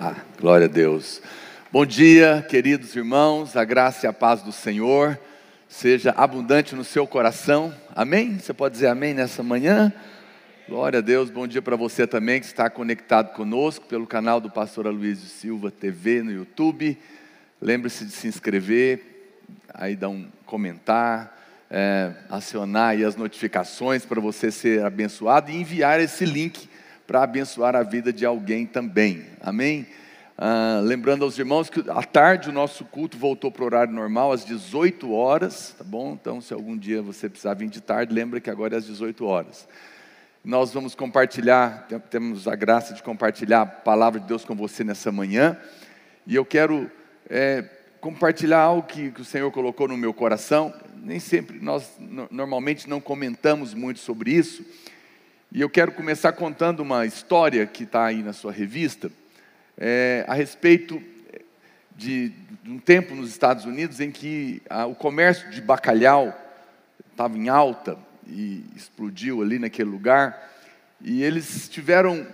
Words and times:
Ah, 0.00 0.14
glória 0.40 0.66
a 0.66 0.68
Deus. 0.68 1.20
Bom 1.72 1.84
dia, 1.84 2.46
queridos 2.48 2.94
irmãos, 2.94 3.56
a 3.56 3.64
graça 3.64 4.06
e 4.06 4.08
a 4.08 4.12
paz 4.12 4.42
do 4.42 4.52
Senhor 4.52 5.18
seja 5.68 6.12
abundante 6.12 6.76
no 6.76 6.84
seu 6.84 7.04
coração. 7.04 7.74
Amém? 7.96 8.38
Você 8.38 8.52
pode 8.52 8.74
dizer 8.74 8.86
amém 8.86 9.12
nessa 9.12 9.42
manhã? 9.42 9.92
Glória 10.68 11.00
a 11.00 11.02
Deus, 11.02 11.30
bom 11.30 11.48
dia 11.48 11.60
para 11.60 11.74
você 11.74 12.06
também 12.06 12.38
que 12.38 12.46
está 12.46 12.70
conectado 12.70 13.34
conosco 13.34 13.86
pelo 13.86 14.06
canal 14.06 14.40
do 14.40 14.48
Pastor 14.48 14.86
Aloysio 14.86 15.28
Silva 15.28 15.68
TV 15.68 16.22
no 16.22 16.30
YouTube. 16.30 16.96
Lembre-se 17.60 18.04
de 18.04 18.12
se 18.12 18.28
inscrever, 18.28 19.40
aí 19.74 19.96
dar 19.96 20.10
um 20.10 20.28
comentar, 20.46 21.36
é, 21.68 22.12
acionar 22.30 22.96
as 23.02 23.16
notificações 23.16 24.06
para 24.06 24.20
você 24.20 24.52
ser 24.52 24.84
abençoado 24.84 25.50
e 25.50 25.56
enviar 25.56 26.00
esse 26.00 26.24
link 26.24 26.68
para 27.08 27.22
abençoar 27.22 27.74
a 27.74 27.82
vida 27.82 28.12
de 28.12 28.26
alguém 28.26 28.66
também. 28.66 29.24
Amém? 29.40 29.86
Ah, 30.36 30.82
lembrando 30.84 31.24
aos 31.24 31.38
irmãos 31.38 31.70
que 31.70 31.82
à 31.88 32.02
tarde 32.02 32.50
o 32.50 32.52
nosso 32.52 32.84
culto 32.84 33.16
voltou 33.16 33.50
para 33.50 33.62
o 33.62 33.64
horário 33.64 33.94
normal, 33.94 34.30
às 34.30 34.44
18 34.44 35.10
horas, 35.10 35.74
tá 35.78 35.82
bom? 35.82 36.12
Então, 36.12 36.38
se 36.42 36.52
algum 36.52 36.76
dia 36.76 37.00
você 37.00 37.26
precisar 37.26 37.54
vir 37.54 37.70
de 37.70 37.80
tarde, 37.80 38.12
lembra 38.12 38.42
que 38.42 38.50
agora 38.50 38.74
é 38.74 38.78
às 38.78 38.84
18 38.84 39.24
horas. 39.24 39.66
Nós 40.44 40.70
vamos 40.74 40.94
compartilhar, 40.94 41.88
temos 42.10 42.46
a 42.46 42.54
graça 42.54 42.92
de 42.92 43.02
compartilhar 43.02 43.62
a 43.62 43.66
palavra 43.66 44.20
de 44.20 44.26
Deus 44.26 44.44
com 44.44 44.54
você 44.54 44.84
nessa 44.84 45.10
manhã, 45.10 45.58
e 46.26 46.34
eu 46.34 46.44
quero 46.44 46.90
é, 47.30 47.64
compartilhar 48.02 48.60
algo 48.60 48.86
que, 48.86 49.12
que 49.12 49.22
o 49.22 49.24
Senhor 49.24 49.50
colocou 49.50 49.88
no 49.88 49.96
meu 49.96 50.12
coração. 50.12 50.74
Nem 50.94 51.18
sempre, 51.18 51.58
nós 51.58 51.90
normalmente 52.30 52.86
não 52.86 53.00
comentamos 53.00 53.72
muito 53.72 53.98
sobre 53.98 54.30
isso, 54.32 54.62
e 55.50 55.62
eu 55.62 55.70
quero 55.70 55.92
começar 55.92 56.32
contando 56.32 56.80
uma 56.80 57.06
história 57.06 57.66
que 57.66 57.84
está 57.84 58.04
aí 58.04 58.22
na 58.22 58.34
sua 58.34 58.52
revista, 58.52 59.10
é, 59.78 60.22
a 60.28 60.34
respeito 60.34 61.02
de, 61.96 62.28
de, 62.28 62.70
um 62.70 62.78
tempo 62.78 63.14
nos 63.14 63.30
Estados 63.30 63.64
Unidos 63.64 63.98
em 63.98 64.10
que 64.10 64.60
a, 64.68 64.84
o 64.84 64.94
comércio 64.94 65.50
de 65.50 65.62
bacalhau 65.62 66.38
estava 67.10 67.38
em 67.38 67.48
alta 67.48 67.98
e 68.26 68.62
explodiu 68.76 69.40
ali 69.40 69.58
naquele 69.58 69.88
lugar, 69.88 70.52
e 71.00 71.22
eles 71.22 71.66
tiveram 71.70 72.26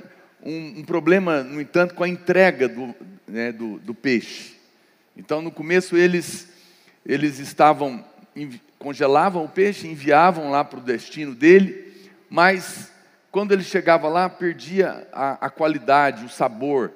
um, 0.42 0.80
um 0.80 0.82
problema, 0.82 1.44
no 1.44 1.60
entanto, 1.60 1.94
com 1.94 2.02
a 2.02 2.08
entrega 2.08 2.68
do, 2.68 2.92
né, 3.28 3.52
do, 3.52 3.78
do 3.78 3.94
peixe. 3.94 4.56
Então, 5.16 5.40
no 5.40 5.52
começo, 5.52 5.96
eles, 5.96 6.48
eles 7.06 7.38
estavam, 7.38 8.04
congelavam 8.76 9.44
o 9.44 9.48
peixe, 9.48 9.86
enviavam 9.86 10.50
lá 10.50 10.64
para 10.64 10.80
o 10.80 10.82
destino 10.82 11.32
dele, 11.32 11.94
mas 12.28 12.92
quando 13.34 13.50
ele 13.50 13.64
chegava 13.64 14.08
lá, 14.08 14.30
perdia 14.30 15.08
a, 15.12 15.46
a 15.46 15.50
qualidade, 15.50 16.24
o 16.24 16.28
sabor. 16.28 16.92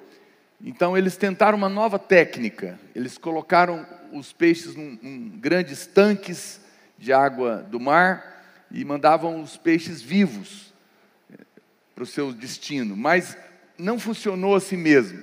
Então 0.64 0.96
eles 0.96 1.16
tentaram 1.16 1.58
uma 1.58 1.68
nova 1.68 1.98
técnica. 1.98 2.78
Eles 2.94 3.18
colocaram 3.18 3.84
os 4.12 4.32
peixes 4.32 4.76
em, 4.76 5.32
grandes 5.34 5.84
tanques 5.84 6.60
de 6.96 7.12
água 7.12 7.66
do 7.68 7.80
mar 7.80 8.44
e 8.70 8.84
mandavam 8.84 9.42
os 9.42 9.56
peixes 9.56 10.00
vivos 10.00 10.72
eh, 11.32 11.42
para 11.92 12.04
o 12.04 12.06
seu 12.06 12.32
destino. 12.32 12.96
Mas 12.96 13.36
não 13.76 13.98
funcionou 13.98 14.54
assim 14.54 14.76
mesmo, 14.76 15.20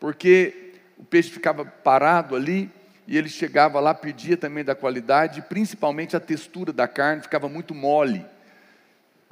porque 0.00 0.72
o 0.96 1.04
peixe 1.04 1.28
ficava 1.28 1.66
parado 1.66 2.34
ali 2.34 2.70
e 3.06 3.18
ele 3.18 3.28
chegava 3.28 3.80
lá, 3.80 3.92
perdia 3.92 4.34
também 4.34 4.64
da 4.64 4.74
qualidade, 4.74 5.42
principalmente 5.42 6.16
a 6.16 6.20
textura 6.20 6.72
da 6.72 6.88
carne 6.88 7.20
ficava 7.20 7.50
muito 7.50 7.74
mole. 7.74 8.24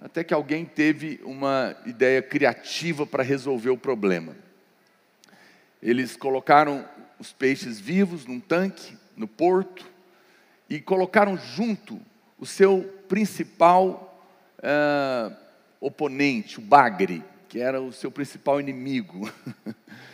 Até 0.04 0.24
que 0.24 0.34
alguém 0.34 0.64
teve 0.64 1.20
uma 1.22 1.76
ideia 1.86 2.20
criativa 2.20 3.06
para 3.06 3.22
resolver 3.22 3.70
o 3.70 3.78
problema. 3.78 4.34
Eles 5.80 6.16
colocaram 6.16 6.84
os 7.20 7.32
peixes 7.32 7.78
vivos 7.78 8.26
num 8.26 8.40
tanque, 8.40 8.98
no 9.16 9.28
porto, 9.28 9.86
e 10.68 10.80
colocaram 10.80 11.36
junto 11.36 12.00
o 12.36 12.44
seu 12.44 12.82
principal 13.06 14.28
uh, 14.58 15.36
oponente, 15.80 16.58
o 16.58 16.62
bagre, 16.62 17.22
que 17.48 17.60
era 17.60 17.80
o 17.80 17.92
seu 17.92 18.10
principal 18.10 18.60
inimigo. 18.60 19.30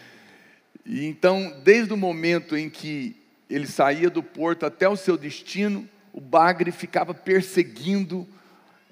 e 0.84 1.06
então, 1.06 1.62
desde 1.65 1.94
o 1.94 1.97
momento 1.97 2.54
em 2.54 2.69
que 2.69 3.16
ele 3.48 3.66
saía 3.66 4.10
do 4.10 4.22
porto 4.22 4.66
até 4.66 4.87
o 4.87 4.97
seu 4.97 5.16
destino, 5.16 5.88
o 6.12 6.21
bagre 6.21 6.71
ficava 6.72 7.15
perseguindo 7.15 8.28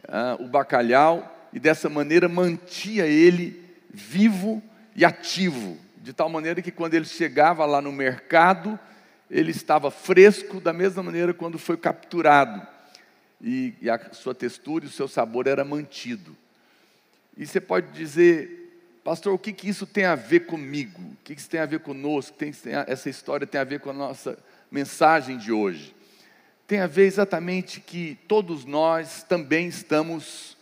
uh, 0.08 0.42
o 0.42 0.48
bacalhau 0.48 1.32
e 1.52 1.60
dessa 1.60 1.88
maneira 1.88 2.28
mantinha 2.28 3.06
ele 3.06 3.64
vivo 3.90 4.62
e 4.94 5.04
ativo, 5.04 5.78
de 5.98 6.12
tal 6.12 6.28
maneira 6.28 6.62
que 6.62 6.70
quando 6.70 6.94
ele 6.94 7.04
chegava 7.04 7.64
lá 7.64 7.80
no 7.80 7.92
mercado, 7.92 8.78
ele 9.30 9.50
estava 9.50 9.90
fresco 9.90 10.60
da 10.60 10.72
mesma 10.72 11.02
maneira 11.02 11.34
quando 11.34 11.58
foi 11.58 11.76
capturado. 11.76 12.66
E, 13.42 13.74
e 13.82 13.90
a 13.90 13.98
sua 14.12 14.34
textura 14.34 14.84
e 14.84 14.88
o 14.88 14.90
seu 14.90 15.08
sabor 15.08 15.46
era 15.46 15.64
mantido. 15.64 16.36
E 17.36 17.46
você 17.46 17.60
pode 17.60 17.88
dizer, 17.92 18.80
pastor, 19.04 19.34
o 19.34 19.38
que, 19.38 19.52
que 19.52 19.68
isso 19.68 19.86
tem 19.86 20.04
a 20.04 20.14
ver 20.14 20.40
comigo? 20.40 21.02
O 21.02 21.16
que, 21.24 21.34
que 21.34 21.40
isso 21.40 21.50
tem 21.50 21.60
a 21.60 21.66
ver 21.66 21.80
conosco? 21.80 22.36
Tem, 22.36 22.52
tem, 22.52 22.72
essa 22.86 23.10
história 23.10 23.46
tem 23.46 23.60
a 23.60 23.64
ver 23.64 23.80
com 23.80 23.90
a 23.90 23.94
nossa 23.94 24.38
mensagem 24.70 25.36
de 25.36 25.52
hoje 25.52 25.95
tem 26.66 26.80
a 26.80 26.86
ver 26.86 27.06
exatamente 27.06 27.80
que 27.80 28.18
todos 28.26 28.64
nós 28.64 29.22
também 29.22 29.68
estamos 29.68 30.56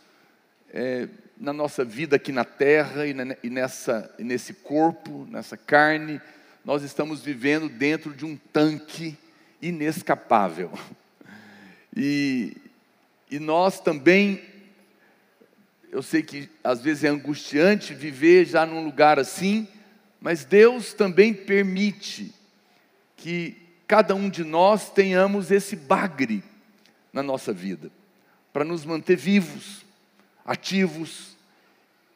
é, 0.70 1.08
na 1.38 1.52
nossa 1.52 1.82
vida 1.82 2.16
aqui 2.16 2.30
na 2.30 2.44
terra 2.44 3.06
e, 3.06 3.14
na, 3.14 3.34
e 3.42 3.48
nessa, 3.48 4.14
nesse 4.18 4.52
corpo, 4.52 5.26
nessa 5.30 5.56
carne, 5.56 6.20
nós 6.62 6.82
estamos 6.82 7.22
vivendo 7.22 7.70
dentro 7.70 8.12
de 8.12 8.24
um 8.24 8.36
tanque 8.52 9.16
inescapável. 9.60 10.70
E, 11.96 12.56
e 13.30 13.38
nós 13.38 13.78
também, 13.78 14.42
eu 15.92 16.02
sei 16.02 16.24
que 16.24 16.50
às 16.64 16.80
vezes 16.80 17.04
é 17.04 17.08
angustiante 17.08 17.94
viver 17.94 18.46
já 18.46 18.66
num 18.66 18.84
lugar 18.84 19.16
assim, 19.16 19.68
mas 20.20 20.44
Deus 20.44 20.92
também 20.92 21.32
permite 21.32 22.34
que 23.16 23.63
cada 23.86 24.14
um 24.14 24.28
de 24.28 24.44
nós 24.44 24.90
tenhamos 24.90 25.50
esse 25.50 25.76
bagre 25.76 26.42
na 27.12 27.22
nossa 27.22 27.52
vida, 27.52 27.90
para 28.52 28.64
nos 28.64 28.84
manter 28.84 29.16
vivos, 29.16 29.84
ativos 30.44 31.36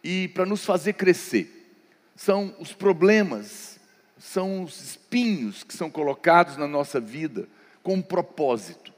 e 0.03 0.29
para 0.29 0.47
nos 0.47 0.65
fazer 0.65 0.95
crescer. 0.95 1.73
São 2.17 2.55
os 2.59 2.73
problemas, 2.73 3.79
são 4.19 4.63
os 4.63 4.81
espinhos 4.83 5.63
que 5.63 5.75
são 5.75 5.91
colocados 5.91 6.57
na 6.57 6.67
nossa 6.67 6.99
vida 6.99 7.49
com 7.83 7.95
um 7.95 8.03
propósito 8.03 8.93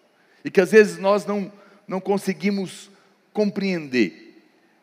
e 0.44 0.50
que 0.50 0.60
às 0.60 0.70
vezes 0.70 0.98
nós 0.98 1.26
não, 1.26 1.53
não 1.86 2.00
conseguimos 2.00 2.91
compreender. 3.32 4.42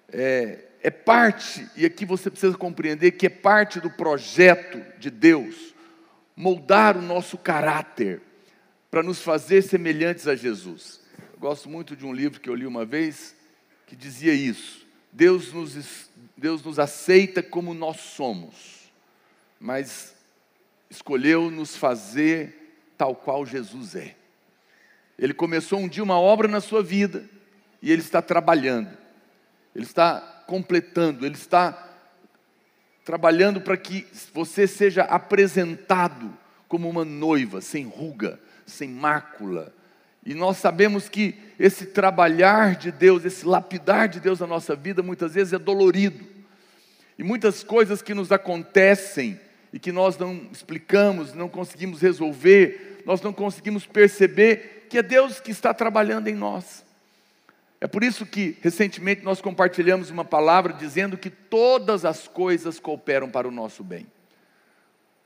É, 0.09 0.59
é 0.83 0.91
parte, 0.91 1.67
e 1.75 1.85
aqui 1.85 2.05
você 2.05 2.29
precisa 2.29 2.55
compreender 2.57 3.11
que 3.11 3.25
é 3.25 3.29
parte 3.29 3.79
do 3.79 3.89
projeto 3.89 4.81
de 4.99 5.09
Deus 5.09 5.73
moldar 6.37 6.95
o 6.95 7.01
nosso 7.01 7.35
caráter 7.35 8.21
para 8.91 9.01
nos 9.01 9.23
fazer 9.23 9.63
semelhantes 9.63 10.27
a 10.27 10.35
Jesus. 10.35 11.01
Eu 11.33 11.39
gosto 11.39 11.67
muito 11.67 11.95
de 11.95 12.05
um 12.05 12.13
livro 12.13 12.39
que 12.39 12.47
eu 12.47 12.53
li 12.53 12.67
uma 12.67 12.85
vez 12.85 13.35
que 13.87 13.95
dizia 13.95 14.33
isso. 14.33 14.85
Deus 15.11 15.51
nos, 15.51 16.09
Deus 16.37 16.63
nos 16.63 16.77
aceita 16.77 17.41
como 17.41 17.73
nós 17.73 17.99
somos, 18.01 18.91
mas 19.59 20.15
escolheu 20.91 21.49
nos 21.49 21.75
fazer 21.75 22.83
tal 22.95 23.15
qual 23.15 23.43
Jesus 23.43 23.95
é. 23.95 24.15
Ele 25.17 25.33
começou 25.33 25.79
um 25.79 25.87
dia 25.87 26.03
uma 26.03 26.19
obra 26.19 26.47
na 26.47 26.61
sua 26.61 26.83
vida 26.83 27.27
e 27.81 27.91
ele 27.91 28.01
está 28.01 28.21
trabalhando, 28.21 28.95
ele 29.73 29.85
está 29.85 30.43
completando, 30.45 31.25
ele 31.25 31.35
está 31.35 31.71
trabalhando 33.07 33.62
para 33.62 33.78
que 33.78 34.06
você 34.34 34.68
seja 34.68 35.03
apresentado 35.03 36.30
como 36.68 36.89
uma 36.89 37.06
noiva, 37.06 37.62
sem 37.62 37.86
ruga, 37.86 38.38
sem 38.65 38.89
mácula. 38.89 39.74
E 40.25 40.33
nós 40.33 40.57
sabemos 40.57 41.07
que 41.07 41.33
esse 41.57 41.86
trabalhar 41.86 42.75
de 42.75 42.92
Deus, 42.92 43.24
esse 43.24 43.45
lapidar 43.45 44.09
de 44.09 44.19
Deus 44.19 44.42
na 44.42 44.48
nossa 44.48 44.75
vida, 44.75 45.01
muitas 45.01 45.36
vezes 45.36 45.54
é 45.54 45.57
dolorido. 45.57 46.21
E 47.18 47.24
muitas 47.24 47.63
coisas 47.63 48.01
que 48.01 48.13
nos 48.13 48.30
acontecem 48.30 49.39
e 49.71 49.80
que 49.80 49.94
nós 49.94 50.18
não 50.18 50.42
explicamos, 50.51 51.33
não 51.33 51.48
conseguimos 51.48 52.01
resolver, 52.01 53.03
nós 53.06 53.21
não 53.21 53.31
conseguimos 53.31 53.86
perceber 53.86 54.86
que 54.89 54.98
é 54.98 55.01
Deus 55.01 55.39
que 55.39 55.51
está 55.51 55.74
trabalhando 55.74 56.27
em 56.27 56.36
nós. 56.36 56.83
É 57.79 57.85
por 57.88 58.03
isso 58.03 58.25
que 58.25 58.57
recentemente 58.62 59.24
nós 59.24 59.39
compartilhamos 59.39 60.09
uma 60.09 60.25
palavra 60.25 60.74
dizendo 60.74 61.18
que 61.18 61.29
todas 61.29 62.06
as 62.06 62.27
coisas 62.27 62.79
cooperam 62.79 63.29
para 63.29 63.47
o 63.47 63.51
nosso 63.51 63.83
bem. 63.83 64.07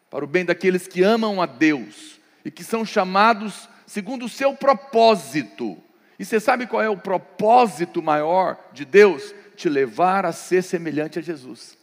Para 0.10 0.26
o 0.26 0.28
bem 0.28 0.44
daqueles 0.44 0.88
que 0.88 1.02
amam 1.02 1.42
a 1.42 1.46
Deus 1.46 2.20
e 2.44 2.52
que 2.52 2.64
são 2.64 2.86
chamados 2.86 3.70
segundo 3.88 4.26
o 4.26 4.30
seu 4.30 4.54
propósito. 4.54 5.78
E 6.20 6.26
você 6.26 6.40
sabe 6.40 6.68
qual 6.68 6.82
é 6.82 6.90
o 6.90 6.98
propósito 6.98 8.02
maior 8.02 8.58
de 8.74 8.84
Deus? 8.84 9.34
Te 9.56 9.70
levar 9.70 10.26
a 10.26 10.34
ser 10.34 10.62
semelhante 10.62 11.20
a 11.20 11.22
Jesus. 11.22 11.78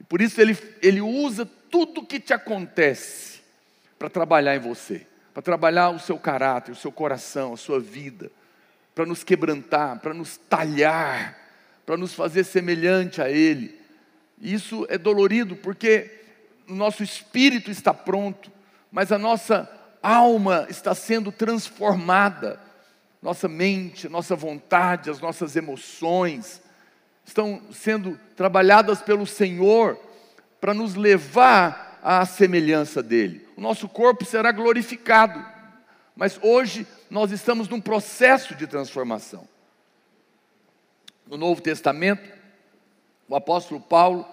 E 0.00 0.04
por 0.04 0.20
isso 0.20 0.40
ele, 0.40 0.58
ele 0.82 1.00
usa 1.00 1.48
tudo 1.70 2.04
que 2.04 2.18
te 2.18 2.32
acontece 2.32 3.40
para 3.98 4.10
trabalhar 4.10 4.56
em 4.56 4.60
você, 4.60 5.06
para 5.32 5.42
trabalhar 5.42 5.90
o 5.90 6.00
seu 6.00 6.18
caráter, 6.18 6.72
o 6.72 6.76
seu 6.76 6.90
coração, 6.90 7.54
a 7.54 7.56
sua 7.56 7.78
vida, 7.78 8.30
para 8.96 9.04
nos 9.04 9.22
quebrantar, 9.22 10.00
para 10.00 10.14
nos 10.14 10.38
talhar, 10.38 11.38
para 11.84 11.98
nos 11.98 12.14
fazer 12.14 12.44
semelhante 12.44 13.20
a 13.20 13.30
Ele. 13.30 13.78
Isso 14.40 14.86
é 14.88 14.96
dolorido 14.96 15.54
porque 15.54 16.10
o 16.66 16.74
nosso 16.74 17.02
espírito 17.02 17.70
está 17.70 17.92
pronto, 17.92 18.50
mas 18.90 19.12
a 19.12 19.18
nossa 19.18 19.70
alma 20.02 20.66
está 20.70 20.94
sendo 20.94 21.30
transformada. 21.30 22.58
Nossa 23.20 23.46
mente, 23.46 24.08
nossa 24.08 24.34
vontade, 24.34 25.10
as 25.10 25.20
nossas 25.20 25.56
emoções 25.56 26.62
estão 27.22 27.60
sendo 27.70 28.18
trabalhadas 28.34 29.02
pelo 29.02 29.26
Senhor 29.26 30.00
para 30.58 30.72
nos 30.72 30.94
levar 30.94 32.00
à 32.02 32.24
semelhança 32.24 33.02
dele. 33.02 33.46
O 33.58 33.60
nosso 33.60 33.90
corpo 33.90 34.24
será 34.24 34.52
glorificado, 34.52 35.44
mas 36.16 36.40
hoje 36.42 36.86
nós 37.10 37.30
estamos 37.30 37.68
num 37.68 37.80
processo 37.80 38.54
de 38.54 38.66
transformação. 38.66 39.46
No 41.26 41.36
Novo 41.36 41.60
Testamento, 41.60 42.26
o 43.28 43.36
apóstolo 43.36 43.78
Paulo 43.80 44.26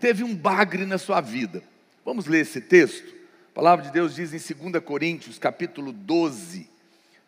teve 0.00 0.24
um 0.24 0.34
bagre 0.34 0.84
na 0.84 0.98
sua 0.98 1.20
vida. 1.20 1.62
Vamos 2.04 2.26
ler 2.26 2.40
esse 2.40 2.60
texto? 2.60 3.14
A 3.52 3.54
palavra 3.54 3.84
de 3.84 3.92
Deus 3.92 4.16
diz 4.16 4.32
em 4.32 4.70
2 4.70 4.82
Coríntios, 4.82 5.38
capítulo 5.38 5.92
12, 5.92 6.68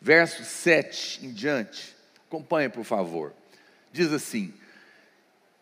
verso 0.00 0.44
7 0.44 1.26
em 1.26 1.32
diante. 1.32 1.94
Acompanhe, 2.26 2.68
por 2.68 2.84
favor. 2.84 3.32
Diz 3.92 4.12
assim: 4.12 4.52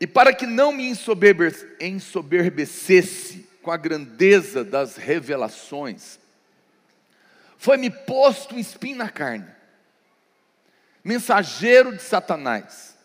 E 0.00 0.06
para 0.06 0.32
que 0.32 0.46
não 0.46 0.72
me 0.72 0.88
ensoberbecesse 0.88 3.46
com 3.62 3.70
a 3.70 3.76
grandeza 3.76 4.64
das 4.64 4.96
revelações, 4.96 6.17
foi-me 7.58 7.90
posto 7.90 8.54
um 8.54 8.58
espinho 8.58 8.96
na 8.96 9.10
carne, 9.10 9.48
mensageiro 11.02 11.94
de 11.94 12.00
Satanás, 12.00 12.96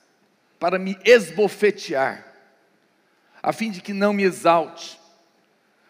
para 0.59 0.77
me 0.77 0.97
esbofetear, 1.03 2.25
a 3.41 3.51
fim 3.51 3.71
de 3.71 3.81
que 3.81 3.91
não 3.91 4.13
me 4.13 4.23
exalte. 4.23 4.99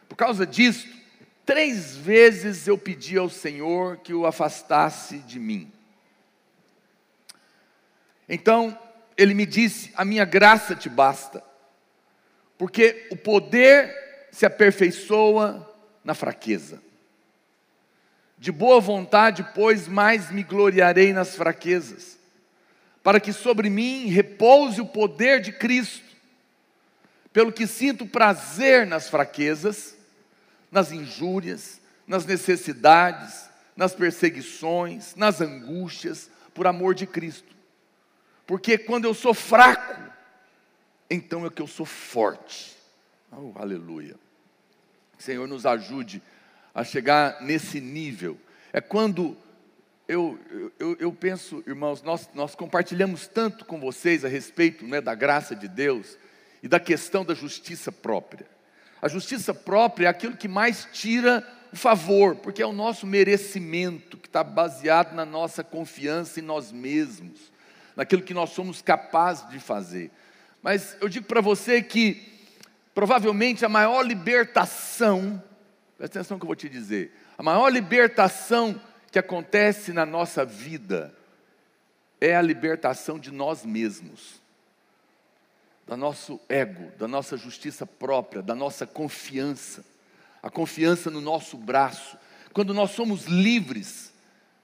Por 0.07 0.15
causa 0.15 0.47
disto, 0.47 0.89
três 1.45 1.95
vezes 1.95 2.65
eu 2.65 2.77
pedi 2.77 3.17
ao 3.17 3.29
Senhor 3.29 3.97
que 3.97 4.13
o 4.13 4.25
afastasse 4.25 5.19
de 5.19 5.39
mim. 5.39 5.71
Então 8.29 8.79
ele 9.17 9.33
me 9.33 9.45
disse: 9.45 9.91
A 9.95 10.05
minha 10.05 10.23
graça 10.23 10.73
te 10.73 10.87
basta, 10.87 11.43
porque 12.57 13.07
o 13.11 13.17
poder 13.17 14.27
se 14.31 14.45
aperfeiçoa 14.45 15.69
na 16.03 16.15
fraqueza. 16.15 16.81
De 18.43 18.51
boa 18.51 18.81
vontade, 18.81 19.41
pois, 19.55 19.87
mais 19.87 20.29
me 20.29 20.43
gloriarei 20.43 21.13
nas 21.13 21.33
fraquezas, 21.33 22.19
para 23.01 23.17
que 23.17 23.31
sobre 23.31 23.69
mim 23.69 24.07
repouse 24.07 24.81
o 24.81 24.85
poder 24.85 25.39
de 25.39 25.53
Cristo. 25.53 26.03
Pelo 27.31 27.53
que 27.53 27.65
sinto 27.65 28.05
prazer 28.05 28.85
nas 28.85 29.07
fraquezas, 29.07 29.95
nas 30.69 30.91
injúrias, 30.91 31.79
nas 32.05 32.25
necessidades, 32.25 33.49
nas 33.77 33.95
perseguições, 33.95 35.15
nas 35.15 35.39
angústias, 35.39 36.29
por 36.53 36.67
amor 36.67 36.93
de 36.93 37.07
Cristo. 37.07 37.55
Porque 38.45 38.77
quando 38.77 39.05
eu 39.05 39.13
sou 39.13 39.33
fraco, 39.33 40.03
então 41.09 41.45
é 41.45 41.49
que 41.49 41.61
eu 41.61 41.67
sou 41.67 41.85
forte. 41.85 42.75
Oh, 43.31 43.53
aleluia. 43.55 44.17
Senhor, 45.17 45.47
nos 45.47 45.65
ajude 45.65 46.21
a 46.73 46.83
chegar 46.83 47.41
nesse 47.41 47.79
nível. 47.79 48.37
É 48.71 48.81
quando 48.81 49.37
eu, 50.07 50.39
eu, 50.79 50.97
eu 50.99 51.11
penso, 51.11 51.63
irmãos, 51.65 52.01
nós, 52.01 52.29
nós 52.33 52.55
compartilhamos 52.55 53.27
tanto 53.27 53.65
com 53.65 53.79
vocês 53.79 54.25
a 54.25 54.27
respeito 54.27 54.85
né, 54.85 54.99
da 54.99 55.15
graça 55.15 55.55
de 55.55 55.67
Deus 55.67 56.17
e 56.61 56.67
da 56.67 56.79
questão 56.79 57.23
da 57.23 57.33
justiça 57.33 57.91
própria. 57.91 58.45
A 59.01 59.07
justiça 59.07 59.53
própria 59.53 60.07
é 60.07 60.09
aquilo 60.09 60.37
que 60.37 60.47
mais 60.47 60.87
tira 60.91 61.45
o 61.71 61.75
favor, 61.75 62.35
porque 62.35 62.61
é 62.61 62.65
o 62.65 62.71
nosso 62.71 63.07
merecimento, 63.07 64.17
que 64.17 64.27
está 64.27 64.43
baseado 64.43 65.13
na 65.13 65.25
nossa 65.25 65.63
confiança 65.63 66.39
em 66.39 66.43
nós 66.43 66.71
mesmos, 66.71 67.51
naquilo 67.95 68.21
que 68.21 68.33
nós 68.33 68.51
somos 68.51 68.81
capazes 68.81 69.49
de 69.49 69.59
fazer. 69.59 70.11
Mas 70.61 70.95
eu 71.01 71.09
digo 71.09 71.25
para 71.25 71.41
você 71.41 71.81
que 71.81 72.31
provavelmente 72.93 73.65
a 73.65 73.69
maior 73.69 74.03
libertação, 74.03 75.41
presta 75.97 76.19
atenção 76.19 76.37
que 76.37 76.43
eu 76.43 76.47
vou 76.47 76.55
te 76.55 76.69
dizer, 76.69 77.11
a 77.37 77.43
maior 77.43 77.69
libertação 77.69 78.79
que 79.11 79.19
acontece 79.19 79.93
na 79.93 80.05
nossa 80.05 80.43
vida 80.43 81.13
é 82.19 82.35
a 82.35 82.41
libertação 82.41 83.19
de 83.19 83.31
nós 83.31 83.65
mesmos 83.65 84.41
do 85.85 85.97
nosso 85.97 86.39
ego, 86.47 86.91
da 86.97 87.07
nossa 87.07 87.37
justiça 87.37 87.85
própria, 87.85 88.41
da 88.41 88.55
nossa 88.55 88.85
confiança, 88.87 89.83
a 90.41 90.49
confiança 90.49 91.09
no 91.09 91.21
nosso 91.21 91.57
braço. 91.57 92.17
Quando 92.53 92.73
nós 92.73 92.91
somos 92.91 93.25
livres 93.25 94.13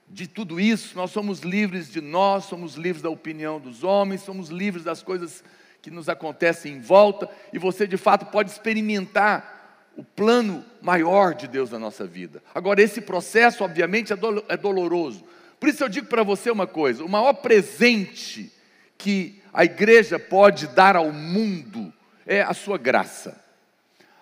de 0.08 0.26
tudo 0.26 0.58
isso, 0.58 0.96
nós 0.96 1.10
somos 1.10 1.40
livres 1.40 1.90
de 1.90 2.00
nós, 2.00 2.44
somos 2.44 2.74
livres 2.74 3.02
da 3.02 3.10
opinião 3.10 3.60
dos 3.60 3.84
homens, 3.84 4.22
somos 4.22 4.48
livres 4.48 4.82
das 4.82 5.02
coisas 5.02 5.44
que 5.82 5.90
nos 5.90 6.08
acontecem 6.08 6.74
em 6.74 6.80
volta, 6.80 7.28
e 7.52 7.58
você 7.58 7.86
de 7.86 7.96
fato 7.96 8.26
pode 8.26 8.50
experimentar 8.50 9.59
o 10.00 10.04
plano 10.16 10.64
maior 10.80 11.34
de 11.34 11.46
Deus 11.46 11.70
na 11.70 11.78
nossa 11.78 12.06
vida. 12.06 12.42
Agora, 12.54 12.80
esse 12.80 13.02
processo, 13.02 13.62
obviamente, 13.62 14.14
é, 14.14 14.16
é 14.48 14.56
doloroso. 14.56 15.22
Por 15.58 15.68
isso 15.68 15.84
eu 15.84 15.90
digo 15.90 16.06
para 16.06 16.22
você 16.22 16.50
uma 16.50 16.66
coisa: 16.66 17.04
o 17.04 17.08
maior 17.08 17.34
presente 17.34 18.50
que 18.96 19.42
a 19.52 19.62
igreja 19.62 20.18
pode 20.18 20.68
dar 20.68 20.96
ao 20.96 21.12
mundo 21.12 21.92
é 22.26 22.40
a 22.40 22.54
sua 22.54 22.78
graça. 22.78 23.38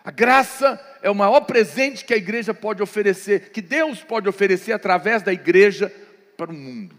A 0.05 0.11
graça 0.11 0.85
é 1.01 1.09
o 1.09 1.15
maior 1.15 1.43
presente 1.43 2.05
que 2.05 2.15
a 2.15 2.17
igreja 2.17 2.53
pode 2.53 2.83
oferecer, 2.83 3.51
que 3.51 3.63
Deus 3.63 4.03
pode 4.03 4.29
oferecer 4.29 4.73
através 4.73 5.23
da 5.23 5.33
igreja 5.33 5.93
para 6.37 6.51
o 6.51 6.55
mundo. 6.55 6.99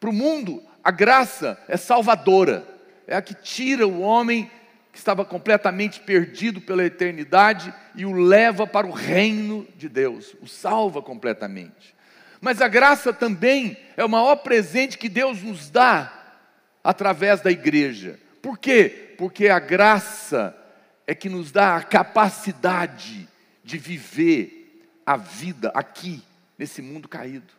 Para 0.00 0.08
o 0.08 0.14
mundo, 0.14 0.62
a 0.82 0.90
graça 0.90 1.62
é 1.68 1.76
salvadora, 1.76 2.66
é 3.06 3.14
a 3.14 3.20
que 3.20 3.34
tira 3.34 3.86
o 3.86 4.00
homem 4.00 4.50
que 4.92 4.98
estava 4.98 5.24
completamente 5.24 6.00
perdido 6.00 6.60
pela 6.60 6.84
eternidade 6.84 7.72
e 7.94 8.04
o 8.04 8.12
leva 8.12 8.66
para 8.66 8.86
o 8.86 8.90
reino 8.92 9.66
de 9.74 9.88
Deus, 9.88 10.36
o 10.42 10.46
salva 10.46 11.00
completamente. 11.00 11.94
Mas 12.40 12.60
a 12.60 12.68
graça 12.68 13.12
também 13.12 13.76
é 13.96 14.04
o 14.04 14.08
maior 14.08 14.36
presente 14.36 14.98
que 14.98 15.08
Deus 15.08 15.42
nos 15.42 15.70
dá 15.70 16.12
através 16.84 17.40
da 17.40 17.50
igreja. 17.50 18.18
Por 18.42 18.58
quê? 18.58 19.14
Porque 19.16 19.48
a 19.48 19.58
graça 19.58 20.54
é 21.06 21.14
que 21.14 21.28
nos 21.28 21.50
dá 21.50 21.76
a 21.76 21.82
capacidade 21.82 23.28
de 23.64 23.78
viver 23.78 24.90
a 25.06 25.16
vida 25.16 25.70
aqui, 25.74 26.22
nesse 26.58 26.82
mundo 26.82 27.08
caído. 27.08 27.52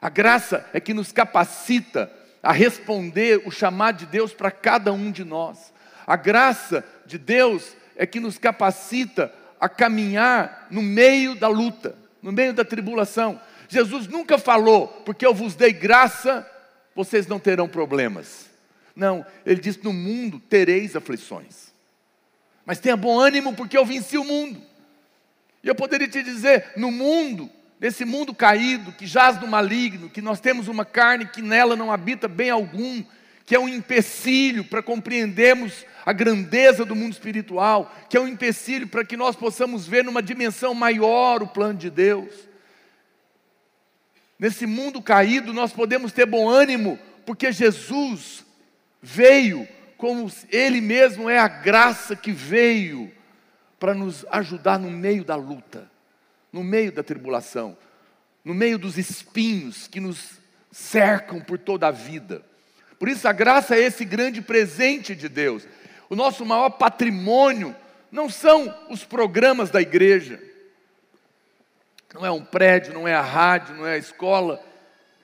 A 0.00 0.08
graça 0.08 0.68
é 0.72 0.78
que 0.78 0.94
nos 0.94 1.10
capacita 1.10 2.12
a 2.42 2.52
responder 2.52 3.42
o 3.44 3.50
chamado 3.50 3.98
de 3.98 4.06
Deus 4.06 4.32
para 4.32 4.50
cada 4.50 4.92
um 4.92 5.10
de 5.10 5.24
nós. 5.24 5.72
A 6.06 6.16
graça 6.16 6.84
de 7.04 7.18
Deus 7.18 7.76
é 7.96 8.06
que 8.06 8.20
nos 8.20 8.38
capacita 8.38 9.32
a 9.60 9.68
caminhar 9.68 10.68
no 10.70 10.82
meio 10.82 11.34
da 11.34 11.48
luta, 11.48 11.96
no 12.22 12.30
meio 12.30 12.52
da 12.52 12.64
tribulação. 12.64 13.40
Jesus 13.68 14.06
nunca 14.06 14.38
falou, 14.38 14.88
porque 15.04 15.26
eu 15.26 15.34
vos 15.34 15.54
dei 15.54 15.72
graça, 15.72 16.48
vocês 16.94 17.26
não 17.26 17.38
terão 17.38 17.68
problemas. 17.68 18.46
Não, 18.94 19.26
ele 19.44 19.60
disse: 19.60 19.82
No 19.82 19.92
mundo 19.92 20.38
tereis 20.38 20.94
aflições, 20.94 21.72
mas 22.64 22.78
tenha 22.78 22.96
bom 22.96 23.18
ânimo, 23.18 23.54
porque 23.54 23.76
eu 23.76 23.84
venci 23.84 24.16
o 24.16 24.24
mundo. 24.24 24.62
E 25.62 25.68
eu 25.68 25.74
poderia 25.74 26.08
te 26.08 26.22
dizer: 26.22 26.72
no 26.76 26.90
mundo, 26.90 27.50
nesse 27.78 28.04
mundo 28.04 28.34
caído, 28.34 28.92
que 28.92 29.06
jaz 29.06 29.40
no 29.40 29.46
maligno, 29.46 30.08
que 30.08 30.22
nós 30.22 30.40
temos 30.40 30.68
uma 30.68 30.84
carne 30.84 31.26
que 31.26 31.42
nela 31.42 31.76
não 31.76 31.92
habita 31.92 32.26
bem 32.26 32.50
algum, 32.50 33.04
que 33.46 33.54
é 33.54 33.60
um 33.60 33.68
empecilho 33.68 34.64
para 34.64 34.82
compreendermos 34.82 35.86
a 36.04 36.12
grandeza 36.12 36.84
do 36.84 36.96
mundo 36.96 37.12
espiritual, 37.12 37.94
que 38.10 38.16
é 38.16 38.20
um 38.20 38.26
empecilho 38.26 38.88
para 38.88 39.04
que 39.04 39.16
nós 39.16 39.36
possamos 39.36 39.86
ver 39.86 40.02
numa 40.02 40.20
dimensão 40.20 40.74
maior 40.74 41.40
o 41.42 41.46
plano 41.46 41.78
de 41.78 41.88
Deus. 41.88 42.28
Nesse 44.36 44.66
mundo 44.66 45.00
caído, 45.00 45.52
nós 45.52 45.72
podemos 45.72 46.12
ter 46.12 46.26
bom 46.26 46.48
ânimo, 46.48 46.98
porque 47.24 47.52
Jesus 47.52 48.44
veio, 49.00 49.66
como 49.96 50.30
Ele 50.50 50.80
mesmo 50.80 51.30
é 51.30 51.38
a 51.38 51.48
graça 51.48 52.16
que 52.16 52.32
veio 52.32 53.12
para 53.78 53.94
nos 53.94 54.26
ajudar 54.30 54.78
no 54.78 54.90
meio 54.90 55.24
da 55.24 55.36
luta, 55.36 55.88
no 56.52 56.64
meio 56.64 56.90
da 56.90 57.02
tribulação, 57.02 57.78
no 58.44 58.54
meio 58.54 58.76
dos 58.76 58.98
espinhos 58.98 59.86
que 59.86 60.00
nos 60.00 60.32
cercam 60.72 61.40
por 61.40 61.58
toda 61.58 61.86
a 61.86 61.92
vida. 61.92 62.44
Por 62.98 63.08
isso 63.08 63.28
a 63.28 63.32
graça 63.32 63.76
é 63.76 63.80
esse 63.80 64.04
grande 64.04 64.40
presente 64.40 65.14
de 65.14 65.28
Deus. 65.28 65.66
O 66.08 66.16
nosso 66.16 66.44
maior 66.44 66.70
patrimônio 66.70 67.74
não 68.10 68.28
são 68.28 68.74
os 68.88 69.04
programas 69.04 69.70
da 69.70 69.80
igreja, 69.80 70.40
não 72.14 72.24
é 72.24 72.30
um 72.30 72.44
prédio, 72.44 72.94
não 72.94 73.06
é 73.06 73.14
a 73.14 73.20
rádio, 73.20 73.74
não 73.74 73.86
é 73.86 73.94
a 73.94 73.98
escola, 73.98 74.64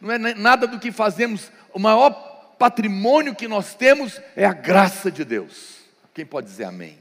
não 0.00 0.11
é 0.12 0.19
nada 0.19 0.67
do 0.67 0.79
que 0.79 0.93
fazemos. 0.93 1.50
O 1.73 1.79
maior 1.79 2.11
patrimônio 2.59 3.35
que 3.35 3.49
nós 3.49 3.75
temos 3.75 4.21
é 4.37 4.45
a 4.45 4.52
graça 4.52 5.11
de 5.11 5.25
Deus. 5.25 5.79
Quem 6.12 6.26
pode 6.26 6.49
dizer 6.49 6.64
amém? 6.64 6.99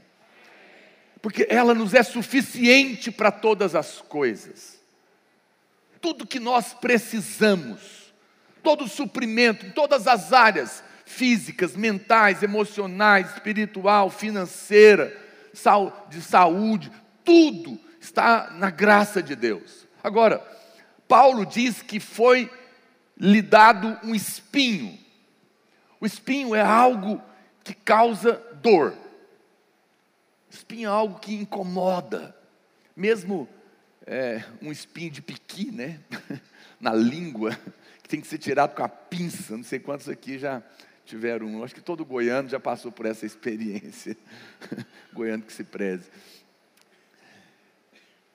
Porque 1.20 1.46
ela 1.48 1.74
nos 1.74 1.94
é 1.94 2.02
suficiente 2.02 3.10
para 3.10 3.30
todas 3.30 3.74
as 3.74 4.00
coisas. 4.00 4.80
Tudo 6.00 6.26
que 6.26 6.40
nós 6.40 6.74
precisamos, 6.74 8.01
todo 8.62 8.84
o 8.84 8.88
suprimento, 8.88 9.66
em 9.66 9.70
todas 9.70 10.06
as 10.06 10.32
áreas, 10.32 10.82
físicas, 11.04 11.76
mentais, 11.76 12.42
emocionais, 12.42 13.32
espiritual, 13.32 14.08
financeira, 14.10 15.16
de 16.08 16.22
saúde, 16.22 16.90
tudo 17.24 17.78
está 18.00 18.50
na 18.52 18.70
graça 18.70 19.22
de 19.22 19.36
Deus. 19.36 19.86
Agora, 20.02 20.38
Paulo 21.06 21.44
diz 21.44 21.82
que 21.82 22.00
foi 22.00 22.50
lhe 23.16 23.42
dado 23.42 23.98
um 24.02 24.14
espinho. 24.14 24.98
O 26.00 26.06
espinho 26.06 26.54
é 26.54 26.60
algo 26.60 27.22
que 27.62 27.74
causa 27.74 28.42
dor. 28.62 28.96
Espinho 30.50 30.88
é 30.88 30.92
algo 30.92 31.20
que 31.20 31.34
incomoda. 31.34 32.34
Mesmo 32.96 33.48
é, 34.06 34.42
um 34.60 34.72
espinho 34.72 35.10
de 35.10 35.22
piqui, 35.22 35.70
né? 35.70 36.00
Na 36.80 36.92
língua, 36.92 37.56
tem 38.12 38.20
que 38.20 38.26
ser 38.26 38.36
tirado 38.36 38.74
com 38.74 38.82
a 38.82 38.88
pinça. 38.90 39.56
Não 39.56 39.64
sei 39.64 39.78
quantos 39.78 40.06
aqui 40.06 40.38
já 40.38 40.62
tiveram 41.06 41.46
um. 41.46 41.64
Acho 41.64 41.74
que 41.74 41.80
todo 41.80 42.04
goiano 42.04 42.46
já 42.46 42.60
passou 42.60 42.92
por 42.92 43.06
essa 43.06 43.24
experiência. 43.24 44.14
goiano 45.14 45.42
que 45.42 45.52
se 45.52 45.64
preze. 45.64 46.10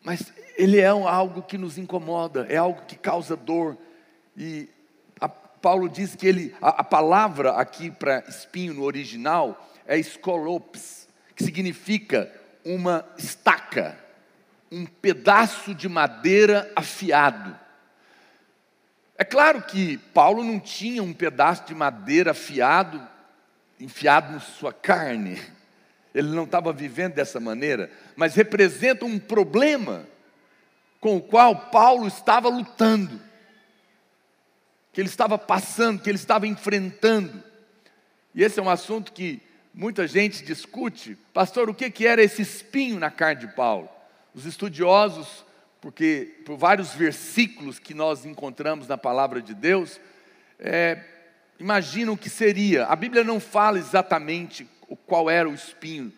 Mas 0.04 0.34
ele 0.58 0.80
é 0.80 0.88
algo 0.88 1.44
que 1.44 1.60
nos 1.60 1.78
incomoda, 1.78 2.48
é 2.50 2.58
algo 2.58 2.82
que 2.88 2.96
causa 2.96 3.36
dor. 3.36 3.78
E 4.36 4.68
Paulo 5.62 5.88
diz 5.88 6.16
que 6.16 6.26
ele, 6.26 6.56
a, 6.60 6.82
a 6.82 6.84
palavra 6.84 7.52
aqui 7.52 7.92
para 7.92 8.24
espinho 8.28 8.74
no 8.74 8.84
original 8.84 9.70
é 9.86 9.96
escolopes, 9.96 11.08
que 11.36 11.44
significa 11.44 12.34
uma 12.66 13.08
estaca, 13.16 13.96
um 14.72 14.88
pedaço 14.88 15.76
de 15.76 15.88
madeira 15.88 16.72
afiado. 16.76 17.67
É 19.18 19.24
claro 19.24 19.64
que 19.64 19.98
Paulo 19.98 20.44
não 20.44 20.60
tinha 20.60 21.02
um 21.02 21.12
pedaço 21.12 21.66
de 21.66 21.74
madeira 21.74 22.32
afiado, 22.32 23.02
enfiado 23.80 24.32
na 24.34 24.40
sua 24.40 24.72
carne. 24.72 25.42
Ele 26.14 26.30
não 26.30 26.44
estava 26.44 26.72
vivendo 26.72 27.16
dessa 27.16 27.40
maneira, 27.40 27.92
mas 28.16 28.36
representa 28.36 29.06
um 29.06 29.18
problema 29.18 30.06
com 31.00 31.18
o 31.18 31.22
qual 31.22 31.56
Paulo 31.72 32.08
estava 32.08 32.48
lutando, 32.48 33.20
que 34.92 35.02
ele 35.02 35.10
estava 35.10 35.38
passando, 35.38 36.02
que 36.02 36.10
ele 36.10 36.18
estava 36.18 36.46
enfrentando. 36.46 37.44
E 38.36 38.44
esse 38.44 38.60
é 38.60 38.64
um 38.64 38.70
assunto 38.70 39.12
que 39.12 39.42
muita 39.74 40.08
gente 40.08 40.44
discute. 40.44 41.18
Pastor, 41.34 41.70
o 41.70 41.74
que, 41.74 41.90
que 41.90 42.06
era 42.06 42.22
esse 42.22 42.42
espinho 42.42 43.00
na 43.00 43.10
carne 43.10 43.42
de 43.42 43.48
Paulo? 43.48 43.90
Os 44.34 44.46
estudiosos 44.46 45.46
porque 45.88 46.36
por 46.44 46.58
vários 46.58 46.94
versículos 46.94 47.80
que 47.80 47.94
nós 47.94 48.26
encontramos 48.26 48.90
na 48.90 48.98
palavra 48.98 49.42
de 49.42 49.54
Deus, 49.54 50.02
é, 50.60 51.00
imaginam 51.58 52.12
o 52.12 52.18
que 52.18 52.30
seria. 52.30 52.88
A 52.88 52.96
Bíblia 52.98 53.24
não 53.24 53.40
fala 53.40 53.80
exatamente 53.80 54.68
qual 55.06 55.30
era 55.30 55.48
o 55.48 55.54
espinho 55.54 56.12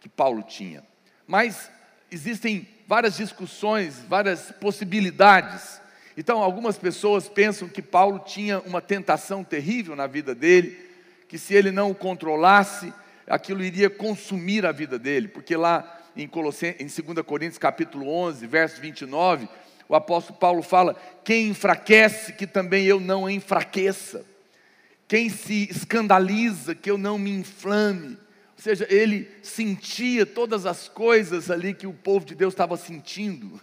que 0.00 0.08
Paulo 0.08 0.42
tinha, 0.42 0.82
mas 1.26 1.70
existem 2.10 2.66
várias 2.86 3.18
discussões, 3.18 4.02
várias 4.08 4.52
possibilidades. 4.52 5.82
Então, 6.16 6.42
algumas 6.42 6.78
pessoas 6.78 7.28
pensam 7.28 7.68
que 7.68 7.82
Paulo 7.82 8.20
tinha 8.20 8.60
uma 8.60 8.80
tentação 8.80 9.44
terrível 9.44 9.94
na 9.94 10.06
vida 10.06 10.34
dele, 10.34 10.80
que 11.28 11.36
se 11.36 11.52
ele 11.52 11.70
não 11.70 11.90
o 11.90 11.94
controlasse, 11.94 12.90
aquilo 13.26 13.62
iria 13.62 13.90
consumir 13.90 14.64
a 14.64 14.72
vida 14.72 14.98
dele, 14.98 15.28
porque 15.28 15.54
lá 15.58 15.99
em, 16.22 16.30
em 16.78 16.86
2 16.86 17.26
Coríntios 17.26 17.58
capítulo 17.58 18.08
11, 18.08 18.46
verso 18.46 18.80
29, 18.80 19.48
o 19.88 19.94
apóstolo 19.94 20.38
Paulo 20.38 20.62
fala: 20.62 20.94
quem 21.24 21.48
enfraquece, 21.48 22.32
que 22.32 22.46
também 22.46 22.84
eu 22.84 23.00
não 23.00 23.28
enfraqueça. 23.28 24.24
Quem 25.08 25.28
se 25.28 25.68
escandaliza, 25.68 26.74
que 26.74 26.90
eu 26.90 26.96
não 26.96 27.18
me 27.18 27.30
inflame. 27.30 28.16
Ou 28.56 28.62
seja, 28.62 28.86
ele 28.88 29.28
sentia 29.42 30.24
todas 30.24 30.66
as 30.66 30.88
coisas 30.88 31.50
ali 31.50 31.74
que 31.74 31.86
o 31.86 31.92
povo 31.92 32.24
de 32.24 32.34
Deus 32.34 32.52
estava 32.54 32.76
sentindo. 32.76 33.60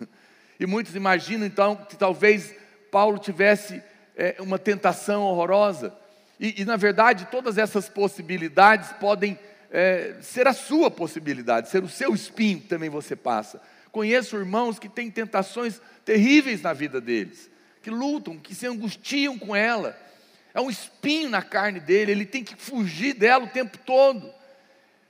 E 0.59 0.65
muitos 0.65 0.95
imaginam 0.95 1.45
então 1.45 1.75
que 1.75 1.95
talvez 1.95 2.53
Paulo 2.91 3.19
tivesse 3.19 3.81
é, 4.15 4.35
uma 4.39 4.57
tentação 4.57 5.21
horrorosa. 5.21 5.93
E, 6.39 6.61
e, 6.61 6.65
na 6.65 6.75
verdade, 6.75 7.27
todas 7.31 7.57
essas 7.57 7.87
possibilidades 7.87 8.91
podem 8.93 9.39
é, 9.71 10.15
ser 10.21 10.47
a 10.47 10.53
sua 10.53 10.89
possibilidade, 10.89 11.69
ser 11.69 11.83
o 11.83 11.89
seu 11.89 12.13
espinho 12.13 12.61
que 12.61 12.67
também 12.67 12.89
você 12.89 13.15
passa. 13.15 13.61
Conheço 13.91 14.37
irmãos 14.37 14.79
que 14.79 14.89
têm 14.89 15.09
tentações 15.09 15.81
terríveis 16.05 16.61
na 16.61 16.73
vida 16.73 17.01
deles, 17.01 17.49
que 17.81 17.89
lutam, 17.89 18.37
que 18.37 18.53
se 18.53 18.67
angustiam 18.67 19.37
com 19.37 19.55
ela. 19.55 19.97
É 20.53 20.61
um 20.61 20.69
espinho 20.69 21.29
na 21.29 21.41
carne 21.41 21.79
dele, 21.79 22.11
ele 22.11 22.25
tem 22.25 22.43
que 22.43 22.55
fugir 22.55 23.13
dela 23.13 23.45
o 23.45 23.49
tempo 23.49 23.77
todo. 23.79 24.33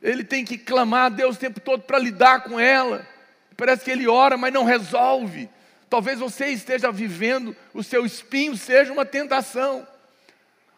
Ele 0.02 0.24
tem 0.24 0.46
que 0.46 0.58
clamar 0.58 1.06
a 1.06 1.10
Deus 1.10 1.36
o 1.36 1.40
tempo 1.40 1.60
todo 1.60 1.84
para 1.84 1.98
lidar 1.98 2.44
com 2.44 2.60
ela. 2.60 3.08
Parece 3.56 3.84
que 3.84 3.92
ele 3.92 4.08
ora, 4.08 4.38
mas 4.38 4.54
não 4.54 4.64
resolve. 4.64 5.50
Talvez 5.90 6.20
você 6.20 6.48
esteja 6.48 6.92
vivendo, 6.92 7.56
o 7.74 7.82
seu 7.82 8.06
espinho 8.06 8.56
seja 8.56 8.94
uma 8.94 9.06
tentação. 9.06 9.88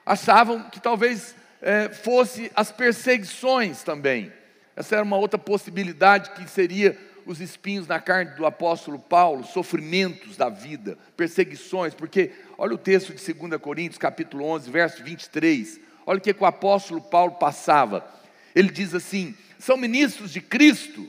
Achavam 0.05 0.63
que 0.69 0.79
talvez 0.79 1.35
é, 1.61 1.89
fosse 1.89 2.51
as 2.55 2.71
perseguições 2.71 3.83
também. 3.83 4.31
Essa 4.75 4.95
era 4.95 5.03
uma 5.03 5.17
outra 5.17 5.37
possibilidade 5.37 6.31
que 6.31 6.49
seria 6.49 6.97
os 7.25 7.41
espinhos 7.41 7.85
na 7.85 7.99
carne 7.99 8.31
do 8.31 8.45
apóstolo 8.45 8.97
Paulo, 8.97 9.43
sofrimentos 9.43 10.35
da 10.35 10.49
vida, 10.49 10.97
perseguições, 11.15 11.93
porque 11.93 12.31
olha 12.57 12.73
o 12.73 12.77
texto 12.77 13.13
de 13.13 13.33
2 13.33 13.61
Coríntios, 13.61 13.97
capítulo 13.97 14.45
11, 14.45 14.71
verso 14.71 15.03
23. 15.03 15.79
Olha 16.05 16.17
o 16.17 16.21
que, 16.21 16.33
que 16.33 16.43
o 16.43 16.47
apóstolo 16.47 17.01
Paulo 17.01 17.33
passava. 17.33 18.07
Ele 18.55 18.71
diz 18.71 18.95
assim: 18.95 19.35
são 19.59 19.77
ministros 19.77 20.31
de 20.31 20.41
Cristo, 20.41 21.07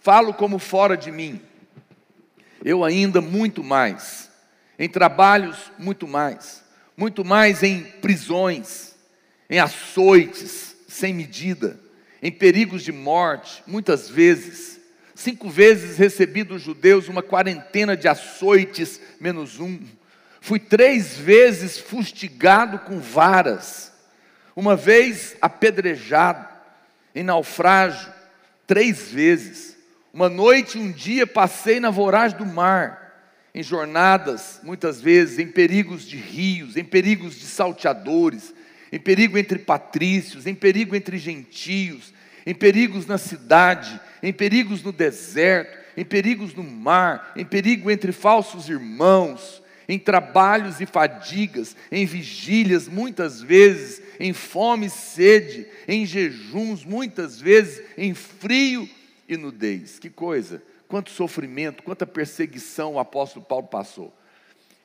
falo 0.00 0.32
como 0.34 0.58
fora 0.58 0.96
de 0.96 1.10
mim. 1.10 1.40
Eu 2.64 2.84
ainda 2.84 3.20
muito 3.20 3.64
mais, 3.64 4.30
em 4.78 4.88
trabalhos 4.88 5.72
muito 5.78 6.06
mais, 6.06 6.64
muito 6.96 7.24
mais 7.24 7.62
em 7.62 7.82
prisões, 7.82 8.95
em 9.48 9.58
açoites 9.58 10.76
sem 10.88 11.12
medida, 11.12 11.78
em 12.22 12.32
perigos 12.32 12.82
de 12.82 12.92
morte, 12.92 13.62
muitas 13.66 14.08
vezes. 14.08 14.80
Cinco 15.14 15.48
vezes 15.48 15.96
recebi 15.96 16.42
dos 16.42 16.62
judeus 16.62 17.08
uma 17.08 17.22
quarentena 17.22 17.96
de 17.96 18.08
açoites 18.08 19.00
menos 19.20 19.60
um. 19.60 19.80
Fui 20.40 20.58
três 20.58 21.16
vezes 21.16 21.78
fustigado 21.78 22.78
com 22.80 23.00
varas, 23.00 23.92
uma 24.54 24.76
vez 24.76 25.36
apedrejado, 25.40 26.46
em 27.14 27.22
naufrágio, 27.22 28.12
três 28.66 29.10
vezes. 29.10 29.76
Uma 30.12 30.28
noite 30.28 30.78
e 30.78 30.80
um 30.80 30.90
dia 30.90 31.26
passei 31.26 31.80
na 31.80 31.90
voragem 31.90 32.38
do 32.38 32.46
mar, 32.46 33.06
em 33.54 33.62
jornadas, 33.62 34.60
muitas 34.62 35.00
vezes, 35.00 35.38
em 35.38 35.48
perigos 35.48 36.06
de 36.06 36.16
rios, 36.16 36.76
em 36.76 36.84
perigos 36.84 37.34
de 37.34 37.46
salteadores, 37.46 38.54
em 38.92 38.98
perigo 38.98 39.36
entre 39.36 39.58
patrícios, 39.58 40.46
em 40.46 40.54
perigo 40.54 40.94
entre 40.94 41.18
gentios, 41.18 42.12
em 42.46 42.54
perigos 42.54 43.06
na 43.06 43.18
cidade, 43.18 44.00
em 44.22 44.32
perigos 44.32 44.82
no 44.82 44.92
deserto, 44.92 45.76
em 45.96 46.04
perigos 46.04 46.54
no 46.54 46.62
mar, 46.62 47.32
em 47.34 47.44
perigo 47.44 47.90
entre 47.90 48.12
falsos 48.12 48.68
irmãos, 48.68 49.62
em 49.88 49.98
trabalhos 49.98 50.80
e 50.80 50.86
fadigas, 50.86 51.76
em 51.90 52.04
vigílias, 52.04 52.88
muitas 52.88 53.40
vezes, 53.40 54.02
em 54.18 54.32
fome 54.32 54.86
e 54.86 54.90
sede, 54.90 55.66
em 55.86 56.04
jejuns, 56.04 56.84
muitas 56.84 57.40
vezes, 57.40 57.82
em 57.96 58.14
frio 58.14 58.88
e 59.28 59.36
nudez. 59.36 59.98
Que 59.98 60.10
coisa! 60.10 60.62
Quanto 60.88 61.10
sofrimento, 61.10 61.82
quanta 61.82 62.06
perseguição 62.06 62.94
o 62.94 62.98
apóstolo 62.98 63.44
Paulo 63.44 63.66
passou. 63.66 64.16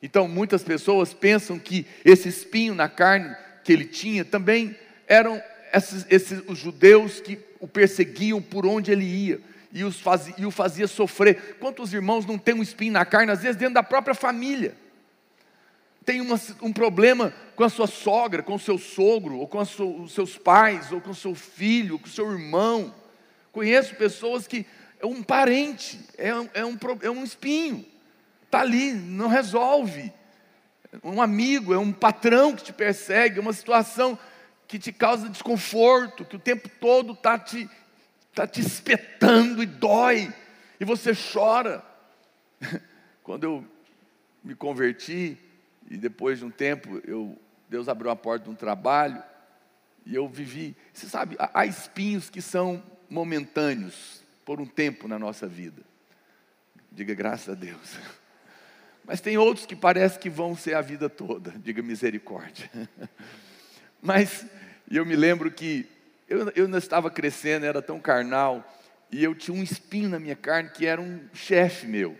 Então, 0.02 0.26
muitas 0.26 0.64
pessoas 0.64 1.14
pensam 1.14 1.58
que 1.60 1.86
esse 2.04 2.28
espinho 2.28 2.74
na 2.74 2.88
carne 2.88 3.36
que 3.64 3.72
ele 3.72 3.84
tinha 3.84 4.24
também 4.24 4.76
eram 5.06 5.42
esses, 5.72 6.06
esses, 6.10 6.42
os 6.46 6.58
judeus 6.58 7.20
que 7.20 7.38
o 7.60 7.66
perseguiam 7.66 8.42
por 8.42 8.66
onde 8.66 8.90
ele 8.90 9.04
ia 9.04 9.40
e, 9.72 9.84
os 9.84 9.98
fazia, 9.98 10.34
e 10.36 10.44
o 10.44 10.50
fazia 10.50 10.86
sofrer. 10.86 11.56
Quantos 11.58 11.92
irmãos 11.94 12.26
não 12.26 12.36
têm 12.36 12.54
um 12.54 12.62
espinho 12.62 12.92
na 12.92 13.04
carne, 13.04 13.32
às 13.32 13.42
vezes 13.42 13.56
dentro 13.56 13.74
da 13.74 13.82
própria 13.82 14.14
família? 14.14 14.76
Tem 16.04 16.20
uma, 16.20 16.40
um 16.60 16.72
problema 16.72 17.32
com 17.54 17.64
a 17.64 17.68
sua 17.68 17.86
sogra, 17.86 18.42
com 18.42 18.56
o 18.56 18.58
seu 18.58 18.76
sogro, 18.76 19.38
ou 19.38 19.46
com 19.46 19.58
os 19.58 20.12
seus 20.12 20.36
pais, 20.36 20.90
ou 20.90 21.00
com 21.00 21.10
o 21.10 21.14
seu 21.14 21.34
filho, 21.34 21.94
ou 21.94 21.98
com 21.98 22.06
o 22.06 22.10
seu 22.10 22.30
irmão. 22.30 22.94
Conheço 23.52 23.94
pessoas 23.94 24.46
que 24.46 24.66
é 25.00 25.06
um 25.06 25.22
parente, 25.22 26.00
é 26.18 26.34
um, 26.34 26.48
é 26.54 26.64
um, 26.64 26.78
é 27.02 27.10
um 27.10 27.24
espinho, 27.24 27.84
está 28.44 28.60
ali, 28.60 28.92
não 28.92 29.28
resolve. 29.28 30.12
Um 31.02 31.22
amigo, 31.22 31.72
é 31.72 31.78
um 31.78 31.92
patrão 31.92 32.54
que 32.54 32.64
te 32.64 32.72
persegue, 32.72 33.38
é 33.38 33.40
uma 33.40 33.52
situação 33.52 34.18
que 34.68 34.78
te 34.78 34.92
causa 34.92 35.28
desconforto, 35.28 36.24
que 36.24 36.36
o 36.36 36.38
tempo 36.38 36.68
todo 36.80 37.12
está 37.12 37.38
te, 37.38 37.68
tá 38.34 38.46
te 38.46 38.60
espetando 38.60 39.62
e 39.62 39.66
dói, 39.66 40.32
e 40.78 40.84
você 40.84 41.12
chora. 41.14 41.84
Quando 43.22 43.44
eu 43.44 43.66
me 44.42 44.54
converti, 44.54 45.38
e 45.90 45.96
depois 45.96 46.38
de 46.38 46.44
um 46.44 46.50
tempo, 46.50 47.00
eu, 47.06 47.38
Deus 47.68 47.88
abriu 47.88 48.10
a 48.10 48.16
porta 48.16 48.44
de 48.44 48.50
um 48.50 48.54
trabalho, 48.54 49.22
e 50.04 50.14
eu 50.14 50.28
vivi. 50.28 50.76
Você 50.92 51.06
sabe, 51.06 51.36
há 51.38 51.64
espinhos 51.64 52.28
que 52.28 52.42
são 52.42 52.82
momentâneos, 53.08 54.22
por 54.44 54.60
um 54.60 54.66
tempo 54.66 55.06
na 55.06 55.18
nossa 55.18 55.46
vida. 55.46 55.82
Diga 56.90 57.14
graças 57.14 57.50
a 57.50 57.54
Deus. 57.54 57.96
Mas 59.04 59.20
tem 59.20 59.36
outros 59.36 59.66
que 59.66 59.74
parece 59.74 60.18
que 60.18 60.30
vão 60.30 60.56
ser 60.56 60.74
a 60.74 60.80
vida 60.80 61.08
toda. 61.08 61.52
Diga 61.62 61.82
misericórdia. 61.82 62.70
Mas 64.00 64.46
eu 64.90 65.04
me 65.04 65.16
lembro 65.16 65.50
que 65.50 65.86
eu, 66.28 66.50
eu 66.54 66.68
não 66.68 66.78
estava 66.78 67.10
crescendo, 67.10 67.66
era 67.66 67.82
tão 67.82 68.00
carnal, 68.00 68.66
e 69.10 69.22
eu 69.22 69.34
tinha 69.34 69.56
um 69.56 69.62
espinho 69.62 70.08
na 70.08 70.18
minha 70.18 70.36
carne 70.36 70.70
que 70.70 70.86
era 70.86 71.00
um 71.00 71.20
chefe 71.34 71.86
meu. 71.86 72.16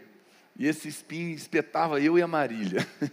E 0.59 0.67
esse 0.67 0.87
espinho 0.87 1.35
espetava 1.35 2.01
eu 2.01 2.19
e 2.19 2.23
a 2.23 2.27
Marília. 2.27 2.87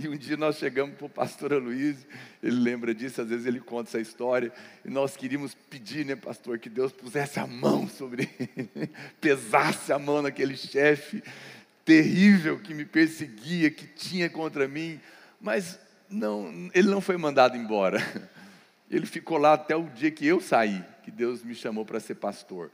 E 0.00 0.08
um 0.08 0.16
dia 0.16 0.36
nós 0.36 0.58
chegamos 0.58 0.94
para 0.94 1.06
o 1.06 1.10
pastor 1.10 1.52
Luiz, 1.54 2.06
ele 2.40 2.60
lembra 2.60 2.94
disso, 2.94 3.20
às 3.20 3.28
vezes 3.28 3.46
ele 3.46 3.58
conta 3.58 3.90
essa 3.90 4.00
história, 4.00 4.52
e 4.84 4.88
nós 4.88 5.16
queríamos 5.16 5.54
pedir, 5.54 6.06
né, 6.06 6.14
pastor, 6.14 6.56
que 6.60 6.70
Deus 6.70 6.92
pusesse 6.92 7.40
a 7.40 7.46
mão 7.48 7.88
sobre 7.88 8.30
ele, 8.38 8.90
pesasse 9.20 9.92
a 9.92 9.98
mão 9.98 10.22
naquele 10.22 10.56
chefe 10.56 11.20
terrível 11.88 12.58
que 12.58 12.74
me 12.74 12.84
perseguia, 12.84 13.70
que 13.70 13.86
tinha 13.86 14.28
contra 14.28 14.68
mim, 14.68 15.00
mas 15.40 15.80
não, 16.10 16.70
ele 16.74 16.86
não 16.86 17.00
foi 17.00 17.16
mandado 17.16 17.56
embora. 17.56 17.98
Ele 18.90 19.04
ficou 19.04 19.36
lá 19.36 19.52
até 19.52 19.76
o 19.76 19.82
dia 19.82 20.10
que 20.10 20.26
eu 20.26 20.40
saí, 20.40 20.82
que 21.04 21.10
Deus 21.10 21.42
me 21.44 21.54
chamou 21.54 21.84
para 21.84 22.00
ser 22.00 22.14
pastor. 22.14 22.70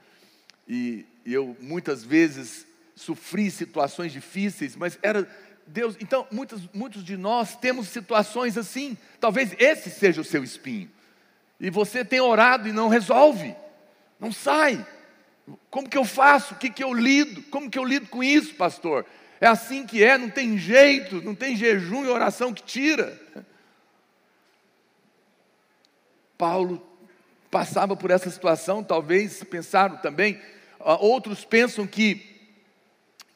E, 0.68 1.04
eu 1.26 1.56
muitas 1.60 2.04
vezes 2.04 2.64
sofri 2.94 3.50
situações 3.50 4.12
difíceis, 4.12 4.76
mas 4.76 4.96
era 5.02 5.28
Deus. 5.66 5.96
Então, 5.98 6.24
muitos, 6.30 6.68
muitos 6.72 7.02
de 7.02 7.16
nós 7.16 7.56
temos 7.56 7.88
situações 7.88 8.56
assim. 8.56 8.96
Talvez 9.18 9.56
esse 9.58 9.90
seja 9.90 10.20
o 10.20 10.24
seu 10.24 10.44
espinho. 10.44 10.88
E 11.58 11.68
você 11.68 12.04
tem 12.04 12.20
orado 12.20 12.68
e 12.68 12.72
não 12.72 12.86
resolve, 12.86 13.52
não 14.20 14.30
sai. 14.30 14.86
Como 15.70 15.88
que 15.88 15.98
eu 15.98 16.04
faço? 16.04 16.54
O 16.54 16.56
que, 16.56 16.70
que 16.70 16.82
eu 16.82 16.92
lido? 16.92 17.42
Como 17.44 17.70
que 17.70 17.78
eu 17.78 17.84
lido 17.84 18.06
com 18.08 18.22
isso, 18.22 18.54
pastor? 18.54 19.04
É 19.40 19.46
assim 19.46 19.86
que 19.86 20.02
é, 20.02 20.16
não 20.16 20.30
tem 20.30 20.56
jeito, 20.56 21.20
não 21.22 21.34
tem 21.34 21.56
jejum 21.56 22.04
e 22.04 22.08
oração 22.08 22.54
que 22.54 22.62
tira. 22.62 23.20
Paulo 26.38 26.84
passava 27.50 27.96
por 27.96 28.10
essa 28.10 28.30
situação, 28.30 28.82
talvez 28.82 29.44
pensaram 29.44 29.96
também, 29.98 30.40
outros 30.80 31.44
pensam 31.44 31.86
que 31.86 32.32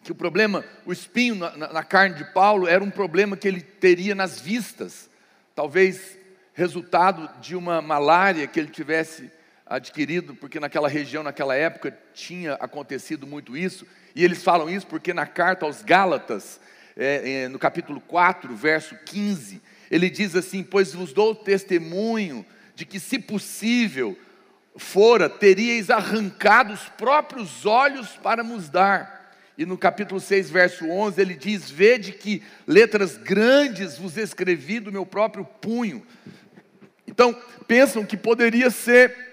que 0.03 0.13
o 0.13 0.15
problema, 0.15 0.65
o 0.87 0.93
espinho 0.93 1.35
na, 1.35 1.51
na, 1.57 1.85
carne 1.85 2.15
de 2.15 2.25
Paulo 2.33 2.67
era 2.67 2.83
um 2.83 2.91
problema 2.91 3.37
que 3.37 3.47
ele 3.47 3.61
teria 3.61 4.15
nas 4.15 4.41
vistas, 4.41 5.11
talvez 5.55 6.17
resultado 6.55 7.29
de 7.41 7.55
uma 7.55 7.83
malária 7.83 8.47
que 8.47 8.59
ele 8.59 8.71
tivesse 8.71 9.31
adquirido, 9.69 10.35
porque 10.35 10.59
naquela 10.59 10.89
região, 10.89 11.23
naquela 11.23 11.55
época, 11.55 11.97
tinha 12.15 12.55
acontecido 12.55 13.27
muito 13.27 13.57
isso, 13.57 13.87
e 14.15 14.25
eles 14.25 14.43
falam 14.43 14.71
isso 14.71 14.87
porque 14.87 15.13
na 15.13 15.27
carta 15.27 15.67
aos 15.67 15.83
Gálatas, 15.83 16.61
é, 16.97 17.45
é, 17.45 17.49
no 17.49 17.59
capítulo 17.59 18.01
4, 18.01 18.55
verso 18.57 18.97
15, 19.05 19.61
ele 19.91 20.11
diz 20.11 20.35
assim: 20.35 20.63
Pois 20.63 20.93
vos 20.93 21.13
dou 21.13 21.35
testemunho 21.35 22.45
de 22.75 22.85
que, 22.85 22.99
se 22.99 23.19
possível 23.19 24.19
fora, 24.77 25.29
teríeis 25.29 25.91
arrancado 25.91 26.73
os 26.73 26.89
próprios 26.89 27.67
olhos 27.67 28.11
para 28.17 28.43
nos 28.43 28.69
dar 28.69 29.19
e 29.59 29.67
no 29.67 29.77
capítulo 29.77 30.21
6, 30.21 30.51
verso 30.51 30.89
11, 30.89 31.21
ele 31.21 31.35
diz: 31.35 31.69
Vede 31.69 32.13
que 32.13 32.45
letras 32.65 33.17
grandes 33.17 33.99
vos 33.99 34.17
escrevi 34.17 34.79
do 34.79 34.93
meu 34.93 35.05
próprio 35.05 35.45
punho. 35.45 36.07
Então, 37.05 37.37
pensam 37.67 38.07
que 38.07 38.17
poderia 38.17 38.71
ser, 38.71 39.28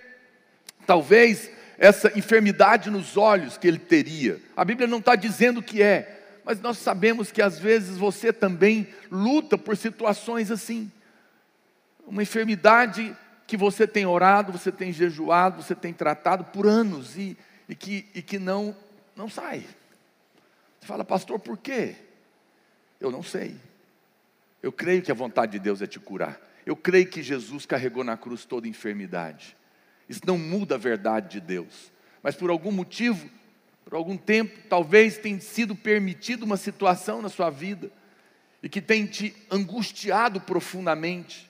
talvez, 0.85 1.49
essa 1.77 2.17
enfermidade 2.17 2.89
nos 2.89 3.17
olhos 3.17 3.57
que 3.57 3.67
ele 3.67 3.79
teria. 3.79 4.41
A 4.55 4.63
Bíblia 4.63 4.87
não 4.87 4.99
está 4.99 5.15
dizendo 5.15 5.61
que 5.61 5.81
é, 5.81 6.39
mas 6.43 6.61
nós 6.61 6.77
sabemos 6.77 7.31
que 7.31 7.41
às 7.41 7.57
vezes 7.57 7.97
você 7.97 8.31
também 8.31 8.87
luta 9.11 9.57
por 9.57 9.75
situações 9.75 10.51
assim. 10.51 10.91
Uma 12.05 12.21
enfermidade 12.21 13.15
que 13.47 13.57
você 13.57 13.87
tem 13.87 14.05
orado, 14.05 14.51
você 14.51 14.71
tem 14.71 14.93
jejuado, 14.93 15.61
você 15.61 15.75
tem 15.75 15.91
tratado 15.91 16.45
por 16.45 16.67
anos 16.67 17.17
e, 17.17 17.37
e, 17.67 17.75
que, 17.75 18.05
e 18.13 18.21
que 18.21 18.37
não, 18.37 18.75
não 19.15 19.27
sai. 19.27 19.65
Você 20.79 20.87
fala, 20.87 21.03
pastor, 21.03 21.39
por 21.39 21.57
quê? 21.57 21.95
Eu 22.99 23.11
não 23.11 23.23
sei. 23.23 23.55
Eu 24.61 24.71
creio 24.71 25.01
que 25.01 25.11
a 25.11 25.15
vontade 25.15 25.53
de 25.53 25.59
Deus 25.59 25.81
é 25.81 25.87
te 25.87 25.99
curar. 25.99 26.39
Eu 26.65 26.75
creio 26.75 27.07
que 27.07 27.21
Jesus 27.21 27.65
carregou 27.65 28.03
na 28.03 28.17
cruz 28.17 28.45
toda 28.45 28.67
enfermidade. 28.67 29.55
Isso 30.07 30.21
não 30.25 30.37
muda 30.37 30.75
a 30.75 30.77
verdade 30.77 31.29
de 31.29 31.41
Deus. 31.41 31.91
Mas 32.21 32.35
por 32.35 32.49
algum 32.49 32.71
motivo, 32.71 33.29
por 33.83 33.95
algum 33.95 34.17
tempo, 34.17 34.67
talvez 34.69 35.17
tenha 35.17 35.39
sido 35.39 35.75
permitido 35.75 36.43
uma 36.43 36.57
situação 36.57 37.21
na 37.21 37.29
sua 37.29 37.49
vida 37.49 37.91
e 38.61 38.69
que 38.69 38.81
tem 38.81 39.05
te 39.05 39.35
angustiado 39.51 40.41
profundamente. 40.41 41.49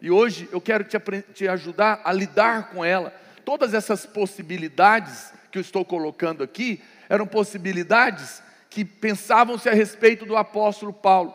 E 0.00 0.10
hoje 0.10 0.48
eu 0.52 0.60
quero 0.60 0.84
te, 0.84 0.98
te 1.34 1.48
ajudar 1.48 2.00
a 2.04 2.12
lidar 2.12 2.70
com 2.70 2.84
ela. 2.84 3.10
Todas 3.44 3.74
essas 3.74 4.06
possibilidades 4.06 5.32
que 5.50 5.58
eu 5.58 5.62
estou 5.62 5.84
colocando 5.84 6.42
aqui 6.42 6.80
eram 7.08 7.26
possibilidades 7.26 8.42
que 8.70 8.84
pensavam-se 8.84 9.68
a 9.68 9.74
respeito 9.74 10.24
do 10.24 10.36
apóstolo 10.36 10.92
Paulo. 10.92 11.34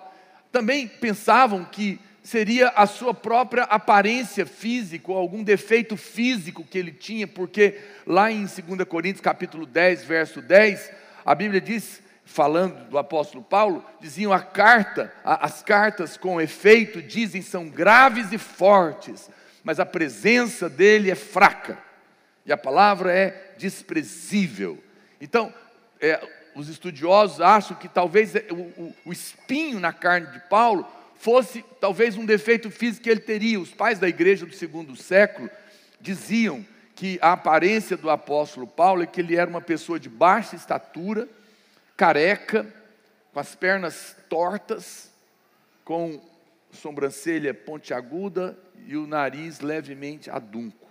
Também 0.52 0.88
pensavam 0.88 1.66
que 1.66 2.00
seria 2.24 2.70
a 2.70 2.88
sua 2.88 3.14
própria 3.14 3.64
aparência 3.64 4.46
física, 4.46 5.12
ou 5.12 5.18
algum 5.18 5.44
defeito 5.44 5.98
físico 5.98 6.64
que 6.64 6.78
ele 6.78 6.92
tinha, 6.92 7.28
porque 7.28 7.78
lá 8.08 8.32
em 8.32 8.46
2 8.46 8.88
Coríntios 8.88 9.22
capítulo 9.22 9.66
10, 9.66 10.06
verso 10.06 10.42
10, 10.42 10.90
a 11.26 11.36
Bíblia 11.36 11.60
diz, 11.60 12.02
falando 12.24 12.90
do 12.90 12.98
apóstolo 12.98 13.44
Paulo, 13.44 13.86
diziam 14.00 14.32
a 14.32 14.40
carta, 14.40 15.14
as 15.24 15.62
cartas 15.62 16.16
com 16.16 16.40
efeito 16.40 17.02
dizem 17.02 17.42
são 17.42 17.68
graves 17.68 18.32
e 18.32 18.38
fortes, 18.38 19.30
mas 19.62 19.80
a 19.80 19.86
presença 19.86 20.70
dele 20.70 21.12
é 21.12 21.16
fraca, 21.16 21.78
e 22.46 22.54
a 22.54 22.58
palavra 22.58 23.14
é 23.14 23.54
desprezível. 23.58 24.82
Então, 25.20 25.54
é, 26.00 26.22
os 26.56 26.70
estudiosos 26.70 27.42
acham 27.42 27.76
que 27.76 27.88
talvez 27.90 28.34
o, 28.50 28.56
o, 28.56 28.96
o 29.06 29.12
espinho 29.12 29.80
na 29.80 29.92
carne 29.92 30.28
de 30.28 30.40
Paulo 30.50 30.88
fosse 31.24 31.64
talvez 31.80 32.18
um 32.18 32.26
defeito 32.26 32.70
físico 32.70 33.06
que 33.06 33.10
ele 33.10 33.22
teria. 33.22 33.58
Os 33.58 33.72
pais 33.72 33.98
da 33.98 34.10
igreja 34.10 34.46
do 34.46 34.54
segundo 34.54 34.94
século 34.94 35.50
diziam 36.02 36.66
que 36.94 37.18
a 37.22 37.32
aparência 37.32 37.96
do 37.96 38.10
apóstolo 38.10 38.68
Paulo 38.68 39.04
é 39.04 39.08
que 39.08 39.22
ele 39.22 39.38
era 39.38 39.50
uma 39.50 39.62
pessoa 39.62 39.98
de 39.98 40.10
baixa 40.10 40.58
estatura, 40.58 41.30
careca, 41.96 42.68
com 43.32 43.40
as 43.40 43.56
pernas 43.56 44.18
tortas, 44.28 45.10
com 45.86 46.22
sobrancelha 46.74 47.54
pontiaguda 47.54 48.60
e 48.86 48.98
o 48.98 49.08
nariz 49.08 49.62
levemente 49.62 50.30
adunco. 50.30 50.86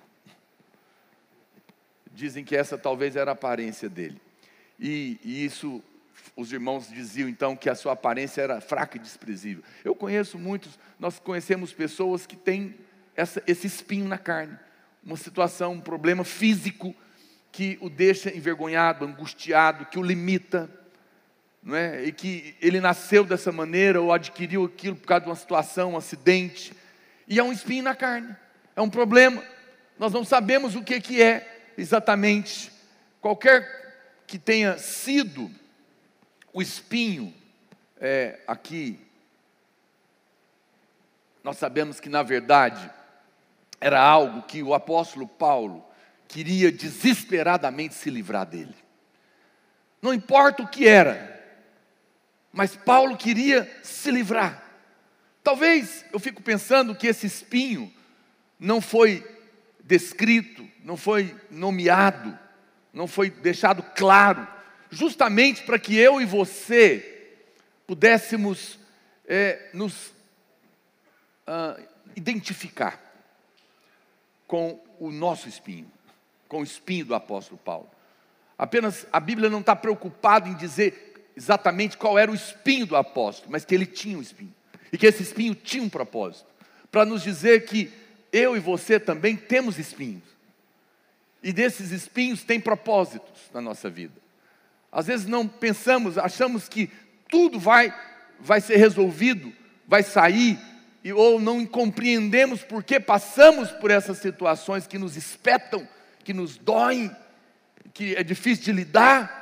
Dizem 2.10 2.42
que 2.42 2.56
essa 2.56 2.78
talvez 2.78 3.16
era 3.16 3.32
a 3.32 3.34
aparência 3.34 3.86
dele. 3.86 4.18
E, 4.80 5.20
e 5.22 5.44
isso, 5.44 5.84
os 6.36 6.52
irmãos 6.52 6.88
diziam 6.88 7.28
então 7.28 7.56
que 7.56 7.68
a 7.68 7.74
sua 7.74 7.92
aparência 7.92 8.42
era 8.42 8.60
fraca 8.60 8.96
e 8.96 9.00
desprezível. 9.00 9.62
Eu 9.84 9.94
conheço 9.94 10.38
muitos, 10.38 10.78
nós 10.98 11.18
conhecemos 11.18 11.72
pessoas 11.72 12.26
que 12.26 12.36
têm 12.36 12.74
essa, 13.14 13.42
esse 13.46 13.66
espinho 13.66 14.08
na 14.08 14.18
carne, 14.18 14.58
uma 15.04 15.16
situação, 15.16 15.72
um 15.72 15.80
problema 15.80 16.24
físico 16.24 16.94
que 17.50 17.76
o 17.80 17.90
deixa 17.90 18.34
envergonhado, 18.34 19.04
angustiado, 19.04 19.86
que 19.86 19.98
o 19.98 20.02
limita, 20.02 20.70
não 21.62 21.76
é? 21.76 22.04
E 22.04 22.12
que 22.12 22.56
ele 22.60 22.80
nasceu 22.80 23.24
dessa 23.24 23.52
maneira 23.52 24.00
ou 24.00 24.12
adquiriu 24.12 24.64
aquilo 24.64 24.96
por 24.96 25.06
causa 25.06 25.24
de 25.24 25.30
uma 25.30 25.36
situação, 25.36 25.92
um 25.92 25.96
acidente, 25.96 26.72
e 27.28 27.38
é 27.38 27.42
um 27.42 27.52
espinho 27.52 27.84
na 27.84 27.94
carne, 27.94 28.34
é 28.74 28.80
um 28.80 28.88
problema. 28.88 29.42
Nós 29.98 30.12
não 30.12 30.24
sabemos 30.24 30.74
o 30.74 30.82
que, 30.82 31.00
que 31.00 31.22
é 31.22 31.72
exatamente. 31.76 32.72
Qualquer 33.20 34.22
que 34.26 34.38
tenha 34.38 34.78
sido 34.78 35.50
o 36.52 36.60
espinho 36.60 37.32
é, 38.00 38.40
aqui, 38.46 39.00
nós 41.42 41.56
sabemos 41.56 41.98
que 41.98 42.08
na 42.08 42.22
verdade 42.22 42.90
era 43.80 44.00
algo 44.00 44.42
que 44.42 44.62
o 44.62 44.74
apóstolo 44.74 45.26
Paulo 45.26 45.84
queria 46.28 46.70
desesperadamente 46.70 47.94
se 47.94 48.10
livrar 48.10 48.46
dele. 48.46 48.74
Não 50.00 50.12
importa 50.12 50.62
o 50.62 50.68
que 50.68 50.86
era, 50.86 51.40
mas 52.52 52.76
Paulo 52.76 53.16
queria 53.16 53.70
se 53.82 54.10
livrar. 54.10 54.62
Talvez 55.42 56.04
eu 56.12 56.20
fico 56.20 56.42
pensando 56.42 56.94
que 56.94 57.06
esse 57.06 57.26
espinho 57.26 57.92
não 58.58 58.80
foi 58.80 59.26
descrito, 59.82 60.68
não 60.84 60.96
foi 60.96 61.34
nomeado, 61.50 62.38
não 62.92 63.06
foi 63.06 63.30
deixado 63.30 63.82
claro, 63.96 64.46
justamente 64.92 65.62
para 65.62 65.78
que 65.78 65.96
eu 65.96 66.20
e 66.20 66.26
você 66.26 67.32
pudéssemos 67.86 68.78
é, 69.26 69.70
nos 69.72 70.12
ah, 71.46 71.80
identificar 72.14 73.00
com 74.46 74.78
o 75.00 75.10
nosso 75.10 75.48
espinho, 75.48 75.90
com 76.46 76.60
o 76.60 76.62
espinho 76.62 77.06
do 77.06 77.14
apóstolo 77.14 77.58
Paulo. 77.64 77.90
Apenas 78.58 79.06
a 79.10 79.18
Bíblia 79.18 79.48
não 79.48 79.60
está 79.60 79.74
preocupada 79.74 80.48
em 80.48 80.54
dizer 80.54 81.30
exatamente 81.34 81.96
qual 81.96 82.18
era 82.18 82.30
o 82.30 82.34
espinho 82.34 82.84
do 82.84 82.94
apóstolo, 82.94 83.50
mas 83.50 83.64
que 83.64 83.74
ele 83.74 83.86
tinha 83.86 84.18
um 84.18 84.22
espinho 84.22 84.54
e 84.92 84.98
que 84.98 85.06
esse 85.06 85.22
espinho 85.22 85.54
tinha 85.54 85.82
um 85.82 85.88
propósito 85.88 86.46
para 86.90 87.06
nos 87.06 87.22
dizer 87.22 87.64
que 87.64 87.90
eu 88.30 88.54
e 88.54 88.60
você 88.60 89.00
também 89.00 89.36
temos 89.36 89.78
espinhos. 89.78 90.22
E 91.42 91.52
desses 91.52 91.90
espinhos 91.90 92.44
tem 92.44 92.60
propósitos 92.60 93.50
na 93.52 93.60
nossa 93.60 93.88
vida. 93.88 94.21
Às 94.92 95.06
vezes 95.06 95.26
não 95.26 95.48
pensamos, 95.48 96.18
achamos 96.18 96.68
que 96.68 96.90
tudo 97.28 97.58
vai 97.58 97.92
vai 98.42 98.60
ser 98.60 98.76
resolvido, 98.76 99.52
vai 99.86 100.02
sair, 100.02 100.58
e, 101.04 101.12
ou 101.12 101.40
não 101.40 101.64
compreendemos 101.64 102.62
por 102.62 102.82
que 102.82 102.98
passamos 102.98 103.70
por 103.70 103.90
essas 103.90 104.18
situações 104.18 104.86
que 104.86 104.98
nos 104.98 105.16
espetam, 105.16 105.88
que 106.24 106.34
nos 106.34 106.56
doem, 106.56 107.14
que 107.94 108.14
é 108.16 108.22
difícil 108.22 108.64
de 108.64 108.72
lidar. 108.72 109.40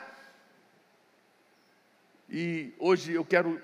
E 2.28 2.72
hoje 2.78 3.12
eu 3.12 3.24
quero 3.24 3.60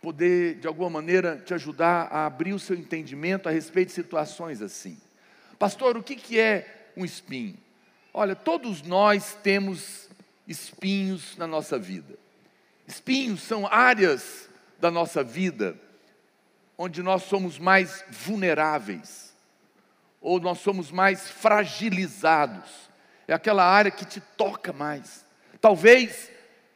poder, 0.00 0.56
de 0.56 0.66
alguma 0.66 0.90
maneira, 0.90 1.42
te 1.44 1.52
ajudar 1.52 2.08
a 2.10 2.26
abrir 2.26 2.52
o 2.52 2.58
seu 2.58 2.76
entendimento 2.76 3.48
a 3.48 3.52
respeito 3.52 3.88
de 3.88 3.94
situações 3.94 4.62
assim. 4.62 4.98
Pastor, 5.58 5.96
o 5.96 6.02
que 6.02 6.38
é 6.38 6.90
um 6.96 7.04
espinho? 7.04 7.56
Olha, 8.14 8.34
todos 8.34 8.82
nós 8.82 9.36
temos 9.42 10.05
espinhos 10.46 11.36
na 11.36 11.46
nossa 11.46 11.78
vida. 11.78 12.18
Espinhos 12.86 13.42
são 13.42 13.66
áreas 13.66 14.48
da 14.78 14.90
nossa 14.90 15.22
vida 15.24 15.76
onde 16.78 17.02
nós 17.02 17.22
somos 17.22 17.58
mais 17.58 18.04
vulneráveis, 18.10 19.34
ou 20.20 20.38
nós 20.40 20.58
somos 20.58 20.90
mais 20.90 21.28
fragilizados. 21.30 22.70
É 23.26 23.32
aquela 23.32 23.64
área 23.64 23.90
que 23.90 24.04
te 24.04 24.20
toca 24.20 24.72
mais. 24.72 25.24
Talvez 25.60 26.30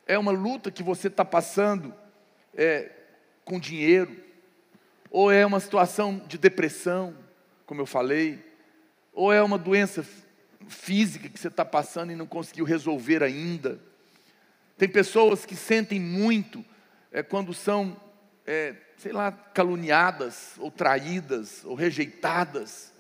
é 0.07 0.19
uma 0.19 0.33
luta 0.33 0.71
que 0.71 0.83
você 0.83 1.09
está 1.09 1.25
passando 1.25 1.95
é, 2.55 2.91
com 3.45 3.61
dinheiro, 3.61 4.17
ou 5.11 5.31
é 5.31 5.45
uma 5.45 5.61
situação 5.61 6.19
de 6.27 6.39
depressão, 6.39 7.17
como 7.67 7.81
eu 7.81 7.87
falei, 7.87 8.43
ou 9.13 9.33
é 9.33 9.43
uma 9.43 9.59
doença 9.59 10.05
física 10.71 11.29
que 11.29 11.39
você 11.39 11.49
está 11.49 11.65
passando 11.65 12.13
e 12.13 12.17
não 12.17 12.27
conseguiu 12.27 12.65
resolver 12.65 13.23
ainda. 13.23 13.79
Tem 14.79 14.89
pessoas 14.89 15.45
que 15.45 15.55
sentem 15.55 16.01
muito 16.01 16.65
é, 17.13 17.23
quando 17.23 17.53
são, 17.53 17.97
é, 18.47 18.75
sei 18.97 19.13
lá, 19.13 19.31
caluniadas, 19.31 20.55
ou 20.59 20.71
traídas, 20.71 21.65
ou 21.65 21.75
rejeitadas. 21.75 22.93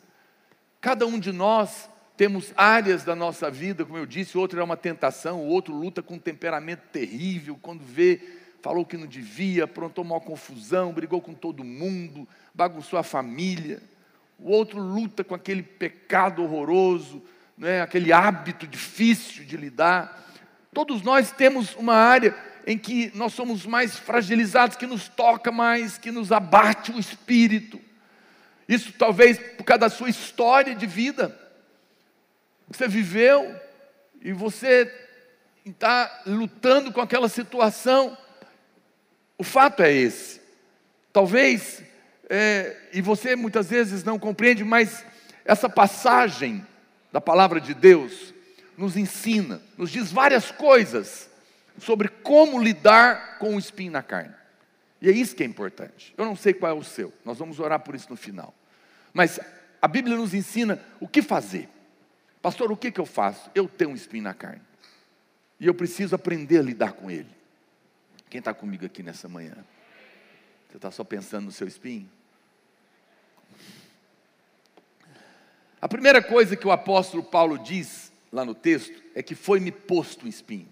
Cada 0.81 1.07
um 1.07 1.19
de 1.19 1.33
nós 1.33 1.89
temos 2.17 2.53
áreas 2.57 3.03
da 3.05 3.15
nossa 3.15 3.51
vida, 3.51 3.85
como 3.85 3.97
eu 3.97 4.05
disse, 4.05 4.37
outro 4.37 4.61
é 4.61 4.63
uma 4.63 4.77
tentação, 4.77 5.41
o 5.41 5.49
outro 5.49 5.73
luta 5.75 6.03
com 6.03 6.15
um 6.15 6.19
temperamento 6.19 6.83
terrível, 6.93 7.59
quando 7.63 7.83
vê 7.83 8.21
falou 8.63 8.85
que 8.85 8.97
não 8.97 9.07
devia, 9.07 9.65
aprontou 9.65 10.05
uma 10.05 10.21
confusão, 10.21 10.93
brigou 10.93 11.21
com 11.21 11.35
todo 11.35 11.65
mundo, 11.65 12.29
bagunçou 12.55 12.99
a 12.99 13.03
família. 13.03 13.83
O 14.39 14.51
outro 14.51 14.81
luta 14.81 15.25
com 15.25 15.35
aquele 15.35 15.63
pecado 15.63 16.43
horroroso, 16.43 17.23
né, 17.61 17.83
aquele 17.83 18.11
hábito 18.11 18.67
difícil 18.67 19.45
de 19.45 19.55
lidar. 19.55 20.19
Todos 20.73 21.03
nós 21.03 21.31
temos 21.31 21.75
uma 21.75 21.95
área 21.95 22.35
em 22.67 22.79
que 22.79 23.13
nós 23.15 23.35
somos 23.35 23.67
mais 23.67 23.99
fragilizados, 23.99 24.79
que 24.79 24.87
nos 24.87 25.09
toca 25.09 25.53
mais, 25.53 25.99
que 25.99 26.11
nos 26.11 26.33
abate 26.33 26.91
o 26.91 26.99
espírito. 26.99 27.79
Isso 28.67 28.93
talvez 28.93 29.39
por 29.59 29.65
causa 29.65 29.81
da 29.81 29.91
sua 29.91 30.09
história 30.09 30.75
de 30.75 30.87
vida. 30.87 31.39
Você 32.67 32.89
viveu 32.89 33.55
e 34.23 34.33
você 34.33 34.91
está 35.67 36.23
lutando 36.25 36.91
com 36.91 37.03
aquela 37.03 37.29
situação. 37.29 38.17
O 39.37 39.45
fato 39.45 39.83
é 39.83 39.93
esse. 39.93 40.41
Talvez, 41.13 41.83
é, 42.31 42.75
e 42.95 43.03
você 43.03 43.37
muitas 43.37 43.69
vezes 43.69 44.03
não 44.03 44.19
compreende, 44.19 44.65
mas 44.65 45.05
essa 45.45 45.69
passagem 45.69 46.65
da 47.13 47.21
palavra 47.21 47.61
de 47.61 47.75
Deus 47.75 48.35
nos 48.77 48.97
ensina, 48.97 49.61
nos 49.77 49.91
diz 49.91 50.11
várias 50.11 50.51
coisas 50.51 51.29
sobre 51.79 52.09
como 52.09 52.63
lidar 52.63 53.39
com 53.39 53.57
o 53.57 53.59
espinho 53.59 53.93
na 53.93 54.03
carne. 54.03 54.35
E 55.03 55.09
é 55.09 55.13
isso 55.13 55.35
que 55.35 55.43
é 55.43 55.47
importante. 55.47 56.15
Eu 56.17 56.25
não 56.25 56.37
sei 56.37 56.53
qual 56.53 56.73
é 56.73 56.79
o 56.79 56.85
seu, 56.85 57.13
nós 57.25 57.39
vamos 57.39 57.59
orar 57.59 57.81
por 57.81 57.95
isso 57.95 58.09
no 58.11 58.17
final. 58.17 58.55
Mas 59.13 59.41
a 59.81 59.89
Bíblia 59.89 60.17
nos 60.17 60.35
ensina 60.35 60.81
o 60.99 61.09
que 61.09 61.23
fazer. 61.23 61.69
Pastor, 62.43 62.71
o 62.71 62.77
que, 62.77 62.91
que 62.91 63.01
eu 63.01 63.07
faço? 63.07 63.51
Eu 63.55 63.69
tenho 63.69 63.91
um 63.91 63.95
espinho 63.95 64.25
na 64.25 64.35
carne. 64.35 64.63
E 65.59 65.67
eu 65.67 65.75
preciso 65.75 66.15
aprender 66.15 66.59
a 66.59 66.63
lidar 66.63 66.93
com 66.93 67.11
ele. 67.11 67.29
Quem 68.31 68.39
está 68.39 68.55
comigo 68.55 68.87
aqui 68.87 69.03
nessa 69.03 69.29
manhã? 69.29 69.57
Você 70.69 70.77
está 70.77 70.91
só 70.91 71.05
pensando 71.05 71.47
no 71.47 71.53
seu 71.53 71.67
espinho? 71.67 72.09
A 75.81 75.89
primeira 75.89 76.23
coisa 76.23 76.57
que 76.57 76.67
o 76.67 76.71
apóstolo 76.71 77.23
Paulo 77.23 77.59
diz 77.59 78.13
lá 78.31 78.45
no 78.45 78.55
texto 78.55 79.03
é 79.15 79.23
que 79.23 79.35
foi-me 79.35 79.73
posto 79.73 80.27
um 80.27 80.29
espinho. 80.29 80.69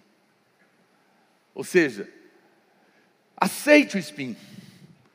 Ou 1.55 1.65
seja, 1.65 2.09
aceite 3.37 3.97
o 3.97 3.99
espinho. 3.99 4.37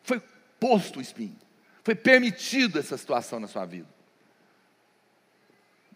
Foi 0.03 0.21
posto 0.59 0.99
o 0.99 1.01
espinho. 1.01 1.35
Foi 1.83 1.93
permitido 1.93 2.79
essa 2.79 2.97
situação 2.97 3.39
na 3.39 3.47
sua 3.47 3.65
vida. 3.65 3.87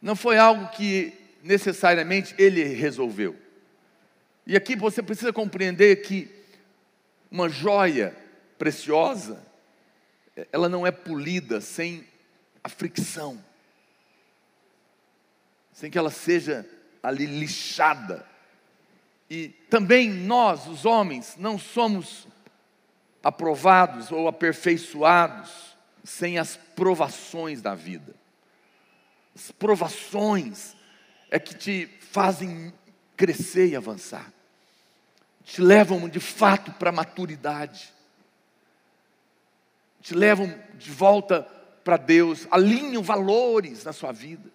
Não 0.01 0.15
foi 0.15 0.37
algo 0.37 0.69
que 0.69 1.13
necessariamente 1.41 2.35
ele 2.37 2.63
resolveu. 2.63 3.35
E 4.45 4.55
aqui 4.55 4.75
você 4.75 5.01
precisa 5.01 5.33
compreender 5.33 5.97
que 5.97 6.29
uma 7.31 7.49
joia 7.49 8.15
preciosa, 8.57 9.43
ela 10.51 10.69
não 10.69 10.85
é 10.85 10.91
polida 10.91 11.59
sem 11.59 12.05
a 12.63 12.69
fricção, 12.69 13.43
sem 15.77 15.91
que 15.91 15.97
ela 15.97 16.09
seja 16.09 16.67
ali 17.03 17.27
lixada. 17.27 18.25
E 19.29 19.49
também 19.69 20.09
nós, 20.09 20.65
os 20.65 20.85
homens, 20.85 21.35
não 21.37 21.59
somos 21.59 22.27
aprovados 23.21 24.11
ou 24.11 24.27
aperfeiçoados 24.27 25.77
sem 26.03 26.39
as 26.39 26.57
provações 26.75 27.61
da 27.61 27.75
vida. 27.75 28.15
As 29.35 29.51
provações 29.51 30.75
é 31.29 31.37
que 31.37 31.53
te 31.53 31.87
fazem 31.99 32.73
crescer 33.15 33.67
e 33.67 33.75
avançar 33.75 34.33
te 35.47 35.61
levam 35.61 36.09
de 36.09 36.19
fato 36.19 36.73
para 36.73 36.89
a 36.89 36.93
maturidade, 36.93 37.93
te 40.01 40.13
levam 40.13 40.53
de 40.73 40.91
volta 40.91 41.41
para 41.85 41.95
Deus, 41.95 42.45
alinham 42.51 43.01
valores 43.01 43.85
na 43.85 43.93
sua 43.93 44.11
vida. 44.11 44.51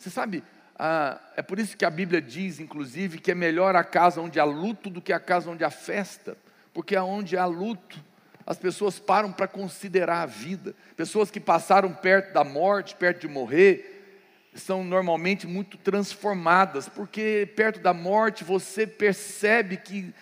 Você 0.00 0.08
sabe, 0.08 0.42
ah, 0.78 1.20
é 1.36 1.42
por 1.42 1.58
isso 1.58 1.76
que 1.76 1.84
a 1.84 1.90
Bíblia 1.90 2.22
diz, 2.22 2.58
inclusive, 2.58 3.18
que 3.18 3.30
é 3.30 3.34
melhor 3.34 3.76
a 3.76 3.84
casa 3.84 4.18
onde 4.18 4.40
há 4.40 4.44
luto 4.44 4.88
do 4.88 5.02
que 5.02 5.12
a 5.12 5.20
casa 5.20 5.50
onde 5.50 5.62
há 5.62 5.68
festa, 5.68 6.38
porque 6.72 6.96
aonde 6.96 7.36
há 7.36 7.44
luto, 7.44 8.02
as 8.46 8.56
pessoas 8.56 8.98
param 8.98 9.30
para 9.30 9.46
considerar 9.46 10.22
a 10.22 10.26
vida. 10.26 10.74
Pessoas 10.96 11.30
que 11.30 11.38
passaram 11.38 11.92
perto 11.92 12.32
da 12.32 12.42
morte, 12.42 12.96
perto 12.96 13.20
de 13.20 13.28
morrer, 13.28 14.48
são 14.54 14.82
normalmente 14.82 15.46
muito 15.46 15.76
transformadas, 15.76 16.88
porque 16.88 17.52
perto 17.54 17.80
da 17.80 17.92
morte 17.92 18.42
você 18.42 18.86
percebe 18.86 19.76
que 19.76 20.14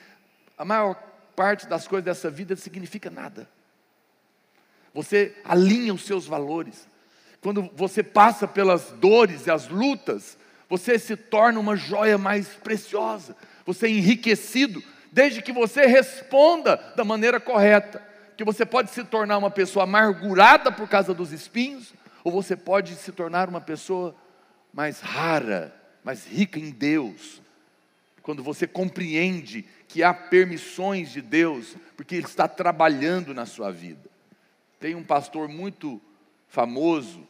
a 0.58 0.64
maior 0.64 0.96
parte 1.36 1.68
das 1.68 1.86
coisas 1.86 2.04
dessa 2.04 2.28
vida 2.28 2.56
significa 2.56 3.08
nada. 3.10 3.48
Você 4.92 5.36
alinha 5.44 5.94
os 5.94 6.04
seus 6.04 6.26
valores. 6.26 6.88
Quando 7.40 7.70
você 7.74 8.02
passa 8.02 8.48
pelas 8.48 8.90
dores 8.92 9.46
e 9.46 9.50
as 9.50 9.68
lutas, 9.68 10.36
você 10.68 10.98
se 10.98 11.16
torna 11.16 11.60
uma 11.60 11.76
joia 11.76 12.18
mais 12.18 12.48
preciosa. 12.48 13.36
Você 13.64 13.86
é 13.86 13.90
enriquecido, 13.90 14.82
desde 15.12 15.40
que 15.40 15.52
você 15.52 15.86
responda 15.86 16.76
da 16.96 17.04
maneira 17.04 17.38
correta. 17.38 18.02
Que 18.36 18.44
você 18.44 18.66
pode 18.66 18.90
se 18.90 19.02
tornar 19.04 19.38
uma 19.38 19.50
pessoa 19.50 19.84
amargurada 19.84 20.70
por 20.70 20.88
causa 20.88 21.14
dos 21.14 21.32
espinhos, 21.32 21.92
ou 22.22 22.30
você 22.30 22.56
pode 22.56 22.94
se 22.96 23.12
tornar 23.12 23.48
uma 23.48 23.60
pessoa 23.60 24.14
mais 24.72 25.00
rara, 25.00 25.74
mais 26.04 26.26
rica 26.26 26.58
em 26.58 26.70
Deus. 26.70 27.40
Quando 28.22 28.42
você 28.42 28.66
compreende 28.66 29.64
que 29.88 30.02
há 30.02 30.12
permissões 30.12 31.10
de 31.10 31.22
Deus, 31.22 31.74
porque 31.96 32.16
Ele 32.16 32.26
está 32.26 32.46
trabalhando 32.46 33.32
na 33.32 33.46
sua 33.46 33.72
vida. 33.72 34.08
Tem 34.78 34.94
um 34.94 35.02
pastor 35.02 35.48
muito 35.48 36.00
famoso, 36.48 37.26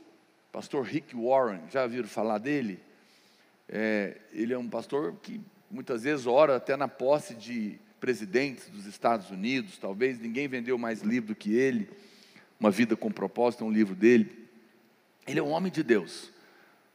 pastor 0.51 0.85
Rick 0.85 1.15
Warren, 1.15 1.61
já 1.71 1.83
ouviram 1.83 2.09
falar 2.09 2.39
dele? 2.39 2.81
É, 3.69 4.17
ele 4.33 4.55
é 4.55 4.59
um 4.59 4.69
pastor 4.69 5.15
que 5.23 5.41
muitas 5.71 6.05
vezes 6.05 6.27
ora 6.27 6.57
até 6.57 6.77
na 6.77 6.89
posse 6.89 7.35
de 7.35 7.79
presidentes 8.01 8.69
dos 8.69 8.87
Estados 8.87 9.31
Unidos, 9.31 9.77
talvez 9.77 10.19
ninguém 10.19 10.49
vendeu 10.49 10.79
mais 10.79 11.03
livro 11.03 11.29
do 11.29 11.35
que 11.35 11.55
ele. 11.55 11.89
Uma 12.59 12.71
Vida 12.71 12.97
com 12.97 13.11
Propósito, 13.11 13.65
é 13.65 13.67
um 13.67 13.71
livro 13.71 13.95
dele. 13.95 14.49
Ele 15.27 15.39
é 15.39 15.43
um 15.43 15.51
homem 15.51 15.71
de 15.71 15.83
Deus, 15.83 16.33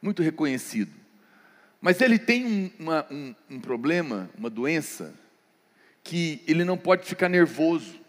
muito 0.02 0.22
reconhecido. 0.22 0.92
Mas 1.80 2.00
ele 2.00 2.18
tem 2.18 2.46
um, 2.46 2.70
uma, 2.78 3.06
um, 3.10 3.34
um 3.50 3.60
problema, 3.60 4.28
uma 4.36 4.50
doença, 4.50 5.14
que 6.02 6.42
ele 6.46 6.64
não 6.64 6.76
pode 6.76 7.06
ficar 7.06 7.28
nervoso. 7.28 8.00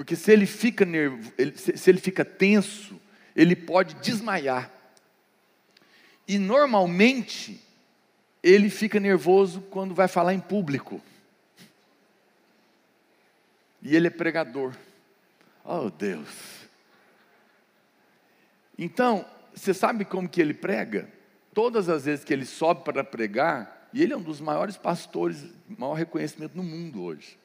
Porque 0.00 0.16
se 0.16 0.32
ele 0.32 0.46
fica 0.46 0.86
nervo, 0.86 1.30
se 1.54 1.90
ele 1.90 2.00
fica 2.00 2.24
tenso, 2.24 2.98
ele 3.36 3.54
pode 3.54 3.96
desmaiar. 3.96 4.72
E 6.26 6.38
normalmente 6.38 7.60
ele 8.42 8.70
fica 8.70 8.98
nervoso 8.98 9.60
quando 9.60 9.94
vai 9.94 10.08
falar 10.08 10.32
em 10.32 10.40
público. 10.40 11.02
E 13.82 13.94
ele 13.94 14.06
é 14.06 14.10
pregador. 14.10 14.74
Oh, 15.62 15.90
Deus. 15.90 16.30
Então, 18.78 19.26
você 19.54 19.74
sabe 19.74 20.06
como 20.06 20.30
que 20.30 20.40
ele 20.40 20.54
prega? 20.54 21.10
Todas 21.52 21.90
as 21.90 22.06
vezes 22.06 22.24
que 22.24 22.32
ele 22.32 22.46
sobe 22.46 22.84
para 22.84 23.04
pregar, 23.04 23.90
e 23.92 24.02
ele 24.02 24.14
é 24.14 24.16
um 24.16 24.22
dos 24.22 24.40
maiores 24.40 24.78
pastores, 24.78 25.44
maior 25.68 25.92
reconhecimento 25.92 26.56
no 26.56 26.62
mundo 26.62 27.02
hoje. 27.02 27.38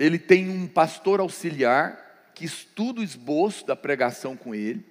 Ele 0.00 0.18
tem 0.18 0.48
um 0.48 0.66
pastor 0.66 1.20
auxiliar 1.20 2.32
que 2.34 2.46
estuda 2.46 3.00
o 3.00 3.04
esboço 3.04 3.66
da 3.66 3.76
pregação 3.76 4.34
com 4.34 4.54
ele. 4.54 4.82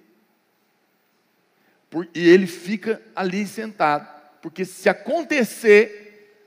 e 2.14 2.28
ele 2.28 2.46
fica 2.46 3.02
ali 3.16 3.44
sentado, 3.44 4.08
porque 4.40 4.64
se 4.64 4.88
acontecer 4.88 6.46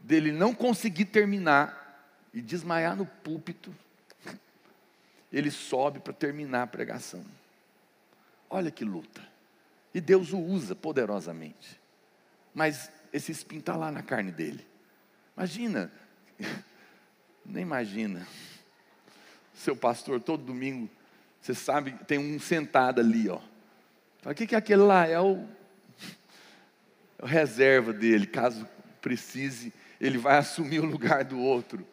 dele 0.00 0.32
não 0.32 0.52
conseguir 0.52 1.04
terminar, 1.04 1.80
e 2.34 2.40
desmaiar 2.40 2.96
no 2.96 3.06
púlpito, 3.06 3.74
ele 5.32 5.50
sobe 5.50 6.00
para 6.00 6.12
terminar 6.12 6.62
a 6.62 6.66
pregação. 6.66 7.24
Olha 8.48 8.72
que 8.72 8.84
luta. 8.84 9.22
E 9.94 10.00
Deus 10.00 10.32
o 10.32 10.38
usa 10.38 10.74
poderosamente. 10.74 11.80
Mas 12.52 12.90
esse 13.12 13.30
espinho 13.30 13.60
está 13.60 13.76
lá 13.76 13.92
na 13.92 14.02
carne 14.02 14.32
dele. 14.32 14.66
Imagina, 15.36 15.92
nem 17.50 17.62
imagina. 17.62 18.26
Seu 19.54 19.76
pastor, 19.76 20.20
todo 20.20 20.44
domingo, 20.44 20.88
você 21.40 21.54
sabe, 21.54 21.92
tem 22.06 22.18
um 22.18 22.38
sentado 22.38 23.00
ali, 23.00 23.28
ó. 23.28 23.40
Fala, 24.22 24.32
o 24.32 24.34
que, 24.34 24.54
é 24.54 24.58
aquele 24.58 24.82
lá? 24.82 25.06
É 25.06 25.20
o, 25.20 25.46
é 27.18 27.24
o 27.24 27.26
reserva 27.26 27.92
dele, 27.92 28.26
caso 28.26 28.66
precise, 29.00 29.72
ele 30.00 30.18
vai 30.18 30.38
assumir 30.38 30.80
o 30.80 30.86
lugar 30.86 31.24
do 31.24 31.38
outro 31.38 31.86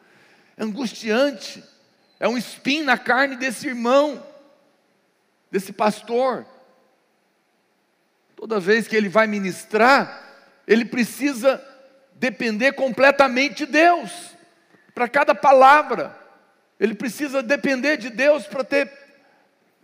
angustiante, 0.57 1.63
é 2.19 2.27
um 2.27 2.37
espinho 2.37 2.83
na 2.83 2.97
carne 2.97 3.35
desse 3.35 3.67
irmão, 3.67 4.25
desse 5.51 5.71
pastor. 5.71 6.45
Toda 8.35 8.59
vez 8.59 8.87
que 8.87 8.95
ele 8.95 9.07
vai 9.07 9.27
ministrar, 9.27 10.23
ele 10.67 10.83
precisa 10.83 11.63
depender 12.15 12.73
completamente 12.73 13.65
de 13.65 13.71
Deus, 13.71 14.35
para 14.97 15.07
cada 15.07 15.35
palavra. 15.35 16.17
Ele 16.79 16.95
precisa 16.95 17.43
depender 17.43 17.97
de 17.97 18.09
Deus 18.09 18.47
para 18.47 18.63
ter 18.63 18.91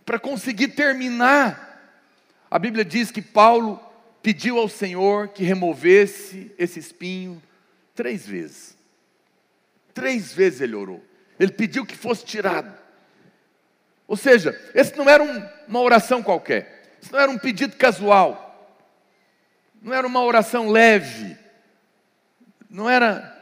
para 0.04 0.18
conseguir 0.18 0.68
terminar. 0.68 2.02
A 2.50 2.58
Bíblia 2.58 2.84
diz 2.84 3.12
que 3.12 3.22
Paulo 3.22 3.80
pediu 4.20 4.58
ao 4.58 4.68
Senhor 4.68 5.28
que 5.28 5.44
removesse 5.44 6.52
esse 6.58 6.80
espinho 6.80 7.40
três 7.94 8.26
vezes. 8.26 8.76
Três 9.94 10.32
vezes 10.32 10.60
ele 10.60 10.74
orou. 10.74 11.00
Ele 11.38 11.52
pediu 11.52 11.86
que 11.86 11.96
fosse 11.96 12.24
tirado. 12.24 12.76
Ou 14.08 14.16
seja, 14.16 14.60
esse 14.74 14.96
não 14.96 15.08
era 15.08 15.22
um, 15.22 15.48
uma 15.68 15.80
oração 15.80 16.24
qualquer. 16.24 16.96
Isso 17.00 17.12
não 17.12 17.20
era 17.20 17.30
um 17.30 17.38
pedido 17.38 17.76
casual. 17.76 18.76
Não 19.80 19.94
era 19.94 20.08
uma 20.08 20.24
oração 20.24 20.70
leve. 20.70 21.38
Não 22.68 22.90
era. 22.90 23.32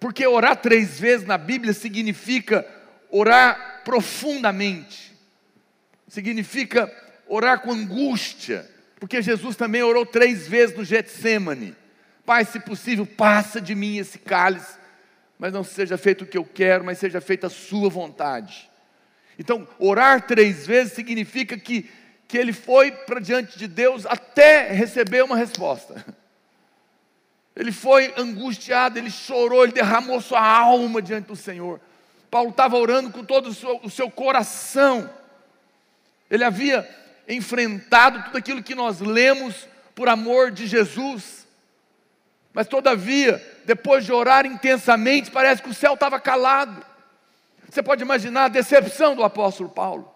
Porque 0.00 0.26
orar 0.26 0.56
três 0.56 0.98
vezes 0.98 1.26
na 1.26 1.36
Bíblia 1.36 1.72
significa 1.72 2.66
orar 3.10 3.82
profundamente. 3.84 5.14
Significa 6.08 6.90
orar 7.26 7.60
com 7.60 7.72
angústia. 7.72 8.68
Porque 8.98 9.20
Jesus 9.20 9.56
também 9.56 9.82
orou 9.82 10.06
três 10.06 10.48
vezes 10.48 10.76
no 10.76 10.84
Getsemane. 10.84 11.76
Pai, 12.24 12.44
se 12.44 12.58
possível, 12.58 13.04
passa 13.04 13.60
de 13.60 13.74
mim 13.74 13.98
esse 13.98 14.18
cálice 14.18 14.84
mas 15.38 15.52
não 15.52 15.64
seja 15.64 15.98
feito 15.98 16.22
o 16.22 16.26
que 16.26 16.38
eu 16.38 16.44
quero, 16.44 16.84
mas 16.84 16.98
seja 16.98 17.20
feita 17.20 17.48
a 17.48 17.50
sua 17.50 17.90
vontade. 17.90 18.70
Então, 19.38 19.68
orar 19.78 20.26
três 20.26 20.66
vezes 20.66 20.92
significa 20.92 21.58
que, 21.58 21.90
que 22.28 22.38
ele 22.38 22.52
foi 22.52 22.92
para 22.92 23.20
diante 23.20 23.58
de 23.58 23.66
Deus 23.66 24.06
até 24.06 24.70
receber 24.72 25.22
uma 25.24 25.36
resposta. 25.36 26.02
Ele 27.56 27.70
foi 27.70 28.12
angustiado, 28.16 28.98
ele 28.98 29.10
chorou, 29.10 29.62
ele 29.62 29.72
derramou 29.72 30.20
sua 30.20 30.44
alma 30.44 31.00
diante 31.00 31.26
do 31.26 31.36
Senhor. 31.36 31.80
Paulo 32.30 32.50
estava 32.50 32.76
orando 32.76 33.10
com 33.10 33.24
todo 33.24 33.48
o 33.48 33.54
seu, 33.54 33.80
o 33.82 33.90
seu 33.90 34.10
coração. 34.10 35.08
Ele 36.28 36.42
havia 36.42 36.88
enfrentado 37.28 38.24
tudo 38.24 38.38
aquilo 38.38 38.62
que 38.62 38.74
nós 38.74 39.00
lemos 39.00 39.68
por 39.94 40.08
amor 40.08 40.50
de 40.50 40.66
Jesus. 40.66 41.46
Mas 42.52 42.66
todavia, 42.66 43.40
depois 43.64 44.04
de 44.04 44.12
orar 44.12 44.46
intensamente, 44.46 45.30
parece 45.30 45.62
que 45.62 45.68
o 45.68 45.74
céu 45.74 45.94
estava 45.94 46.18
calado. 46.18 46.84
Você 47.68 47.82
pode 47.82 48.02
imaginar 48.02 48.44
a 48.44 48.48
decepção 48.48 49.14
do 49.14 49.22
apóstolo 49.22 49.68
Paulo. 49.68 50.12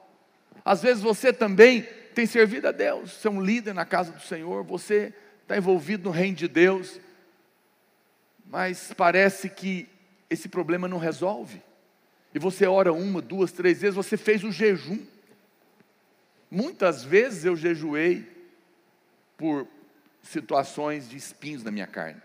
Às 0.64 0.82
vezes 0.82 1.02
você 1.02 1.32
também 1.32 1.82
tem 2.14 2.26
servido 2.26 2.68
a 2.68 2.72
Deus, 2.72 3.12
você 3.12 3.28
é 3.28 3.30
um 3.30 3.40
líder 3.40 3.72
na 3.72 3.84
casa 3.84 4.10
do 4.10 4.20
Senhor, 4.20 4.64
você 4.64 5.14
está 5.42 5.56
envolvido 5.56 6.08
no 6.08 6.10
reino 6.10 6.36
de 6.36 6.48
Deus, 6.48 7.00
mas 8.50 8.92
parece 8.96 9.48
que 9.48 9.88
esse 10.28 10.48
problema 10.48 10.88
não 10.88 10.98
resolve. 10.98 11.62
E 12.34 12.38
você 12.38 12.66
ora 12.66 12.92
uma, 12.92 13.20
duas, 13.20 13.52
três 13.52 13.80
vezes, 13.80 13.94
você 13.94 14.16
fez 14.16 14.42
o 14.42 14.50
jejum. 14.50 14.98
Muitas 16.50 17.04
vezes 17.04 17.44
eu 17.44 17.56
jejuei 17.56 18.26
por 19.36 19.66
situações 20.22 21.08
de 21.08 21.16
espinhos 21.16 21.62
na 21.62 21.70
minha 21.70 21.86
carne. 21.86 22.20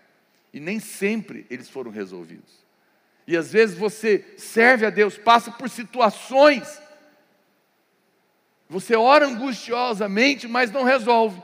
E 0.53 0.59
nem 0.59 0.79
sempre 0.79 1.45
eles 1.49 1.69
foram 1.69 1.91
resolvidos. 1.91 2.63
E 3.25 3.35
às 3.37 3.51
vezes 3.51 3.77
você 3.77 4.25
serve 4.37 4.85
a 4.85 4.89
Deus, 4.89 5.17
passa 5.17 5.51
por 5.51 5.69
situações, 5.69 6.81
você 8.69 8.95
ora 8.95 9.25
angustiosamente, 9.25 10.47
mas 10.47 10.71
não 10.71 10.83
resolve. 10.83 11.41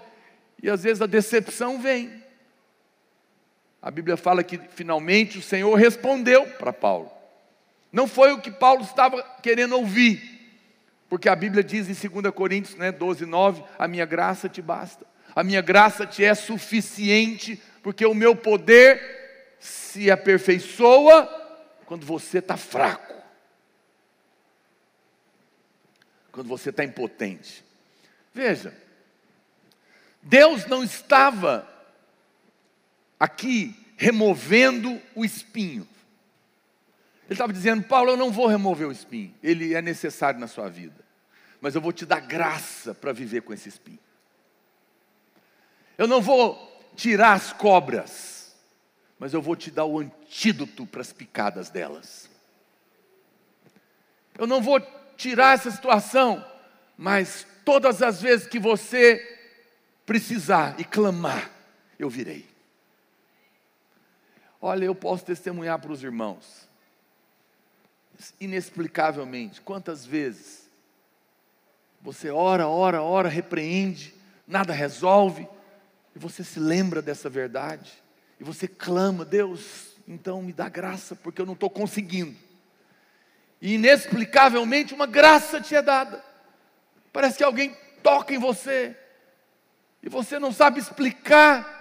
E 0.61 0.69
às 0.69 0.83
vezes 0.83 1.01
a 1.01 1.05
decepção 1.05 1.81
vem. 1.81 2.18
A 3.81 3.89
Bíblia 3.89 4.17
fala 4.17 4.43
que 4.43 4.57
finalmente 4.57 5.37
o 5.37 5.41
Senhor 5.41 5.73
respondeu 5.75 6.45
para 6.45 6.73
Paulo. 6.73 7.11
Não 7.91 8.07
foi 8.07 8.31
o 8.31 8.41
que 8.41 8.51
Paulo 8.51 8.83
estava 8.83 9.21
querendo 9.41 9.75
ouvir, 9.75 10.21
porque 11.07 11.29
a 11.29 11.35
Bíblia 11.35 11.63
diz 11.63 11.89
em 11.89 12.09
2 12.09 12.33
Coríntios 12.33 12.75
né, 12.75 12.91
12, 12.91 13.25
9: 13.25 13.63
A 13.77 13.87
minha 13.87 14.05
graça 14.05 14.49
te 14.49 14.61
basta, 14.61 15.05
a 15.35 15.43
minha 15.43 15.61
graça 15.61 16.05
te 16.05 16.23
é 16.23 16.35
suficiente 16.35 17.61
porque 17.81 18.05
o 18.05 18.13
meu 18.13 18.35
poder 18.35 19.55
se 19.59 20.11
aperfeiçoa 20.11 21.27
quando 21.85 22.05
você 22.05 22.39
está 22.39 22.57
fraco, 22.57 23.15
quando 26.31 26.47
você 26.47 26.69
está 26.69 26.83
impotente. 26.83 27.63
Veja, 28.33 28.73
Deus 30.21 30.65
não 30.65 30.83
estava 30.83 31.67
aqui 33.19 33.75
removendo 33.97 35.01
o 35.13 35.25
espinho. 35.25 35.87
Ele 37.25 37.33
estava 37.35 37.53
dizendo, 37.53 37.83
Paulo, 37.83 38.11
eu 38.11 38.17
não 38.17 38.31
vou 38.31 38.47
remover 38.47 38.87
o 38.87 38.91
espinho, 38.91 39.33
ele 39.43 39.75
é 39.75 39.81
necessário 39.81 40.39
na 40.39 40.47
sua 40.47 40.69
vida, 40.69 41.05
mas 41.61 41.75
eu 41.75 41.81
vou 41.81 41.91
te 41.91 42.05
dar 42.05 42.21
graça 42.21 42.95
para 42.95 43.11
viver 43.11 43.41
com 43.41 43.53
esse 43.53 43.69
espinho. 43.69 43.99
Eu 45.97 46.07
não 46.07 46.21
vou 46.21 46.91
tirar 46.95 47.33
as 47.33 47.53
cobras, 47.53 48.55
mas 49.19 49.33
eu 49.33 49.41
vou 49.41 49.55
te 49.55 49.69
dar 49.69 49.85
o 49.85 49.99
antídoto 49.99 50.85
para 50.85 51.01
as 51.01 51.13
picadas 51.13 51.69
delas. 51.69 52.29
Eu 54.37 54.47
não 54.47 54.61
vou 54.61 54.79
tirar 55.17 55.53
essa 55.53 55.69
situação, 55.69 56.43
mas 56.97 57.45
todas 57.65 58.01
as 58.01 58.21
vezes 58.21 58.47
que 58.47 58.57
você 58.57 59.37
precisar 60.05 60.79
e 60.79 60.83
clamar, 60.83 61.51
eu 61.99 62.09
virei. 62.09 62.48
Olha, 64.61 64.85
eu 64.85 64.95
posso 64.95 65.23
testemunhar 65.23 65.79
para 65.79 65.91
os 65.91 66.03
irmãos, 66.03 66.67
inexplicavelmente, 68.39 69.61
quantas 69.61 70.05
vezes 70.05 70.69
você 72.01 72.29
ora, 72.29 72.67
ora, 72.67 73.01
ora, 73.01 73.29
repreende, 73.29 74.13
nada 74.45 74.73
resolve, 74.73 75.47
e 76.15 76.19
você 76.19 76.43
se 76.43 76.59
lembra 76.59 77.01
dessa 77.01 77.29
verdade, 77.29 77.91
e 78.39 78.43
você 78.43 78.67
clama, 78.67 79.23
Deus, 79.23 79.93
então 80.07 80.41
me 80.41 80.51
dá 80.51 80.67
graça, 80.67 81.15
porque 81.15 81.41
eu 81.41 81.45
não 81.45 81.53
estou 81.53 81.69
conseguindo. 81.69 82.35
E 83.61 83.75
inexplicavelmente 83.75 84.93
uma 84.93 85.05
graça 85.05 85.61
te 85.61 85.75
é 85.75 85.81
dada. 85.81 86.23
Parece 87.11 87.37
que 87.37 87.43
alguém 87.43 87.75
toca 88.03 88.33
em 88.33 88.37
você, 88.37 88.95
e 90.03 90.09
você 90.09 90.37
não 90.37 90.51
sabe 90.51 90.79
explicar 90.79 91.78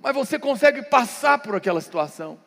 mas 0.00 0.14
você 0.14 0.38
consegue 0.38 0.82
passar 0.82 1.38
por 1.38 1.54
aquela 1.56 1.80
situação. 1.80 2.38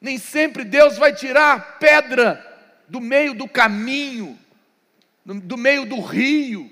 Nem 0.00 0.18
sempre 0.18 0.64
Deus 0.64 0.98
vai 0.98 1.14
tirar 1.14 1.56
a 1.56 1.60
pedra 1.60 2.44
do 2.88 3.00
meio 3.00 3.34
do 3.34 3.48
caminho, 3.48 4.38
do 5.24 5.56
meio 5.56 5.86
do 5.86 6.00
rio. 6.00 6.70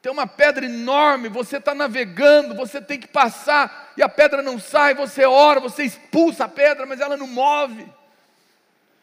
Tem 0.00 0.10
uma 0.10 0.26
pedra 0.26 0.66
enorme, 0.66 1.28
você 1.28 1.58
está 1.58 1.74
navegando, 1.74 2.54
você 2.54 2.80
tem 2.80 2.98
que 2.98 3.06
passar 3.06 3.92
e 3.96 4.02
a 4.02 4.08
pedra 4.08 4.42
não 4.42 4.58
sai, 4.58 4.94
você 4.94 5.24
ora, 5.24 5.60
você 5.60 5.84
expulsa 5.84 6.44
a 6.44 6.48
pedra, 6.48 6.84
mas 6.84 7.00
ela 7.00 7.16
não 7.16 7.26
move. 7.26 7.86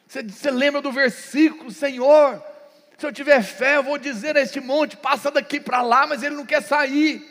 Você, 0.07 0.21
você 0.23 0.51
lembra 0.51 0.81
do 0.81 0.91
versículo, 0.91 1.71
Senhor, 1.71 2.43
se 2.97 3.05
eu 3.05 3.13
tiver 3.13 3.41
fé, 3.41 3.77
eu 3.77 3.83
vou 3.83 3.97
dizer 3.97 4.35
a 4.35 4.41
este 4.41 4.59
monte: 4.59 4.97
passa 4.97 5.31
daqui 5.31 5.59
para 5.59 5.81
lá, 5.81 6.05
mas 6.05 6.21
ele 6.21 6.35
não 6.35 6.45
quer 6.45 6.61
sair 6.61 7.30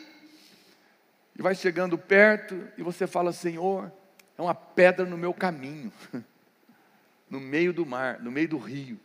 e 1.41 1.43
vai 1.43 1.55
chegando 1.55 1.97
perto 1.97 2.67
e 2.77 2.83
você 2.83 3.07
fala: 3.07 3.33
Senhor, 3.33 3.91
é 4.37 4.41
uma 4.43 4.53
pedra 4.53 5.07
no 5.07 5.17
meu 5.17 5.33
caminho, 5.33 5.91
no 7.27 7.39
meio 7.39 7.73
do 7.73 7.83
mar, 7.83 8.19
no 8.19 8.31
meio 8.31 8.47
do 8.47 8.59
rio. 8.59 8.99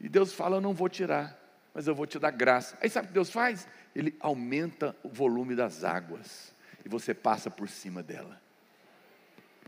E 0.00 0.08
Deus 0.08 0.34
fala: 0.34 0.56
Eu 0.56 0.60
não 0.60 0.74
vou 0.74 0.88
tirar, 0.88 1.38
mas 1.72 1.86
eu 1.86 1.94
vou 1.94 2.06
te 2.08 2.18
dar 2.18 2.32
graça. 2.32 2.76
Aí 2.82 2.90
sabe 2.90 3.04
o 3.04 3.08
que 3.08 3.14
Deus 3.14 3.30
faz? 3.30 3.68
Ele 3.94 4.16
aumenta 4.18 4.96
o 5.04 5.08
volume 5.08 5.54
das 5.54 5.84
águas 5.84 6.52
e 6.84 6.88
você 6.88 7.14
passa 7.14 7.48
por 7.48 7.68
cima 7.68 8.02
dela. 8.02 8.40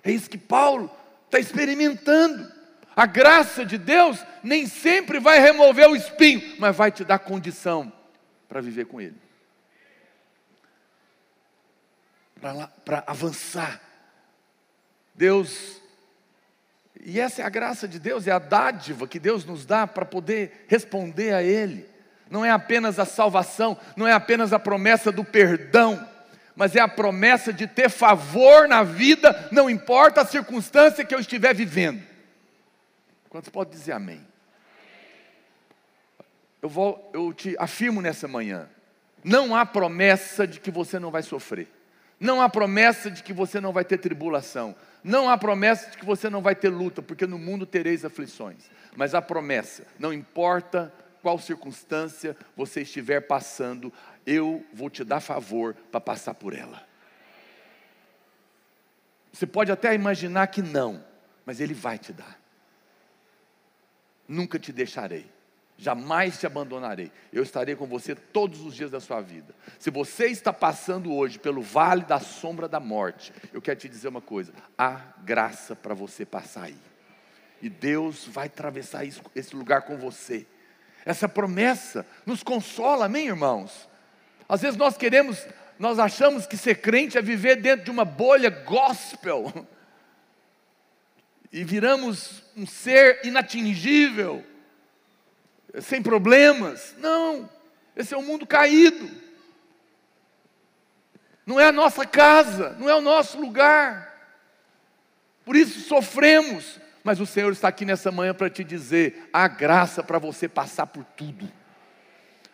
É 0.02 0.10
isso 0.10 0.28
que 0.28 0.38
Paulo 0.38 0.90
está 1.26 1.38
experimentando. 1.38 2.50
A 2.96 3.06
graça 3.06 3.64
de 3.64 3.78
Deus 3.78 4.26
nem 4.42 4.66
sempre 4.66 5.20
vai 5.20 5.38
remover 5.38 5.88
o 5.88 5.94
espinho, 5.94 6.56
mas 6.58 6.76
vai 6.76 6.90
te 6.90 7.04
dar 7.04 7.20
condição 7.20 7.92
para 8.48 8.60
viver 8.60 8.86
com 8.86 9.00
ele. 9.00 9.16
Para 12.84 13.04
avançar. 13.06 13.80
Deus, 15.14 15.80
e 17.00 17.20
essa 17.20 17.42
é 17.42 17.44
a 17.44 17.50
graça 17.50 17.86
de 17.86 18.00
Deus, 18.00 18.26
é 18.26 18.32
a 18.32 18.40
dádiva 18.40 19.06
que 19.06 19.20
Deus 19.20 19.44
nos 19.44 19.64
dá 19.64 19.86
para 19.86 20.04
poder 20.04 20.66
responder 20.66 21.32
a 21.32 21.42
Ele. 21.42 21.88
Não 22.28 22.44
é 22.44 22.50
apenas 22.50 22.98
a 22.98 23.04
salvação, 23.04 23.78
não 23.96 24.08
é 24.08 24.12
apenas 24.12 24.52
a 24.52 24.58
promessa 24.58 25.12
do 25.12 25.22
perdão, 25.22 26.08
mas 26.56 26.74
é 26.74 26.80
a 26.80 26.88
promessa 26.88 27.52
de 27.52 27.66
ter 27.66 27.88
favor 27.88 28.66
na 28.66 28.82
vida, 28.82 29.48
não 29.52 29.70
importa 29.70 30.22
a 30.22 30.26
circunstância 30.26 31.04
que 31.04 31.14
eu 31.14 31.20
estiver 31.20 31.54
vivendo. 31.54 32.02
Quantos 33.28 33.50
podem 33.50 33.72
dizer 33.72 33.92
amém? 33.92 34.26
Eu, 36.60 36.68
vou, 36.68 37.10
eu 37.12 37.32
te 37.32 37.54
afirmo 37.58 38.00
nessa 38.00 38.26
manhã: 38.26 38.68
não 39.22 39.54
há 39.54 39.64
promessa 39.64 40.46
de 40.46 40.58
que 40.58 40.70
você 40.70 40.98
não 40.98 41.10
vai 41.10 41.22
sofrer. 41.22 41.68
Não 42.22 42.40
há 42.40 42.48
promessa 42.48 43.10
de 43.10 43.20
que 43.20 43.32
você 43.32 43.60
não 43.60 43.72
vai 43.72 43.84
ter 43.84 43.98
tribulação. 43.98 44.76
Não 45.02 45.28
há 45.28 45.36
promessa 45.36 45.90
de 45.90 45.98
que 45.98 46.04
você 46.04 46.30
não 46.30 46.40
vai 46.40 46.54
ter 46.54 46.68
luta, 46.68 47.02
porque 47.02 47.26
no 47.26 47.36
mundo 47.36 47.66
tereis 47.66 48.04
aflições. 48.04 48.70
Mas 48.94 49.12
há 49.12 49.20
promessa, 49.20 49.84
não 49.98 50.12
importa 50.12 50.94
qual 51.20 51.36
circunstância 51.36 52.36
você 52.56 52.82
estiver 52.82 53.22
passando, 53.22 53.92
eu 54.24 54.64
vou 54.72 54.88
te 54.88 55.02
dar 55.02 55.18
favor 55.18 55.74
para 55.90 56.00
passar 56.00 56.34
por 56.34 56.54
ela. 56.54 56.86
Você 59.32 59.44
pode 59.44 59.72
até 59.72 59.92
imaginar 59.92 60.46
que 60.46 60.62
não, 60.62 61.04
mas 61.44 61.58
Ele 61.58 61.74
vai 61.74 61.98
te 61.98 62.12
dar. 62.12 62.38
Nunca 64.28 64.60
te 64.60 64.72
deixarei 64.72 65.28
jamais 65.82 66.38
te 66.38 66.46
abandonarei. 66.46 67.10
Eu 67.32 67.42
estarei 67.42 67.74
com 67.74 67.86
você 67.86 68.14
todos 68.14 68.60
os 68.60 68.74
dias 68.74 68.90
da 68.90 69.00
sua 69.00 69.20
vida. 69.20 69.52
Se 69.78 69.90
você 69.90 70.26
está 70.26 70.52
passando 70.52 71.12
hoje 71.12 71.38
pelo 71.38 71.60
vale 71.60 72.04
da 72.04 72.20
sombra 72.20 72.68
da 72.68 72.78
morte, 72.78 73.32
eu 73.52 73.60
quero 73.60 73.80
te 73.80 73.88
dizer 73.88 74.08
uma 74.08 74.20
coisa: 74.20 74.52
há 74.78 75.00
graça 75.24 75.74
para 75.74 75.92
você 75.92 76.24
passar 76.24 76.64
aí. 76.64 76.76
E 77.60 77.68
Deus 77.68 78.26
vai 78.26 78.46
atravessar 78.46 79.04
esse 79.04 79.56
lugar 79.56 79.82
com 79.82 79.98
você. 79.98 80.46
Essa 81.04 81.28
promessa 81.28 82.06
nos 82.24 82.42
consola, 82.42 83.06
amém, 83.06 83.26
irmãos? 83.26 83.88
Às 84.48 84.62
vezes 84.62 84.76
nós 84.76 84.96
queremos, 84.96 85.44
nós 85.78 85.98
achamos 85.98 86.46
que 86.46 86.56
ser 86.56 86.76
crente 86.76 87.18
é 87.18 87.22
viver 87.22 87.56
dentro 87.56 87.84
de 87.84 87.90
uma 87.90 88.04
bolha 88.04 88.50
gospel. 88.50 89.52
E 91.54 91.64
viramos 91.64 92.42
um 92.56 92.64
ser 92.64 93.20
inatingível 93.26 94.42
sem 95.80 96.02
problemas. 96.02 96.94
Não, 96.98 97.48
esse 97.96 98.14
é 98.14 98.18
um 98.18 98.22
mundo 98.22 98.46
caído. 98.46 99.10
Não 101.44 101.58
é 101.58 101.66
a 101.66 101.72
nossa 101.72 102.06
casa, 102.06 102.76
não 102.78 102.88
é 102.88 102.94
o 102.94 103.00
nosso 103.00 103.40
lugar. 103.40 104.12
Por 105.44 105.56
isso 105.56 105.80
sofremos, 105.80 106.78
mas 107.02 107.20
o 107.20 107.26
Senhor 107.26 107.52
está 107.52 107.68
aqui 107.68 107.84
nessa 107.84 108.12
manhã 108.12 108.32
para 108.32 108.48
te 108.48 108.62
dizer: 108.62 109.28
há 109.32 109.48
graça 109.48 110.02
para 110.02 110.18
você 110.18 110.48
passar 110.48 110.86
por 110.86 111.04
tudo, 111.16 111.50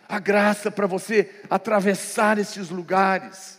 há 0.09 0.18
graça 0.18 0.70
para 0.70 0.87
você 0.87 1.42
atravessar 1.50 2.38
esses 2.38 2.70
lugares. 2.70 3.59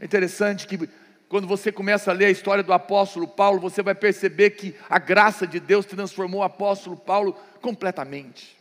É 0.00 0.04
interessante 0.04 0.66
que 0.66 0.88
quando 1.28 1.46
você 1.46 1.70
começa 1.70 2.10
a 2.10 2.14
ler 2.14 2.26
a 2.26 2.30
história 2.30 2.64
do 2.64 2.72
apóstolo 2.72 3.28
Paulo, 3.28 3.60
você 3.60 3.82
vai 3.82 3.94
perceber 3.94 4.50
que 4.50 4.74
a 4.88 4.98
graça 4.98 5.46
de 5.46 5.60
Deus 5.60 5.84
transformou 5.84 6.40
o 6.40 6.44
apóstolo 6.44 6.96
Paulo 6.96 7.36
completamente, 7.60 8.56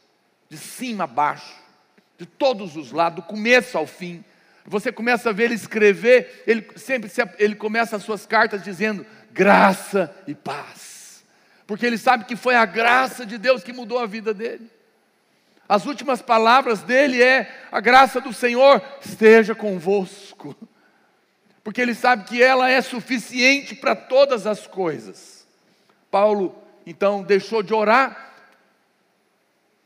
de 0.49 0.57
cima 0.57 1.05
a 1.05 1.07
baixo, 1.07 1.55
de 2.17 2.25
todos 2.25 2.75
os 2.75 2.91
lados, 2.91 3.23
do 3.23 3.27
começo 3.27 3.77
ao 3.77 3.87
fim. 3.87 4.23
Você 4.65 4.91
começa 4.91 5.29
a 5.29 5.33
ver 5.33 5.45
ele 5.45 5.53
escrever, 5.55 6.43
ele 6.45 6.67
sempre 6.75 7.09
ele 7.39 7.55
começa 7.55 7.95
as 7.95 8.03
suas 8.03 8.25
cartas 8.25 8.61
dizendo 8.61 9.05
graça 9.31 10.13
e 10.27 10.35
paz, 10.35 11.23
porque 11.65 11.85
ele 11.85 11.97
sabe 11.97 12.25
que 12.25 12.35
foi 12.35 12.55
a 12.55 12.65
graça 12.65 13.25
de 13.25 13.37
Deus 13.37 13.63
que 13.63 13.71
mudou 13.71 13.99
a 13.99 14.05
vida 14.05 14.33
dele. 14.33 14.69
As 15.69 15.85
últimas 15.85 16.21
palavras 16.21 16.81
dele 16.81 17.21
é: 17.23 17.49
a 17.71 17.79
graça 17.79 18.19
do 18.19 18.33
Senhor 18.33 18.81
esteja 18.99 19.55
convosco, 19.55 20.53
porque 21.67 21.81
ele 21.81 21.93
sabe 21.93 22.23
que 22.23 22.41
ela 22.41 22.69
é 22.69 22.81
suficiente 22.81 23.75
para 23.75 23.93
todas 23.93 24.47
as 24.47 24.65
coisas. 24.65 25.45
Paulo 26.09 26.57
então 26.85 27.21
deixou 27.21 27.61
de 27.61 27.73
orar 27.73 28.33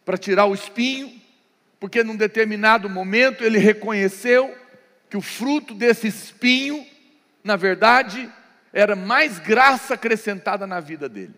para 0.05 0.15
tirar 0.15 0.45
o 0.45 0.53
espinho, 0.53 1.19
porque 1.79 2.03
num 2.03 2.15
determinado 2.15 2.87
momento 2.87 3.43
ele 3.43 3.57
reconheceu 3.57 4.55
que 5.09 5.17
o 5.17 5.21
fruto 5.21 5.73
desse 5.73 6.05
espinho, 6.05 6.85
na 7.43 7.55
verdade, 7.55 8.31
era 8.71 8.95
mais 8.95 9.39
graça 9.39 9.95
acrescentada 9.95 10.67
na 10.67 10.79
vida 10.79 11.09
dele. 11.09 11.33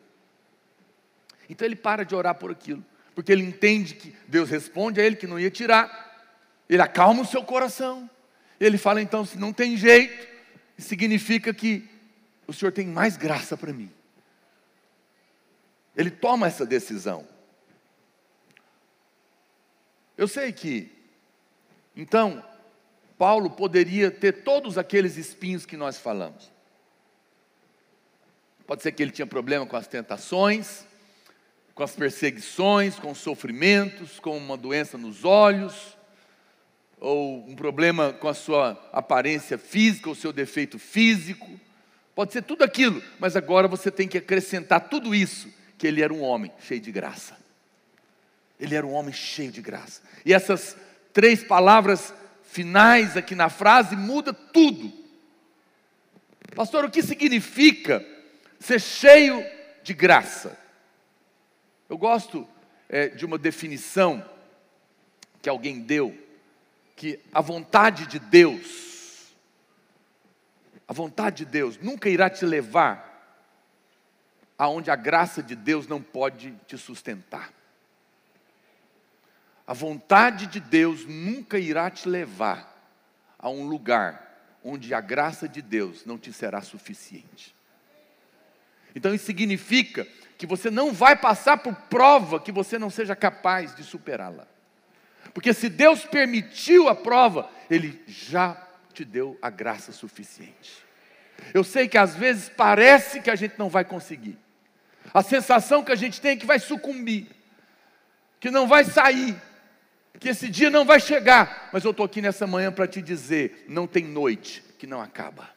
Então 1.49 1.65
ele 1.65 1.77
para 1.77 2.03
de 2.03 2.15
orar 2.15 2.35
por 2.35 2.51
aquilo, 2.51 2.83
porque 3.15 3.31
ele 3.31 3.43
entende 3.43 3.95
que 3.95 4.13
Deus 4.27 4.49
responde 4.49 4.99
a 4.99 5.05
ele 5.05 5.15
que 5.15 5.25
não 5.25 5.39
ia 5.39 5.49
tirar, 5.49 6.27
ele 6.67 6.81
acalma 6.81 7.21
o 7.21 7.25
seu 7.25 7.45
coração, 7.45 8.09
ele 8.59 8.77
fala 8.77 9.01
então: 9.01 9.23
se 9.23 9.39
não 9.39 9.53
tem 9.53 9.77
jeito, 9.77 10.32
significa 10.77 11.53
que 11.53 11.87
o 12.47 12.53
Senhor 12.53 12.71
tem 12.71 12.87
mais 12.87 13.15
graça 13.15 13.55
para 13.55 13.71
mim. 13.71 13.91
Ele 15.95 16.09
toma 16.09 16.47
essa 16.47 16.65
decisão. 16.65 17.27
Eu 20.17 20.27
sei 20.27 20.51
que, 20.51 20.91
então, 21.95 22.43
Paulo 23.17 23.49
poderia 23.49 24.11
ter 24.11 24.43
todos 24.43 24.77
aqueles 24.77 25.17
espinhos 25.17 25.65
que 25.65 25.77
nós 25.77 25.97
falamos. 25.97 26.51
Pode 28.65 28.81
ser 28.81 28.91
que 28.91 29.03
ele 29.03 29.11
tinha 29.11 29.27
problema 29.27 29.65
com 29.65 29.75
as 29.75 29.87
tentações, 29.87 30.85
com 31.75 31.83
as 31.83 31.95
perseguições, 31.95 32.97
com 32.97 33.11
os 33.11 33.17
sofrimentos, 33.17 34.19
com 34.19 34.37
uma 34.37 34.55
doença 34.55 34.97
nos 34.97 35.25
olhos, 35.25 35.92
ou 37.03 37.45
um 37.45 37.53
problema 37.53 38.13
com 38.13 38.29
a 38.29 38.33
sua 38.33 38.81
aparência 38.93 39.57
física, 39.57 40.09
o 40.09 40.15
seu 40.15 40.31
defeito 40.31 40.79
físico. 40.79 41.59
Pode 42.15 42.31
ser 42.31 42.43
tudo 42.43 42.63
aquilo, 42.63 43.03
mas 43.19 43.35
agora 43.35 43.67
você 43.67 43.91
tem 43.91 44.07
que 44.07 44.17
acrescentar 44.17 44.87
tudo 44.87 45.13
isso, 45.13 45.53
que 45.77 45.85
ele 45.85 46.01
era 46.01 46.13
um 46.13 46.21
homem 46.21 46.49
cheio 46.61 46.79
de 46.79 46.93
graça. 46.93 47.37
Ele 48.57 48.73
era 48.73 48.87
um 48.87 48.93
homem 48.93 49.13
cheio 49.13 49.51
de 49.51 49.61
graça. 49.61 50.01
E 50.25 50.33
essas 50.33 50.77
três 51.11 51.43
palavras 51.43 52.13
finais 52.41 53.17
aqui 53.17 53.35
na 53.35 53.49
frase 53.49 53.97
muda 53.97 54.31
tudo. 54.33 54.89
Pastor, 56.55 56.85
o 56.85 56.89
que 56.89 57.03
significa 57.03 58.05
ser 58.61 58.79
cheio 58.79 59.45
de 59.83 59.93
graça? 59.93 60.57
Eu 61.89 61.97
gosto 61.97 62.47
é, 62.87 63.09
de 63.09 63.25
uma 63.25 63.37
definição 63.37 64.23
que 65.41 65.49
alguém 65.49 65.81
deu, 65.81 66.17
que 66.95 67.19
a 67.33 67.41
vontade 67.41 68.05
de 68.07 68.19
Deus, 68.19 69.33
a 70.87 70.93
vontade 70.93 71.45
de 71.45 71.51
Deus 71.51 71.77
nunca 71.77 72.09
irá 72.09 72.29
te 72.29 72.45
levar 72.45 73.11
aonde 74.57 74.91
a 74.91 74.95
graça 74.95 75.41
de 75.41 75.55
Deus 75.55 75.87
não 75.87 76.01
pode 76.01 76.53
te 76.67 76.77
sustentar. 76.77 77.51
A 79.65 79.73
vontade 79.73 80.47
de 80.47 80.59
Deus 80.59 81.05
nunca 81.05 81.57
irá 81.57 81.89
te 81.89 82.07
levar 82.07 82.71
a 83.39 83.49
um 83.49 83.65
lugar 83.65 84.59
onde 84.63 84.93
a 84.93 85.01
graça 85.01 85.47
de 85.47 85.61
Deus 85.61 86.05
não 86.05 86.17
te 86.17 86.31
será 86.31 86.61
suficiente. 86.61 87.53
Então 88.95 89.13
isso 89.13 89.25
significa 89.25 90.07
que 90.37 90.45
você 90.45 90.69
não 90.69 90.93
vai 90.93 91.15
passar 91.15 91.57
por 91.57 91.73
prova 91.73 92.39
que 92.39 92.51
você 92.51 92.77
não 92.77 92.89
seja 92.89 93.15
capaz 93.15 93.75
de 93.75 93.83
superá-la. 93.83 94.47
Porque 95.33 95.53
se 95.53 95.69
Deus 95.69 96.05
permitiu 96.05 96.89
a 96.89 96.95
prova, 96.95 97.49
Ele 97.69 98.01
já 98.07 98.57
te 98.93 99.03
deu 99.05 99.37
a 99.41 99.49
graça 99.49 99.91
suficiente. 99.91 100.83
Eu 101.53 101.63
sei 101.63 101.87
que 101.87 101.97
às 101.97 102.15
vezes 102.15 102.49
parece 102.49 103.21
que 103.21 103.29
a 103.29 103.35
gente 103.35 103.55
não 103.57 103.69
vai 103.69 103.83
conseguir. 103.83 104.37
A 105.13 105.21
sensação 105.21 105.83
que 105.83 105.91
a 105.91 105.95
gente 105.95 106.21
tem 106.21 106.31
é 106.31 106.35
que 106.35 106.45
vai 106.45 106.59
sucumbir, 106.59 107.27
que 108.39 108.49
não 108.49 108.67
vai 108.67 108.83
sair, 108.83 109.35
que 110.19 110.29
esse 110.29 110.47
dia 110.49 110.69
não 110.69 110.85
vai 110.85 110.99
chegar. 110.99 111.69
Mas 111.73 111.83
eu 111.83 111.91
estou 111.91 112.05
aqui 112.05 112.21
nessa 112.21 112.47
manhã 112.47 112.71
para 112.71 112.87
te 112.87 113.01
dizer: 113.01 113.65
não 113.67 113.87
tem 113.87 114.03
noite 114.05 114.63
que 114.77 114.87
não 114.87 115.01
acaba. 115.01 115.49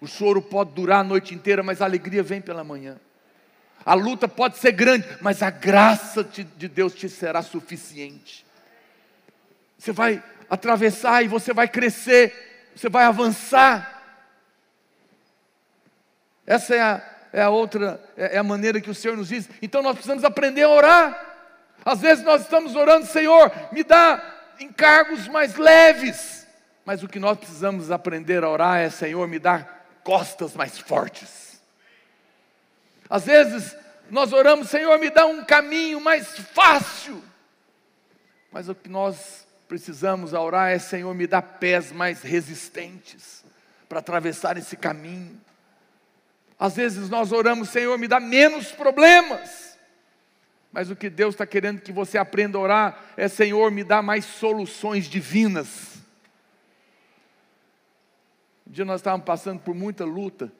O 0.00 0.06
choro 0.06 0.40
pode 0.40 0.72
durar 0.72 1.00
a 1.00 1.04
noite 1.04 1.34
inteira, 1.34 1.62
mas 1.62 1.82
a 1.82 1.84
alegria 1.84 2.22
vem 2.22 2.40
pela 2.40 2.62
manhã. 2.62 2.98
A 3.88 3.94
luta 3.94 4.28
pode 4.28 4.58
ser 4.58 4.72
grande, 4.72 5.08
mas 5.22 5.42
a 5.42 5.48
graça 5.48 6.22
de 6.22 6.68
Deus 6.68 6.92
te 6.92 7.08
será 7.08 7.40
suficiente. 7.40 8.44
Você 9.78 9.92
vai 9.92 10.22
atravessar 10.50 11.24
e 11.24 11.28
você 11.28 11.54
vai 11.54 11.66
crescer, 11.66 12.68
você 12.76 12.90
vai 12.90 13.06
avançar. 13.06 14.02
Essa 16.46 16.74
é 16.74 16.80
a, 16.82 17.02
é 17.32 17.40
a 17.40 17.48
outra, 17.48 17.98
é, 18.14 18.36
é 18.36 18.38
a 18.38 18.42
maneira 18.42 18.78
que 18.78 18.90
o 18.90 18.94
Senhor 18.94 19.16
nos 19.16 19.28
diz. 19.28 19.48
Então 19.62 19.80
nós 19.80 19.94
precisamos 19.94 20.22
aprender 20.22 20.64
a 20.64 20.68
orar. 20.68 21.36
Às 21.82 22.02
vezes 22.02 22.22
nós 22.22 22.42
estamos 22.42 22.76
orando, 22.76 23.06
Senhor, 23.06 23.50
me 23.72 23.82
dá 23.82 24.22
encargos 24.60 25.26
mais 25.28 25.56
leves. 25.56 26.46
Mas 26.84 27.02
o 27.02 27.08
que 27.08 27.18
nós 27.18 27.38
precisamos 27.38 27.90
aprender 27.90 28.44
a 28.44 28.50
orar 28.50 28.80
é, 28.80 28.90
Senhor, 28.90 29.26
me 29.26 29.38
dá 29.38 29.66
costas 30.04 30.52
mais 30.52 30.78
fortes. 30.78 31.47
Às 33.08 33.24
vezes 33.24 33.76
nós 34.10 34.32
oramos, 34.32 34.68
Senhor, 34.68 34.98
me 34.98 35.10
dá 35.10 35.26
um 35.26 35.44
caminho 35.44 36.00
mais 36.00 36.38
fácil. 36.38 37.22
Mas 38.50 38.68
o 38.68 38.74
que 38.74 38.88
nós 38.88 39.46
precisamos 39.68 40.32
orar 40.32 40.70
é, 40.70 40.78
Senhor, 40.78 41.14
me 41.14 41.26
dá 41.26 41.42
pés 41.42 41.92
mais 41.92 42.22
resistentes 42.22 43.44
para 43.88 43.98
atravessar 43.98 44.56
esse 44.56 44.76
caminho. 44.76 45.38
Às 46.58 46.76
vezes 46.76 47.08
nós 47.08 47.32
oramos, 47.32 47.68
Senhor, 47.68 47.96
me 47.98 48.08
dá 48.08 48.18
menos 48.18 48.72
problemas. 48.72 49.78
Mas 50.72 50.90
o 50.90 50.96
que 50.96 51.08
Deus 51.08 51.34
está 51.34 51.46
querendo 51.46 51.80
que 51.80 51.92
você 51.92 52.18
aprenda 52.18 52.58
a 52.58 52.60
orar 52.60 53.04
é: 53.16 53.28
Senhor, 53.28 53.70
me 53.70 53.84
dá 53.84 54.02
mais 54.02 54.24
soluções 54.24 55.06
divinas. 55.06 55.96
Um 58.66 58.72
dia 58.72 58.84
nós 58.84 59.00
estávamos 59.00 59.24
passando 59.24 59.60
por 59.60 59.74
muita 59.74 60.04
luta, 60.04 60.52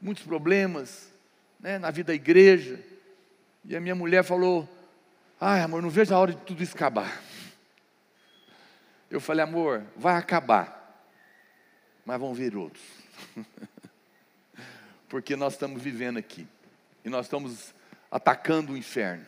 muitos 0.00 0.24
problemas 0.24 1.15
né, 1.60 1.78
na 1.78 1.90
vida 1.90 2.08
da 2.08 2.14
igreja. 2.14 2.80
E 3.64 3.76
a 3.76 3.80
minha 3.80 3.94
mulher 3.94 4.22
falou: 4.24 4.68
Ai, 5.40 5.60
amor, 5.60 5.82
não 5.82 5.90
vejo 5.90 6.14
a 6.14 6.18
hora 6.18 6.32
de 6.32 6.40
tudo 6.42 6.62
isso 6.62 6.74
acabar. 6.74 7.22
Eu 9.10 9.20
falei, 9.20 9.44
amor, 9.44 9.84
vai 9.96 10.16
acabar, 10.16 11.06
mas 12.04 12.18
vão 12.18 12.34
vir 12.34 12.56
outros. 12.56 12.82
Porque 15.08 15.36
nós 15.36 15.52
estamos 15.52 15.80
vivendo 15.80 16.18
aqui, 16.18 16.46
e 17.04 17.08
nós 17.08 17.26
estamos 17.26 17.72
atacando 18.10 18.72
o 18.72 18.76
inferno. 18.76 19.26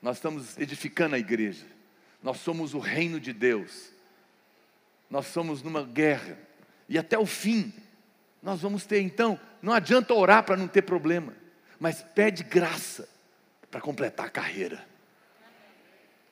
Nós 0.00 0.16
estamos 0.16 0.56
edificando 0.58 1.14
a 1.14 1.18
igreja. 1.18 1.64
Nós 2.22 2.38
somos 2.38 2.74
o 2.74 2.78
reino 2.78 3.20
de 3.20 3.32
Deus. 3.32 3.90
Nós 5.10 5.26
somos 5.26 5.62
numa 5.62 5.82
guerra. 5.82 6.38
E 6.88 6.98
até 6.98 7.18
o 7.18 7.26
fim, 7.26 7.72
nós 8.42 8.60
vamos 8.60 8.86
ter. 8.86 9.00
Então, 9.00 9.38
não 9.60 9.72
adianta 9.72 10.14
orar 10.14 10.44
para 10.44 10.56
não 10.56 10.68
ter 10.68 10.82
problema, 10.82 11.34
mas 11.78 12.02
pede 12.02 12.42
graça 12.42 13.08
para 13.70 13.80
completar 13.80 14.26
a 14.26 14.30
carreira, 14.30 14.84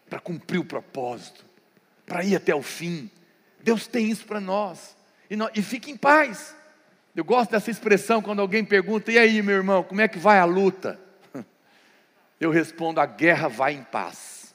para 0.09 0.19
cumprir 0.19 0.59
o 0.59 0.65
propósito, 0.65 1.45
para 2.05 2.25
ir 2.25 2.37
até 2.37 2.55
o 2.55 2.63
fim. 2.63 3.11
Deus 3.61 3.87
tem 3.87 4.11
isso 4.11 4.25
para 4.27 4.41
nós. 4.41 4.97
E, 5.29 5.37
nós. 5.37 5.51
e 5.55 5.63
fique 5.63 5.91
em 5.91 5.97
paz. 5.97 6.55
Eu 7.15 7.25
gosto 7.25 7.51
dessa 7.51 7.71
expressão 7.71 8.21
quando 8.21 8.41
alguém 8.41 8.65
pergunta: 8.65 9.11
e 9.11 9.19
aí, 9.19 9.43
meu 9.43 9.57
irmão, 9.57 9.83
como 9.83 10.01
é 10.01 10.09
que 10.09 10.19
vai 10.19 10.39
a 10.39 10.45
luta? 10.45 11.01
Eu 12.41 12.51
respondo: 12.51 13.01
a 13.01 13.07
guerra 13.07 13.49
vai 13.49 13.73
em 13.73 13.83
paz. 13.83 14.55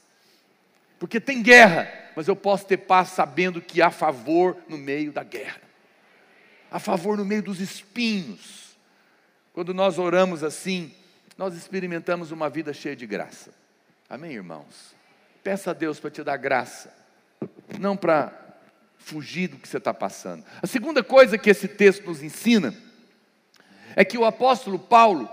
Porque 1.00 1.20
tem 1.20 1.42
guerra, 1.42 1.92
mas 2.16 2.28
eu 2.28 2.36
posso 2.36 2.68
ter 2.68 2.78
paz 2.78 3.10
sabendo 3.10 3.60
que 3.60 3.82
há 3.82 3.89
favor 3.89 4.56
no 4.70 4.78
meio 4.78 5.12
da 5.12 5.24
guerra, 5.24 5.60
há 6.70 6.78
favor 6.78 7.18
no 7.18 7.26
meio 7.26 7.42
dos 7.42 7.60
espinhos. 7.60 8.61
Quando 9.54 9.74
nós 9.74 9.99
oramos 9.99 10.43
assim, 10.43 10.93
nós 11.38 11.56
experimentamos 11.56 12.32
uma 12.32 12.49
vida 12.49 12.74
cheia 12.74 12.95
de 12.95 13.06
graça. 13.06 13.52
Amém, 14.10 14.34
irmãos? 14.34 14.95
Peça 15.43 15.72
a 15.72 15.74
Deus 15.74 15.99
para 15.99 16.12
te 16.12 16.24
dar 16.24 16.38
graça, 16.38 16.93
não 17.80 17.97
para 17.97 18.34
fugir 18.97 19.47
do 19.47 19.58
que 19.58 19.68
você 19.68 19.78
está 19.78 19.93
passando. 19.93 20.45
A 20.62 20.68
segunda 20.68 21.04
coisa 21.04 21.38
que 21.38 21.49
esse 21.49 21.68
texto 21.68 22.06
nos 22.06 22.22
ensina 22.22 22.74
é 23.95 24.06
que 24.06 24.18
o 24.18 24.26
apóstolo 24.26 24.78
Paulo 24.78 25.30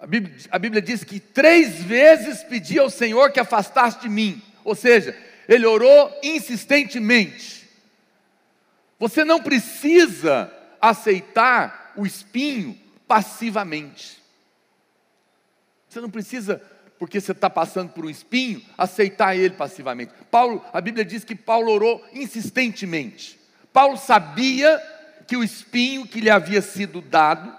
a 0.00 0.06
Bíblia, 0.06 0.36
a 0.50 0.58
Bíblia 0.58 0.80
diz 0.80 1.02
que 1.02 1.18
três 1.18 1.82
vezes 1.82 2.44
pedi 2.44 2.78
ao 2.78 2.88
Senhor 2.88 3.32
que 3.32 3.40
afastasse 3.40 4.00
de 4.00 4.08
mim. 4.08 4.40
Ou 4.64 4.74
seja, 4.74 5.16
ele 5.48 5.66
orou 5.66 6.16
insistentemente. 6.22 7.68
Você 8.98 9.24
não 9.24 9.42
precisa 9.42 10.52
aceitar 10.80 11.92
o 11.96 12.06
espinho 12.06 12.78
passivamente. 13.08 14.22
Você 15.88 16.00
não 16.00 16.10
precisa, 16.10 16.62
porque 16.98 17.20
você 17.20 17.32
está 17.32 17.48
passando 17.48 17.90
por 17.90 18.04
um 18.04 18.10
espinho, 18.10 18.62
aceitar 18.76 19.34
ele 19.34 19.54
passivamente. 19.54 20.12
Paulo, 20.30 20.62
a 20.72 20.80
Bíblia 20.80 21.04
diz 21.04 21.24
que 21.24 21.34
Paulo 21.34 21.72
orou 21.72 22.06
insistentemente. 22.12 23.40
Paulo 23.72 23.96
sabia 23.96 24.78
que 25.26 25.36
o 25.36 25.42
espinho 25.42 26.06
que 26.06 26.20
lhe 26.20 26.30
havia 26.30 26.60
sido 26.60 27.00
dado 27.00 27.56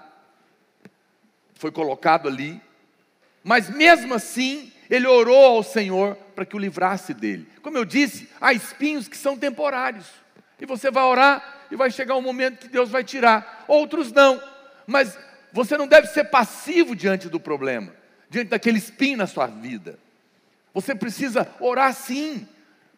foi 1.54 1.70
colocado 1.70 2.26
ali, 2.26 2.60
mas 3.44 3.68
mesmo 3.68 4.14
assim, 4.14 4.72
ele 4.88 5.06
orou 5.06 5.56
ao 5.56 5.62
Senhor 5.62 6.14
para 6.34 6.46
que 6.46 6.56
o 6.56 6.58
livrasse 6.58 7.12
dele. 7.12 7.46
Como 7.62 7.76
eu 7.76 7.84
disse, 7.84 8.28
há 8.40 8.52
espinhos 8.52 9.08
que 9.08 9.16
são 9.16 9.36
temporários, 9.36 10.06
e 10.58 10.66
você 10.66 10.90
vai 10.90 11.04
orar 11.04 11.66
e 11.70 11.76
vai 11.76 11.90
chegar 11.90 12.16
um 12.16 12.22
momento 12.22 12.58
que 12.58 12.68
Deus 12.68 12.90
vai 12.90 13.04
tirar, 13.04 13.64
outros 13.68 14.10
não, 14.12 14.42
mas 14.86 15.18
você 15.52 15.76
não 15.76 15.86
deve 15.86 16.06
ser 16.08 16.24
passivo 16.24 16.94
diante 16.94 17.28
do 17.28 17.40
problema, 17.40 17.94
diante 18.28 18.48
daquele 18.48 18.78
espinho 18.78 19.18
na 19.18 19.26
sua 19.26 19.46
vida. 19.46 19.98
Você 20.72 20.94
precisa 20.94 21.48
orar 21.58 21.92
sim, 21.92 22.46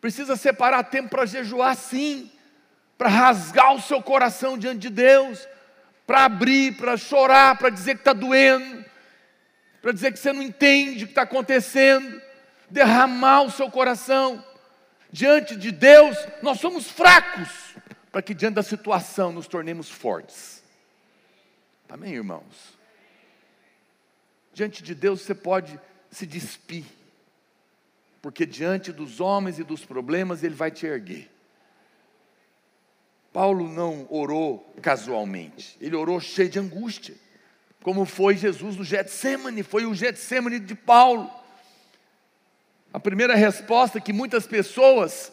precisa 0.01 0.37
separar 0.37 0.85
tempo 0.85 1.09
para 1.09 1.27
jejuar 1.27 1.75
sim, 1.75 2.31
para 2.99 3.09
rasgar 3.09 3.75
o 3.75 3.81
seu 3.81 4.03
coração 4.03 4.59
diante 4.59 4.81
de 4.81 4.91
Deus, 4.91 5.47
para 6.07 6.25
abrir, 6.25 6.77
para 6.77 6.97
chorar, 6.97 7.57
para 7.57 7.71
dizer 7.71 7.95
que 7.95 8.01
está 8.01 8.13
doendo, 8.13 8.85
para 9.81 9.93
dizer 9.93 10.13
que 10.13 10.19
você 10.19 10.33
não 10.33 10.43
entende 10.43 11.05
o 11.05 11.07
que 11.07 11.13
está 11.13 11.23
acontecendo, 11.23 12.21
derramar 12.71 13.43
o 13.43 13.51
seu 13.51 13.71
coração. 13.71 14.45
Diante 15.11 15.57
de 15.57 15.71
Deus, 15.71 16.17
nós 16.43 16.61
somos 16.61 16.91
fracos, 16.91 17.49
para 18.11 18.23
que 18.23 18.35
diante 18.35 18.55
da 18.55 18.63
situação 18.63 19.33
nos 19.33 19.47
tornemos 19.47 19.91
fortes. 19.91 20.62
Amém, 21.93 22.15
irmãos? 22.15 22.79
Diante 24.55 24.83
de 24.83 24.95
Deus 24.95 25.21
você 25.21 25.35
pode 25.35 25.79
se 26.11 26.25
despir, 26.25 26.87
porque 28.23 28.47
diante 28.47 28.91
dos 28.91 29.21
homens 29.21 29.59
e 29.59 29.63
dos 29.63 29.85
problemas 29.85 30.43
Ele 30.43 30.55
vai 30.55 30.71
te 30.71 30.87
erguer. 30.87 31.31
Paulo 33.31 33.69
não 33.69 34.07
orou 34.09 34.75
casualmente, 34.81 35.77
ele 35.83 35.95
orou 35.95 36.19
cheio 36.19 36.49
de 36.49 36.59
angústia, 36.59 37.15
como 37.83 38.07
foi 38.07 38.39
Jesus 38.39 38.75
no 38.75 38.85
Getsemane, 38.85 39.63
foi 39.63 39.85
o 39.85 39.95
Getsemane 39.95 40.61
de 40.61 40.75
Paulo. 40.75 41.31
A 42.91 42.99
primeira 42.99 43.35
resposta 43.35 44.01
que 44.01 44.15
muitas 44.15 44.47
pessoas 44.47 45.31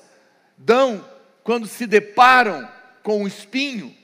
dão 0.58 1.10
quando 1.42 1.68
se 1.68 1.88
deparam 1.88 2.70
com 3.02 3.24
o 3.24 3.28
espinho, 3.28 3.96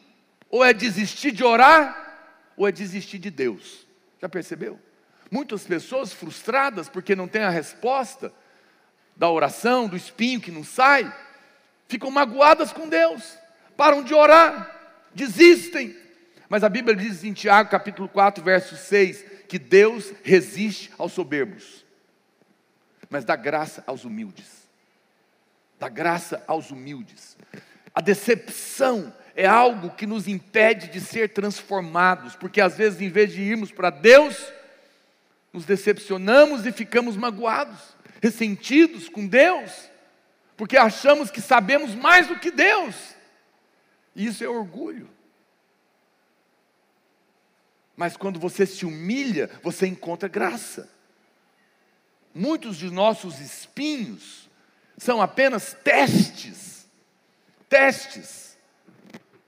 ou 0.49 0.63
é 0.63 0.71
desistir 0.71 1.33
de 1.33 1.43
orar, 1.43 2.04
ou 2.55 2.67
é 2.67 2.71
desistir 2.71 3.19
de 3.19 3.29
Deus. 3.29 3.85
Já 4.21 4.29
percebeu? 4.29 4.79
Muitas 5.29 5.63
pessoas 5.63 6.13
frustradas 6.13 6.87
porque 6.87 7.15
não 7.15 7.27
têm 7.27 7.43
a 7.43 7.49
resposta 7.49 8.31
da 9.15 9.29
oração, 9.29 9.87
do 9.87 9.95
espinho 9.95 10.41
que 10.41 10.51
não 10.51 10.63
sai, 10.63 11.13
ficam 11.87 12.11
magoadas 12.11 12.71
com 12.71 12.87
Deus, 12.87 13.37
param 13.77 14.03
de 14.03 14.13
orar, 14.13 15.07
desistem. 15.13 15.95
Mas 16.49 16.63
a 16.63 16.69
Bíblia 16.69 16.95
diz 16.95 17.23
em 17.23 17.33
Tiago, 17.33 17.69
capítulo 17.69 18.07
4, 18.07 18.43
verso 18.43 18.75
6, 18.75 19.25
que 19.47 19.57
Deus 19.57 20.13
resiste 20.23 20.91
aos 20.97 21.13
soberbos, 21.13 21.85
mas 23.09 23.23
dá 23.23 23.35
graça 23.35 23.83
aos 23.87 24.03
humildes. 24.03 24.65
Dá 25.79 25.89
graça 25.89 26.43
aos 26.47 26.71
humildes. 26.71 27.37
A 27.93 28.01
decepção 28.01 29.13
é 29.35 29.45
algo 29.45 29.89
que 29.91 30.07
nos 30.07 30.27
impede 30.27 30.87
de 30.87 31.01
ser 31.01 31.33
transformados, 31.33 32.35
porque 32.35 32.61
às 32.61 32.77
vezes, 32.77 33.01
em 33.01 33.09
vez 33.09 33.33
de 33.33 33.41
irmos 33.41 33.69
para 33.69 33.89
Deus, 33.89 34.37
nos 35.51 35.65
decepcionamos 35.65 36.65
e 36.65 36.71
ficamos 36.71 37.17
magoados, 37.17 37.79
ressentidos 38.21 39.09
com 39.09 39.27
Deus, 39.27 39.89
porque 40.55 40.77
achamos 40.77 41.29
que 41.29 41.41
sabemos 41.41 41.93
mais 41.93 42.27
do 42.27 42.39
que 42.39 42.49
Deus. 42.49 42.95
E 44.15 44.25
isso 44.25 44.41
é 44.41 44.47
orgulho. 44.47 45.09
Mas 47.97 48.15
quando 48.15 48.39
você 48.39 48.65
se 48.65 48.85
humilha, 48.85 49.49
você 49.61 49.85
encontra 49.85 50.29
graça. 50.29 50.89
Muitos 52.33 52.77
de 52.77 52.89
nossos 52.89 53.39
espinhos 53.39 54.49
são 54.97 55.21
apenas 55.21 55.73
testes, 55.83 56.87
testes, 57.67 58.44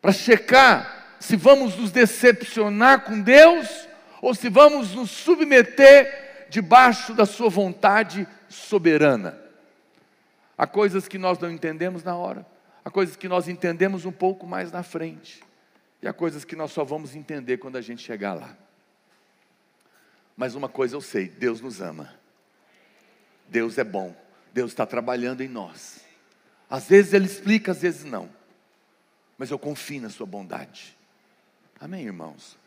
para 0.01 0.11
checar 0.11 1.17
se 1.19 1.35
vamos 1.35 1.75
nos 1.77 1.91
decepcionar 1.91 3.03
com 3.03 3.19
Deus 3.19 3.87
ou 4.21 4.33
se 4.33 4.49
vamos 4.49 4.93
nos 4.93 5.09
submeter 5.11 6.47
debaixo 6.49 7.13
da 7.13 7.25
Sua 7.25 7.49
vontade 7.49 8.27
soberana. 8.49 9.37
Há 10.57 10.65
coisas 10.65 11.07
que 11.07 11.17
nós 11.17 11.37
não 11.39 11.51
entendemos 11.51 12.03
na 12.03 12.15
hora, 12.15 12.45
há 12.83 12.89
coisas 12.89 13.15
que 13.15 13.27
nós 13.27 13.47
entendemos 13.47 14.05
um 14.05 14.11
pouco 14.11 14.47
mais 14.47 14.71
na 14.71 14.83
frente. 14.83 15.43
E 16.01 16.07
há 16.07 16.13
coisas 16.13 16.45
que 16.45 16.55
nós 16.55 16.71
só 16.71 16.83
vamos 16.83 17.15
entender 17.15 17.57
quando 17.57 17.75
a 17.75 17.81
gente 17.81 18.03
chegar 18.03 18.33
lá. 18.33 18.55
Mas 20.35 20.53
uma 20.53 20.69
coisa 20.69 20.95
eu 20.95 21.01
sei: 21.01 21.27
Deus 21.27 21.59
nos 21.59 21.81
ama. 21.81 22.13
Deus 23.47 23.77
é 23.77 23.83
bom. 23.83 24.15
Deus 24.53 24.71
está 24.71 24.85
trabalhando 24.85 25.41
em 25.41 25.47
nós. 25.47 26.01
Às 26.69 26.87
vezes 26.87 27.13
Ele 27.13 27.25
explica, 27.25 27.71
às 27.71 27.81
vezes 27.81 28.03
não. 28.03 28.29
Mas 29.37 29.51
eu 29.51 29.59
confio 29.59 30.01
na 30.01 30.09
Sua 30.09 30.25
bondade. 30.25 30.97
Amém, 31.79 32.05
irmãos? 32.05 32.57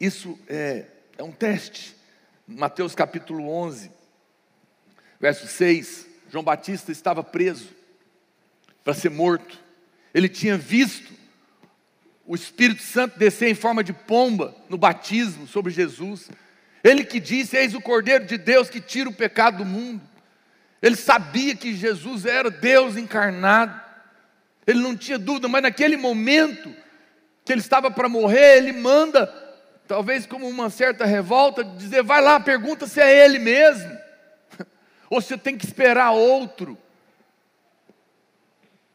Isso 0.00 0.38
é, 0.48 0.86
é 1.16 1.22
um 1.22 1.30
teste. 1.30 1.94
Mateus 2.46 2.94
capítulo 2.94 3.48
11, 3.48 3.90
verso 5.20 5.46
6. 5.46 6.08
João 6.28 6.42
Batista 6.42 6.90
estava 6.90 7.22
preso 7.22 7.68
para 8.82 8.94
ser 8.94 9.10
morto. 9.10 9.58
Ele 10.12 10.28
tinha 10.28 10.56
visto 10.58 11.12
o 12.26 12.34
Espírito 12.34 12.82
Santo 12.82 13.18
descer 13.18 13.48
em 13.48 13.54
forma 13.54 13.84
de 13.84 13.92
pomba 13.92 14.54
no 14.68 14.76
batismo 14.76 15.46
sobre 15.46 15.70
Jesus. 15.70 16.30
Ele 16.82 17.04
que 17.04 17.20
disse: 17.20 17.56
Eis 17.56 17.74
o 17.74 17.80
Cordeiro 17.80 18.24
de 18.26 18.36
Deus 18.36 18.68
que 18.68 18.80
tira 18.80 19.08
o 19.08 19.14
pecado 19.14 19.58
do 19.58 19.64
mundo. 19.64 20.02
Ele 20.80 20.96
sabia 20.96 21.54
que 21.54 21.74
Jesus 21.74 22.26
era 22.26 22.50
Deus 22.50 22.96
encarnado. 22.96 23.81
Ele 24.66 24.80
não 24.80 24.96
tinha 24.96 25.18
dúvida, 25.18 25.48
mas 25.48 25.62
naquele 25.62 25.96
momento 25.96 26.74
que 27.44 27.52
ele 27.52 27.60
estava 27.60 27.90
para 27.90 28.08
morrer, 28.08 28.58
ele 28.58 28.72
manda, 28.72 29.26
talvez 29.88 30.26
como 30.26 30.48
uma 30.48 30.70
certa 30.70 31.04
revolta, 31.04 31.64
dizer: 31.64 32.02
vai 32.02 32.20
lá, 32.20 32.38
pergunta 32.38 32.86
se 32.86 33.00
é 33.00 33.24
ele 33.24 33.38
mesmo, 33.38 33.98
ou 35.10 35.20
se 35.20 35.36
tem 35.36 35.56
que 35.56 35.64
esperar 35.64 36.12
outro. 36.12 36.78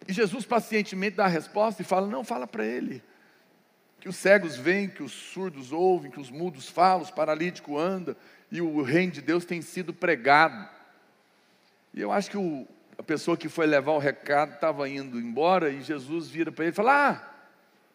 E 0.07 0.13
Jesus 0.13 0.45
pacientemente 0.45 1.17
dá 1.17 1.25
a 1.25 1.29
resposta 1.29 1.81
e 1.81 1.85
fala: 1.85 2.07
Não, 2.07 2.23
fala 2.23 2.47
para 2.47 2.65
ele. 2.65 3.03
Que 3.99 4.07
os 4.07 4.15
cegos 4.15 4.55
veem, 4.55 4.87
que 4.87 5.03
os 5.03 5.11
surdos 5.11 5.71
ouvem, 5.71 6.09
que 6.09 6.19
os 6.19 6.29
mudos 6.29 6.69
falam, 6.69 7.01
os 7.01 7.11
paralíticos 7.11 7.77
andam, 7.77 8.15
e 8.49 8.61
o 8.61 8.81
reino 8.81 9.11
de 9.11 9.21
Deus 9.21 9.43
tem 9.43 9.61
sido 9.61 9.93
pregado. 9.93 10.69
E 11.93 11.99
eu 11.99 12.11
acho 12.11 12.29
que 12.29 12.37
o, 12.37 12.65
a 12.97 13.03
pessoa 13.03 13.37
que 13.37 13.47
foi 13.47 13.65
levar 13.65 13.91
o 13.91 13.99
recado 13.99 14.55
estava 14.55 14.89
indo 14.89 15.19
embora, 15.19 15.69
e 15.69 15.81
Jesus 15.81 16.27
vira 16.29 16.51
para 16.51 16.65
ele 16.65 16.71
e 16.71 16.75
fala: 16.75 17.11
Ah, 17.11 17.33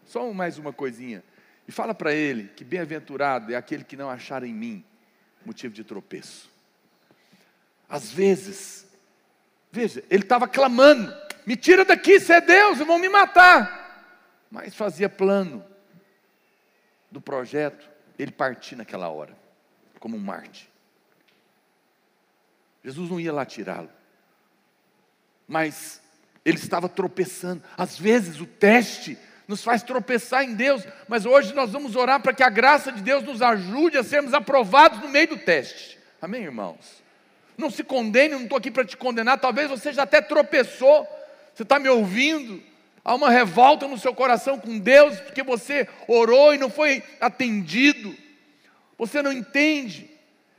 só 0.07 0.33
mais 0.33 0.59
uma 0.59 0.73
coisinha. 0.73 1.23
E 1.67 1.73
fala 1.73 1.95
para 1.95 2.13
ele 2.13 2.49
que 2.57 2.65
bem-aventurado 2.65 3.53
é 3.53 3.57
aquele 3.57 3.85
que 3.85 3.97
não 3.97 4.11
achar 4.11 4.43
em 4.43 4.53
mim 4.53 4.85
motivo 5.45 5.75
de 5.75 5.85
tropeço. 5.85 6.51
Às 7.89 8.11
vezes, 8.11 8.87
veja, 9.71 10.03
ele 10.09 10.23
estava 10.23 10.49
clamando, 10.49 11.15
me 11.45 11.57
tira 11.57 11.85
daqui, 11.85 12.19
você 12.19 12.35
é 12.35 12.41
Deus, 12.41 12.79
vão 12.79 12.99
me 12.99 13.09
matar. 13.09 13.81
Mas 14.51 14.75
fazia 14.75 15.09
plano 15.09 15.65
do 17.11 17.21
projeto, 17.21 17.89
ele 18.19 18.31
partir 18.31 18.77
naquela 18.77 19.09
hora, 19.09 19.37
como 19.99 20.17
um 20.17 20.21
Marte. 20.21 20.71
Jesus 22.85 23.11
não 23.11 23.21
ia 23.21 23.33
lá 23.33 23.45
tirá-lo, 23.45 23.91
mas 25.47 26.01
ele 26.45 26.59
estava 26.59 26.89
tropeçando. 26.89 27.63
Às 27.77 27.99
vezes 27.99 28.41
o 28.41 28.47
teste 28.47 29.19
nos 29.47 29.63
faz 29.63 29.83
tropeçar 29.83 30.45
em 30.45 30.55
Deus, 30.55 30.83
mas 31.09 31.27
hoje 31.27 31.53
nós 31.55 31.73
vamos 31.73 31.97
orar 31.97 32.21
para 32.21 32.33
que 32.33 32.43
a 32.43 32.49
graça 32.49 32.91
de 32.91 33.03
Deus 33.03 33.23
nos 33.23 33.43
ajude 33.43 33.99
a 33.99 34.05
sermos 34.05 34.33
aprovados 34.33 35.01
no 35.01 35.09
meio 35.09 35.29
do 35.29 35.37
teste. 35.37 35.99
Amém, 36.21 36.43
irmãos? 36.43 37.03
Não 37.59 37.71
se 37.71 37.85
condene, 37.85 38.35
não 38.35 38.45
estou 38.45 38.59
aqui 38.59 38.71
para 38.71 38.85
te 38.85 38.97
condenar, 38.97 39.39
talvez 39.39 39.69
você 39.69 39.93
já 39.93 40.05
até 40.05 40.21
tropeçou 40.21 41.07
você 41.55 41.63
está 41.63 41.79
me 41.79 41.89
ouvindo? 41.89 42.63
Há 43.05 43.15
uma 43.15 43.31
revolta 43.31 43.87
no 43.87 43.99
seu 43.99 44.15
coração 44.15 44.59
com 44.59 44.79
Deus 44.79 45.19
porque 45.21 45.43
você 45.43 45.89
orou 46.07 46.55
e 46.55 46.59
não 46.59 46.71
foi 46.71 47.03
atendido. 47.21 48.17
Você 48.97 49.21
não 49.21 49.33
entende. 49.33 50.09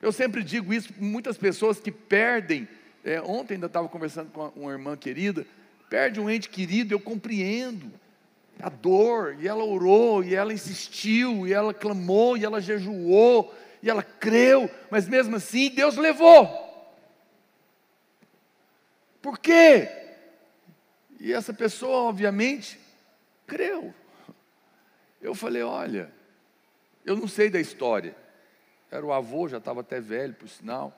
Eu 0.01 0.11
sempre 0.11 0.43
digo 0.43 0.73
isso 0.73 0.93
para 0.93 1.03
muitas 1.03 1.38
pessoas 1.38 1.79
que 1.79 1.91
perdem. 1.91 2.67
É, 3.04 3.22
ontem 3.22 3.56
ainda 3.56 3.66
estava 3.66 3.89
conversando 3.89 4.32
com 4.32 4.47
uma 4.56 4.72
irmã 4.72 4.95
querida. 4.95 5.45
Perde 5.89 6.20
um 6.20 6.30
ente 6.30 6.49
querido, 6.49 6.93
eu 6.93 6.99
compreendo 6.99 7.91
a 8.60 8.70
dor, 8.70 9.36
e 9.39 9.47
ela 9.47 9.64
orou, 9.64 10.24
e 10.24 10.36
ela 10.36 10.54
insistiu, 10.54 11.47
e 11.47 11.54
ela 11.54 11.74
clamou, 11.74 12.38
e 12.38 12.45
ela 12.45 12.62
jejuou, 12.62 13.54
e 13.82 13.89
ela 13.89 14.04
creu, 14.04 14.70
mas 14.89 15.08
mesmo 15.08 15.36
assim 15.36 15.70
Deus 15.70 15.97
levou. 15.97 16.47
Por 19.22 19.38
quê? 19.39 19.89
E 21.20 21.32
essa 21.32 21.54
pessoa, 21.54 22.10
obviamente, 22.10 22.80
creu. 23.47 23.93
Eu 25.22 25.34
falei: 25.34 25.64
olha, 25.64 26.12
eu 27.06 27.16
não 27.16 27.28
sei 27.28 27.49
da 27.49 27.60
história. 27.60 28.16
Era 28.91 29.06
o 29.06 29.14
avô, 29.14 29.47
já 29.47 29.58
estava 29.58 29.82
até 29.82 29.99
velho, 29.99 30.34
por 30.34 30.47
sinal. 30.47 30.93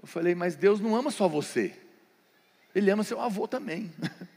Eu 0.00 0.06
falei: 0.06 0.34
mas 0.34 0.56
Deus 0.56 0.80
não 0.80 0.96
ama 0.96 1.10
só 1.10 1.28
você, 1.28 1.74
Ele 2.74 2.90
ama 2.90 3.04
seu 3.04 3.20
avô 3.20 3.48
também. 3.48 3.92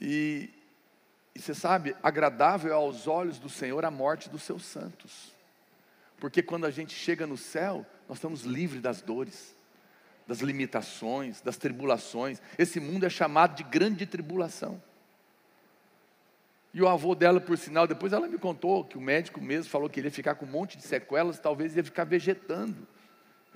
e, 0.00 0.50
e 1.34 1.40
você 1.40 1.54
sabe, 1.54 1.96
agradável 2.02 2.70
é 2.70 2.74
aos 2.74 3.06
olhos 3.06 3.38
do 3.38 3.48
Senhor 3.48 3.84
a 3.84 3.90
morte 3.90 4.28
dos 4.28 4.42
seus 4.42 4.64
santos. 4.64 5.34
Porque 6.18 6.42
quando 6.42 6.64
a 6.64 6.70
gente 6.70 6.94
chega 6.94 7.26
no 7.26 7.36
céu, 7.36 7.84
nós 8.08 8.18
estamos 8.18 8.42
livres 8.42 8.80
das 8.80 9.02
dores 9.02 9.56
das 10.26 10.40
limitações, 10.40 11.40
das 11.40 11.56
tribulações. 11.56 12.42
Esse 12.58 12.80
mundo 12.80 13.06
é 13.06 13.10
chamado 13.10 13.54
de 13.54 13.62
grande 13.62 14.04
tribulação. 14.04 14.82
E 16.74 16.82
o 16.82 16.88
avô 16.88 17.14
dela, 17.14 17.40
por 17.40 17.56
sinal, 17.56 17.86
depois 17.86 18.12
ela 18.12 18.26
me 18.26 18.36
contou 18.36 18.84
que 18.84 18.98
o 18.98 19.00
médico 19.00 19.40
mesmo 19.40 19.70
falou 19.70 19.88
que 19.88 20.00
ele 20.00 20.08
ia 20.08 20.12
ficar 20.12 20.34
com 20.34 20.44
um 20.44 20.50
monte 20.50 20.76
de 20.76 20.82
sequelas, 20.82 21.38
talvez 21.38 21.76
ia 21.76 21.84
ficar 21.84 22.04
vegetando. 22.04 22.86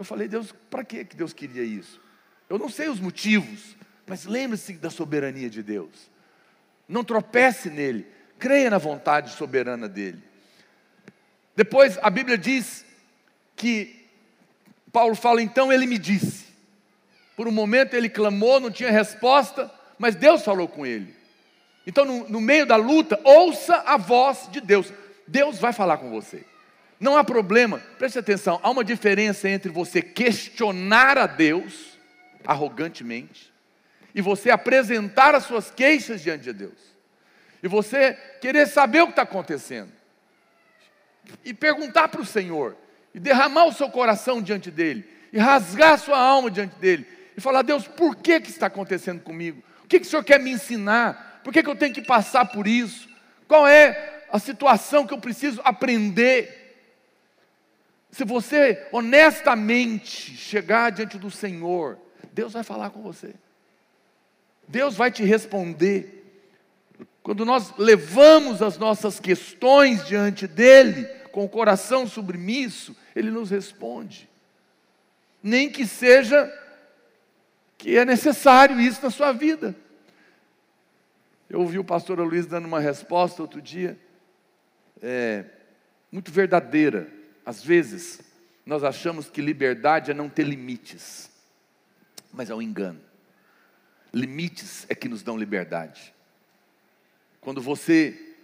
Eu 0.01 0.05
falei, 0.07 0.27
Deus, 0.27 0.55
para 0.71 0.83
que 0.83 1.05
Deus 1.05 1.35
queria 1.35 1.63
isso? 1.63 2.01
Eu 2.49 2.59
não 2.59 2.71
sei 2.71 2.89
os 2.89 2.99
motivos, 2.99 3.77
mas 4.07 4.25
lembre-se 4.25 4.73
da 4.73 4.89
soberania 4.89 5.51
de 5.51 5.63
Deus. 5.63 6.11
Não 6.89 7.05
tropece 7.05 7.69
nele, 7.69 8.07
creia 8.39 8.71
na 8.71 8.79
vontade 8.79 9.31
soberana 9.33 9.87
dele. 9.87 10.25
Depois 11.55 11.99
a 12.01 12.09
Bíblia 12.09 12.39
diz 12.39 12.83
que 13.55 14.07
Paulo 14.91 15.15
fala, 15.15 15.43
então 15.43 15.71
ele 15.71 15.85
me 15.85 15.99
disse. 15.99 16.47
Por 17.37 17.47
um 17.47 17.53
momento 17.53 17.93
ele 17.93 18.09
clamou, 18.09 18.59
não 18.59 18.71
tinha 18.71 18.91
resposta, 18.91 19.71
mas 19.99 20.15
Deus 20.15 20.43
falou 20.43 20.67
com 20.67 20.87
ele. 20.87 21.15
Então, 21.87 22.07
no, 22.07 22.27
no 22.27 22.41
meio 22.41 22.65
da 22.65 22.77
luta, 22.77 23.21
ouça 23.23 23.77
a 23.85 23.99
voz 23.99 24.49
de 24.51 24.63
Deus. 24.63 24.91
Deus 25.29 25.59
vai 25.59 25.75
falar 25.75 25.99
com 25.99 26.09
você. 26.09 26.43
Não 27.01 27.17
há 27.17 27.25
problema, 27.25 27.79
preste 27.99 28.19
atenção, 28.19 28.61
há 28.63 28.71
uma 28.71 28.85
diferença 28.85 29.49
entre 29.49 29.73
você 29.73 30.03
questionar 30.03 31.17
a 31.17 31.27
Deus 31.27 31.99
arrogantemente, 32.45 33.51
e 34.15 34.21
você 34.21 34.51
apresentar 34.51 35.35
as 35.35 35.45
suas 35.45 35.71
queixas 35.71 36.21
diante 36.21 36.45
de 36.45 36.53
Deus, 36.53 36.79
e 37.63 37.69
você 37.69 38.13
querer 38.43 38.67
saber 38.67 39.01
o 39.01 39.07
que 39.07 39.13
está 39.13 39.23
acontecendo, 39.23 39.91
e 41.43 41.55
perguntar 41.55 42.09
para 42.09 42.21
o 42.21 42.27
Senhor, 42.27 42.77
e 43.15 43.19
derramar 43.19 43.65
o 43.65 43.73
seu 43.73 43.89
coração 43.89 44.43
diante 44.43 44.71
dele, 44.71 45.09
e 45.33 45.39
rasgar 45.39 45.95
a 45.95 45.99
sua 45.99 46.19
alma 46.19 46.51
diante 46.51 46.77
dele, 46.77 47.07
e 47.35 47.41
falar: 47.41 47.63
Deus, 47.63 47.89
por 47.89 48.17
que, 48.17 48.41
que 48.41 48.51
está 48.51 48.67
acontecendo 48.67 49.23
comigo? 49.23 49.63
O 49.85 49.89
que, 49.89 50.01
que 50.01 50.07
o 50.07 50.11
Senhor 50.11 50.23
quer 50.23 50.39
me 50.39 50.51
ensinar? 50.51 51.41
Por 51.43 51.51
que, 51.51 51.63
que 51.63 51.71
eu 51.71 51.77
tenho 51.77 51.95
que 51.95 52.03
passar 52.03 52.45
por 52.47 52.67
isso? 52.67 53.09
Qual 53.49 53.67
é 53.67 54.25
a 54.31 54.39
situação 54.39 55.07
que 55.07 55.15
eu 55.15 55.19
preciso 55.19 55.61
aprender? 55.65 56.60
Se 58.11 58.25
você 58.25 58.87
honestamente 58.93 60.37
chegar 60.37 60.91
diante 60.91 61.19
do 61.19 61.31
Senhor, 61.31 61.99
Deus 62.33 62.53
vai 62.53 62.63
falar 62.63 62.91
com 62.91 63.03
você. 63.03 63.35
Deus 64.67 64.97
vai 64.97 65.11
te 65.11 65.23
responder. 65.23 66.17
Quando 67.23 67.45
nós 67.45 67.77
levamos 67.77 68.63
as 68.63 68.79
nossas 68.79 69.21
questões 69.21 70.07
diante 70.07 70.47
dele, 70.47 71.05
com 71.31 71.45
o 71.45 71.49
coração 71.49 72.07
submisso, 72.07 72.97
ele 73.15 73.31
nos 73.31 73.51
responde. 73.51 74.29
Nem 75.43 75.71
que 75.71 75.87
seja 75.87 76.53
que 77.79 77.97
é 77.97 78.05
necessário 78.05 78.81
isso 78.81 79.03
na 79.03 79.11
sua 79.11 79.33
vida. 79.33 79.75
Eu 81.49 81.61
ouvi 81.61 81.79
o 81.79 81.85
pastor 81.85 82.19
Luiz 82.21 82.47
dando 82.47 82.67
uma 82.67 82.79
resposta 82.79 83.43
outro 83.43 83.61
dia, 83.61 83.99
é, 85.03 85.45
muito 86.13 86.31
verdadeira. 86.31 87.11
Às 87.51 87.65
vezes, 87.65 88.21
nós 88.65 88.85
achamos 88.85 89.29
que 89.29 89.43
liberdade 89.43 90.13
é 90.13 90.15
não 90.15 90.29
ter 90.29 90.45
limites, 90.45 91.29
mas 92.33 92.49
é 92.49 92.55
um 92.55 92.63
engano. 92.63 93.01
Limites 94.15 94.87
é 94.89 94.95
que 94.95 95.09
nos 95.09 95.25
dão 95.25 95.37
liberdade. 95.37 96.15
Quando 97.41 97.61
você 97.61 98.37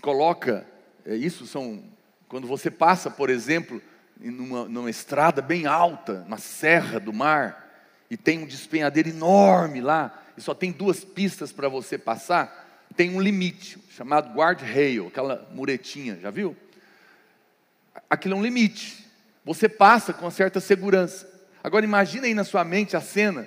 coloca, 0.00 0.66
é, 1.06 1.14
isso 1.14 1.46
são, 1.46 1.84
quando 2.26 2.48
você 2.48 2.68
passa, 2.68 3.08
por 3.08 3.30
exemplo, 3.30 3.80
numa, 4.18 4.64
numa 4.64 4.90
estrada 4.90 5.40
bem 5.40 5.64
alta, 5.64 6.24
na 6.26 6.36
serra 6.36 6.98
do 6.98 7.12
mar, 7.12 7.86
e 8.10 8.16
tem 8.16 8.40
um 8.40 8.46
despenhadeiro 8.46 9.08
enorme 9.08 9.80
lá, 9.80 10.20
e 10.36 10.40
só 10.40 10.52
tem 10.52 10.72
duas 10.72 11.04
pistas 11.04 11.52
para 11.52 11.68
você 11.68 11.96
passar, 11.96 12.88
tem 12.96 13.14
um 13.14 13.20
limite, 13.20 13.78
chamado 13.90 14.34
guard-rail, 14.34 15.06
aquela 15.06 15.48
muretinha, 15.54 16.18
já 16.20 16.32
viu? 16.32 16.56
Aquilo 18.08 18.34
é 18.34 18.38
um 18.38 18.42
limite. 18.42 19.04
Você 19.44 19.68
passa 19.68 20.12
com 20.12 20.30
certa 20.30 20.60
segurança. 20.60 21.30
Agora 21.62 21.84
imagine 21.84 22.26
aí 22.26 22.34
na 22.34 22.44
sua 22.44 22.64
mente 22.64 22.96
a 22.96 23.00
cena, 23.00 23.46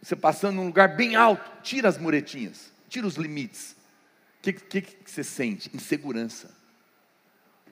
você 0.00 0.16
passando 0.16 0.56
num 0.56 0.66
lugar 0.66 0.96
bem 0.96 1.16
alto, 1.16 1.50
tira 1.62 1.88
as 1.88 1.98
muretinhas, 1.98 2.72
tira 2.88 3.06
os 3.06 3.16
limites. 3.16 3.72
O 4.38 4.42
que, 4.42 4.52
que, 4.52 4.80
que, 4.80 5.10
você 5.10 5.22
sente? 5.22 5.70
Insegurança. 5.74 6.50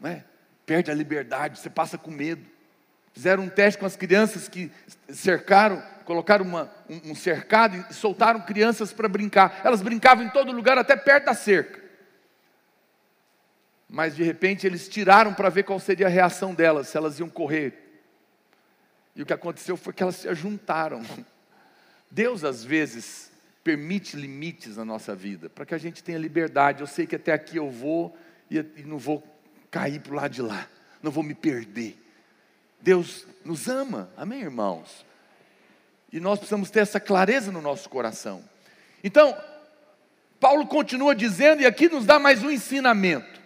Não 0.01 0.11
é? 0.11 0.25
Perde 0.67 0.91
a 0.91 0.95
liberdade, 0.95 1.59
você 1.59 1.71
passa 1.71 1.97
com 1.97 2.11
medo. 2.11 2.45
Fizeram 3.15 3.45
um 3.45 3.49
teste 3.49 3.81
com 3.81 3.87
as 3.87 3.97
crianças 3.97 4.49
que 4.49 4.71
cercaram, 5.09 5.83
colocaram 6.05 6.45
uma, 6.45 6.71
um, 6.89 7.13
um 7.13 7.15
cercado 7.15 7.85
e 7.91 7.95
soltaram 7.95 8.41
crianças 8.43 8.93
para 8.93 9.09
brincar. 9.09 9.61
Elas 9.65 9.81
brincavam 9.81 10.25
em 10.25 10.31
todo 10.31 10.53
lugar, 10.53 10.77
até 10.77 10.95
perto 10.97 11.27
da 11.27 11.35
cerca 11.35 11.88
mas 13.89 14.15
de 14.15 14.23
repente 14.23 14.67
eles 14.67 14.89
tiraram 14.89 15.33
para 15.33 15.49
ver 15.49 15.63
qual 15.63 15.81
seria 15.81 16.07
a 16.07 16.11
reação 16.11 16.55
delas, 16.55 16.89
se 16.89 16.97
elas 16.97 17.19
iam 17.19 17.29
correr. 17.29 18.03
E 19.17 19.23
o 19.23 19.27
que 19.27 19.33
aconteceu 19.33 19.77
foi 19.77 19.93
que 19.93 20.03
elas 20.03 20.17
se 20.17 20.29
ajuntaram. 20.29 21.03
Deus, 22.11 22.45
às 22.45 22.63
vezes, 22.65 23.33
permite 23.65 24.17
limites 24.17 24.77
na 24.77 24.85
nossa 24.85 25.15
vida, 25.15 25.49
para 25.51 25.67
que 25.67 25.75
a 25.75 25.79
gente 25.79 26.03
tenha 26.03 26.19
liberdade. 26.19 26.81
Eu 26.81 26.87
sei 26.87 27.07
que 27.07 27.17
até 27.17 27.33
aqui 27.33 27.57
eu 27.57 27.71
vou 27.71 28.17
e, 28.51 28.63
não 28.85 28.99
vou 28.99 29.23
cair 29.71 30.01
para 30.01 30.13
o 30.13 30.17
lado 30.17 30.33
de 30.33 30.43
lá, 30.43 30.69
não 31.03 31.11
vou 31.11 31.23
me 31.23 31.35
perder. 31.35 31.99
Deus 32.81 33.27
nos 33.45 33.69
ama, 33.69 34.11
amém, 34.17 34.41
irmãos? 34.41 35.05
E 36.13 36.21
nós 36.21 36.39
precisamos 36.39 36.71
ter 36.71 36.81
essa 36.81 37.01
clareza 37.01 37.51
no 37.51 37.61
nosso 37.61 37.89
coração. 37.89 38.43
Então, 39.03 39.37
Paulo 40.41 40.67
continua 40.67 41.15
dizendo, 41.15 41.63
e 41.63 41.67
aqui 41.67 41.89
nos 41.89 42.07
dá 42.07 42.19
mais 42.19 42.43
um 42.43 42.51
ensinamento. 42.51 43.38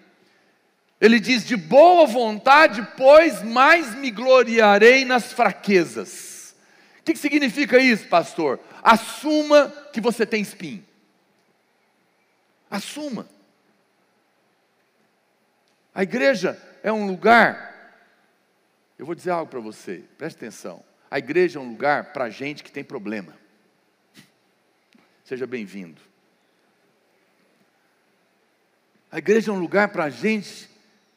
Ele 1.02 1.18
diz: 1.18 1.44
De 1.44 1.56
boa 1.56 2.06
vontade, 2.06 2.86
pois 2.96 3.42
mais 3.42 3.92
me 3.96 4.08
gloriarei 4.08 5.04
nas 5.04 5.32
fraquezas. 5.32 6.54
O 7.00 7.02
que, 7.02 7.16
significa 7.16 7.76
isso, 7.78 8.06
pastor? 8.06 8.60
Assuma 8.80 9.68
que 9.92 10.00
você 10.00 10.24
tem 10.24 10.40
espinho. 10.40 10.86
Assuma. 12.70 13.28
A 15.92 16.04
igreja 16.04 16.56
é 16.84 16.92
um 16.92 17.08
lugar, 17.08 17.98
eu 18.96 19.04
vou 19.04 19.16
dizer 19.16 19.30
algo 19.30 19.50
para 19.50 19.60
você, 19.60 20.04
preste 20.16 20.36
atenção. 20.36 20.84
A 21.10 21.18
igreja 21.18 21.58
é 21.58 21.62
um 21.62 21.68
lugar 21.68 22.12
para 22.12 22.30
gente 22.30 22.62
que 22.62 22.70
tem 22.70 22.84
problema. 22.84 23.36
Seja 25.24 25.48
bem-vindo. 25.48 26.00
A 29.10 29.18
igreja 29.18 29.50
é 29.50 29.54
um 29.54 29.58
lugar 29.58 29.88
para 29.88 30.08
gente 30.08 30.71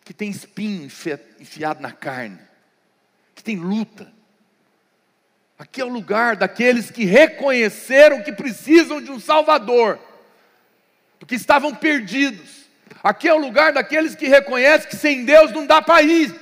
que 0.06 0.14
tem 0.14 0.30
espinho 0.30 0.86
enfiado 1.40 1.82
na 1.82 1.92
carne, 1.92 2.40
que 3.34 3.44
tem 3.44 3.58
luta. 3.58 4.14
Aqui 5.58 5.82
é 5.82 5.86
o 5.86 5.90
lugar 5.90 6.36
daqueles 6.36 6.92
que 6.92 7.06
reconheceram 7.06 8.22
que 8.22 8.32
precisam 8.32 9.02
de 9.02 9.10
um 9.10 9.20
Salvador, 9.20 10.00
porque 11.18 11.34
estavam 11.34 11.74
perdidos. 11.74 12.66
Aqui 13.04 13.28
é 13.28 13.34
o 13.34 13.40
lugar 13.40 13.74
daqueles 13.74 14.16
que 14.16 14.28
reconhecem 14.28 14.88
que 14.88 14.96
sem 14.96 15.26
Deus 15.26 15.52
não 15.52 15.66
dá 15.66 15.82
para 15.82 16.04
ir. 16.04 16.40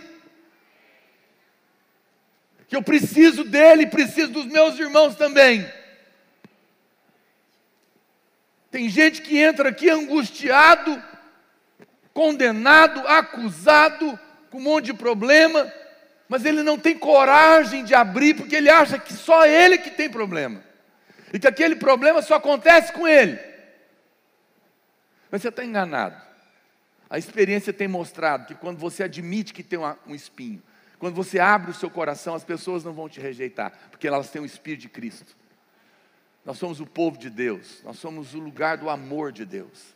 Que 2.67 2.75
eu 2.75 2.83
preciso 2.83 3.45
dele, 3.45 3.87
preciso 3.87 4.31
dos 4.33 4.45
meus 4.45 4.77
irmãos 4.77 5.15
também. 5.15 5.71
Tem 8.69 8.89
gente 8.89 9.21
que 9.21 9.37
entra 9.37 9.69
aqui 9.69 9.89
angustiado, 9.89 11.01
condenado, 12.13 13.07
acusado, 13.07 14.19
com 14.49 14.59
um 14.59 14.61
monte 14.61 14.85
de 14.85 14.93
problema, 14.93 15.71
mas 16.29 16.45
ele 16.45 16.61
não 16.63 16.77
tem 16.77 16.97
coragem 16.97 17.83
de 17.83 17.95
abrir 17.95 18.35
porque 18.35 18.55
ele 18.55 18.69
acha 18.69 18.99
que 18.99 19.13
só 19.13 19.45
ele 19.45 19.77
que 19.77 19.89
tem 19.89 20.09
problema. 20.09 20.63
E 21.33 21.39
que 21.39 21.47
aquele 21.47 21.75
problema 21.75 22.21
só 22.21 22.35
acontece 22.35 22.93
com 22.93 23.07
ele. 23.07 23.39
Mas 25.31 25.41
você 25.41 25.49
está 25.49 25.65
enganado. 25.65 26.21
A 27.09 27.17
experiência 27.17 27.73
tem 27.73 27.87
mostrado 27.87 28.45
que 28.45 28.55
quando 28.55 28.77
você 28.77 29.03
admite 29.03 29.53
que 29.53 29.63
tem 29.63 29.79
um 29.79 30.15
espinho, 30.15 30.61
quando 30.99 31.15
você 31.15 31.39
abre 31.39 31.71
o 31.71 31.73
seu 31.73 31.89
coração, 31.89 32.33
as 32.33 32.43
pessoas 32.43 32.83
não 32.83 32.93
vão 32.93 33.09
te 33.09 33.19
rejeitar, 33.19 33.73
porque 33.91 34.07
elas 34.07 34.29
têm 34.29 34.41
o 34.41 34.45
Espírito 34.45 34.81
de 34.81 34.89
Cristo. 34.89 35.35
Nós 36.45 36.57
somos 36.57 36.79
o 36.79 36.85
povo 36.85 37.17
de 37.17 37.29
Deus, 37.29 37.81
nós 37.83 37.97
somos 37.97 38.33
o 38.33 38.39
lugar 38.39 38.77
do 38.77 38.89
amor 38.89 39.31
de 39.31 39.45
Deus. 39.45 39.95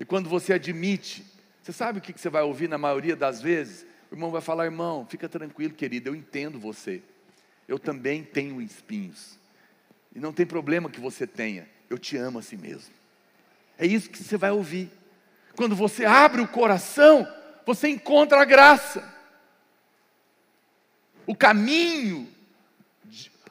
E 0.00 0.04
quando 0.04 0.28
você 0.28 0.54
admite 0.54 1.24
você 1.68 1.72
sabe 1.74 1.98
o 1.98 2.00
que 2.00 2.18
você 2.18 2.30
vai 2.30 2.42
ouvir 2.42 2.66
na 2.66 2.78
maioria 2.78 3.14
das 3.14 3.42
vezes? 3.42 3.84
O 4.10 4.14
irmão 4.14 4.30
vai 4.30 4.40
falar, 4.40 4.64
irmão, 4.64 5.06
fica 5.06 5.28
tranquilo, 5.28 5.74
querido, 5.74 6.08
eu 6.08 6.14
entendo 6.14 6.58
você. 6.58 7.02
Eu 7.68 7.78
também 7.78 8.24
tenho 8.24 8.62
espinhos. 8.62 9.38
E 10.16 10.18
não 10.18 10.32
tem 10.32 10.46
problema 10.46 10.88
que 10.88 10.98
você 10.98 11.26
tenha, 11.26 11.68
eu 11.90 11.98
te 11.98 12.16
amo 12.16 12.38
assim 12.38 12.56
mesmo. 12.56 12.94
É 13.76 13.86
isso 13.86 14.08
que 14.08 14.16
você 14.16 14.38
vai 14.38 14.50
ouvir. 14.50 14.90
Quando 15.56 15.76
você 15.76 16.06
abre 16.06 16.40
o 16.40 16.48
coração, 16.48 17.28
você 17.66 17.88
encontra 17.88 18.40
a 18.40 18.46
graça. 18.46 19.06
O 21.26 21.36
caminho, 21.36 22.26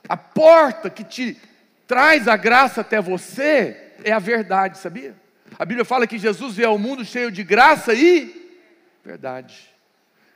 a 0.09 0.17
porta 0.17 0.89
que 0.89 1.03
te 1.03 1.39
traz 1.85 2.27
a 2.27 2.35
graça 2.35 2.81
até 2.81 2.99
você 2.99 3.93
é 4.03 4.11
a 4.11 4.17
verdade, 4.17 4.79
sabia? 4.79 5.15
A 5.57 5.65
Bíblia 5.65 5.85
fala 5.85 6.07
que 6.07 6.17
Jesus 6.17 6.55
veio 6.55 6.69
ao 6.69 6.79
mundo 6.79 7.05
cheio 7.05 7.31
de 7.31 7.43
graça 7.43 7.93
e 7.93 8.59
verdade. 9.03 9.73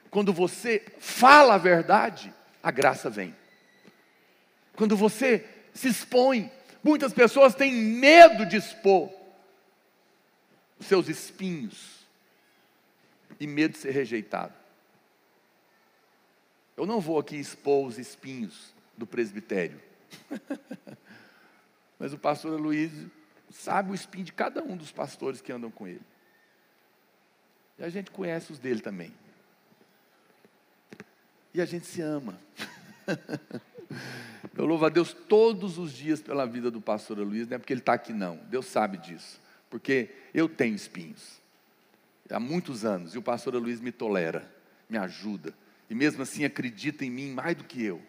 Quando 0.10 0.34
você 0.34 0.84
fala 1.00 1.56
a 1.56 1.58
verdade, 1.58 2.34
a 2.62 2.72
graça 2.72 3.10
vem. 3.10 3.36
Quando 4.76 4.96
você 4.96 5.46
se 5.74 5.88
expõe, 5.88 6.52
muitas 6.84 7.14
pessoas 7.14 7.56
têm 7.56 7.74
medo 7.74 8.46
de 8.46 8.58
expor 8.58 9.12
os 10.80 10.88
seus 10.88 11.08
espinhos 11.08 12.02
e 13.40 13.48
medo 13.48 13.74
de 13.74 13.78
ser 13.78 13.92
rejeitado. 13.92 14.54
Eu 16.76 16.86
não 16.86 17.00
vou 17.00 17.20
aqui 17.20 17.36
expor 17.36 17.86
os 17.86 18.00
espinhos 18.00 18.74
do 18.98 19.06
presbitério. 19.06 19.80
Mas 22.00 22.14
o 22.14 22.18
pastor 22.18 22.60
Luiz 22.60 22.92
sabe 23.52 23.92
o 23.92 23.96
espinho 23.96 24.26
de 24.26 24.34
cada 24.34 24.64
um 24.64 24.76
dos 24.76 24.92
pastores 24.92 25.42
que 25.42 25.52
andam 25.52 25.70
com 25.70 25.88
ele. 25.88 26.02
E 27.78 27.84
a 27.84 27.90
gente 27.90 28.12
conhece 28.12 28.52
os 28.52 28.60
dele 28.60 28.82
também. 28.82 29.14
E 31.54 31.62
a 31.62 31.66
gente 31.66 31.86
se 31.86 32.02
ama. 32.02 32.40
Eu 34.56 34.66
louvo 34.66 34.86
a 34.86 34.90
Deus 34.90 35.14
todos 35.14 35.78
os 35.78 35.92
dias 35.94 36.22
pela 36.22 36.46
vida 36.46 36.72
do 36.72 36.82
pastor 36.82 37.18
Luiz, 37.20 37.48
não 37.48 37.56
é 37.56 37.58
porque 37.58 37.74
ele 37.74 37.82
está 37.82 37.94
aqui, 37.94 38.14
não. 38.14 38.38
Deus 38.50 38.66
sabe 38.66 38.98
disso. 38.98 39.40
Porque 39.70 40.10
eu 40.34 40.50
tenho 40.50 40.76
espinhos. 40.76 41.40
Há 42.30 42.40
muitos 42.40 42.84
anos. 42.84 43.16
E 43.16 43.18
o 43.18 43.22
pastor 43.22 43.56
Luiz 43.56 43.80
me 43.80 43.92
tolera, 43.92 44.50
me 44.90 44.98
ajuda. 44.98 45.54
E 45.90 45.96
mesmo 45.96 46.24
assim 46.24 46.44
acredita 46.44 47.06
em 47.06 47.10
mim 47.10 47.32
mais 47.32 47.56
do 47.56 47.64
que 47.64 47.84
eu. 47.84 48.02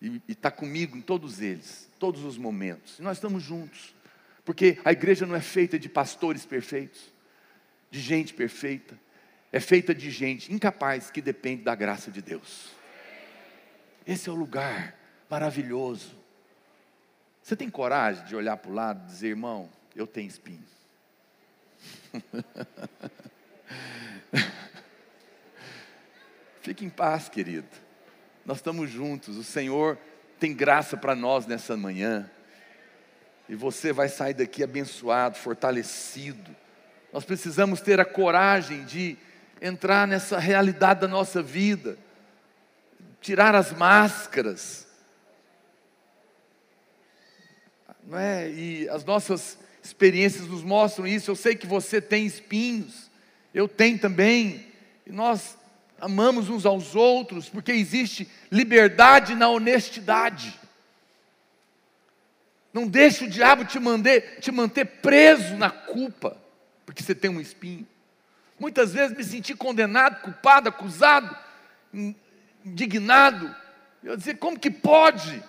E 0.00 0.20
está 0.28 0.50
comigo 0.50 0.96
em 0.96 1.00
todos 1.00 1.40
eles, 1.40 1.90
todos 1.98 2.24
os 2.24 2.36
momentos. 2.36 2.98
E 2.98 3.02
nós 3.02 3.16
estamos 3.16 3.42
juntos. 3.42 3.94
Porque 4.44 4.78
a 4.84 4.92
igreja 4.92 5.26
não 5.26 5.34
é 5.34 5.40
feita 5.40 5.78
de 5.78 5.88
pastores 5.88 6.46
perfeitos, 6.46 7.12
de 7.90 8.00
gente 8.00 8.34
perfeita. 8.34 8.98
É 9.52 9.58
feita 9.58 9.94
de 9.94 10.10
gente 10.10 10.52
incapaz 10.52 11.10
que 11.10 11.20
depende 11.20 11.62
da 11.62 11.74
graça 11.74 12.10
de 12.10 12.20
Deus. 12.20 12.70
Esse 14.06 14.28
é 14.28 14.32
o 14.32 14.36
lugar 14.36 14.94
maravilhoso. 15.28 16.14
Você 17.42 17.56
tem 17.56 17.70
coragem 17.70 18.24
de 18.26 18.36
olhar 18.36 18.56
para 18.56 18.70
o 18.70 18.74
lado 18.74 19.04
e 19.04 19.06
dizer, 19.06 19.28
irmão, 19.28 19.70
eu 19.94 20.06
tenho 20.06 20.28
espinho. 20.28 20.64
Fique 26.60 26.84
em 26.84 26.90
paz, 26.90 27.28
querido. 27.28 27.85
Nós 28.46 28.58
estamos 28.58 28.90
juntos. 28.90 29.36
O 29.36 29.44
Senhor 29.44 29.98
tem 30.40 30.54
graça 30.54 30.96
para 30.96 31.14
nós 31.14 31.46
nessa 31.46 31.76
manhã. 31.76 32.30
E 33.48 33.54
você 33.54 33.92
vai 33.92 34.08
sair 34.08 34.32
daqui 34.32 34.62
abençoado, 34.62 35.36
fortalecido. 35.36 36.56
Nós 37.12 37.24
precisamos 37.24 37.82
ter 37.82 38.00
a 38.00 38.04
coragem 38.04 38.84
de 38.84 39.18
entrar 39.60 40.06
nessa 40.06 40.38
realidade 40.38 41.00
da 41.00 41.08
nossa 41.08 41.42
vida 41.42 41.98
tirar 43.26 43.56
as 43.56 43.72
máscaras. 43.72 44.86
Não 48.04 48.16
é? 48.16 48.48
E 48.48 48.88
as 48.88 49.04
nossas 49.04 49.58
experiências 49.82 50.46
nos 50.46 50.62
mostram 50.62 51.08
isso. 51.08 51.32
Eu 51.32 51.34
sei 51.34 51.56
que 51.56 51.66
você 51.66 52.00
tem 52.00 52.24
espinhos, 52.24 53.10
eu 53.52 53.66
tenho 53.66 53.98
também. 53.98 54.68
E 55.04 55.10
nós 55.10 55.58
amamos 56.00 56.48
uns 56.48 56.66
aos 56.66 56.94
outros, 56.94 57.48
porque 57.48 57.72
existe 57.72 58.28
liberdade 58.50 59.34
na 59.34 59.48
honestidade. 59.48 60.58
Não 62.72 62.86
deixe 62.86 63.24
o 63.24 63.30
diabo 63.30 63.64
te, 63.64 63.78
manter, 63.78 64.38
te 64.40 64.52
manter 64.52 64.84
preso 64.84 65.56
na 65.56 65.70
culpa, 65.70 66.36
porque 66.84 67.02
você 67.02 67.14
tem 67.14 67.30
um 67.30 67.40
espinho. 67.40 67.86
Muitas 68.58 68.92
vezes 68.92 69.16
me 69.16 69.24
senti 69.24 69.54
condenado, 69.54 70.20
culpado, 70.20 70.68
acusado, 70.68 71.34
indignado. 72.64 73.54
Eu 74.02 74.16
dizia, 74.16 74.34
como 74.34 74.58
que 74.58 74.70
pode? 74.70 75.42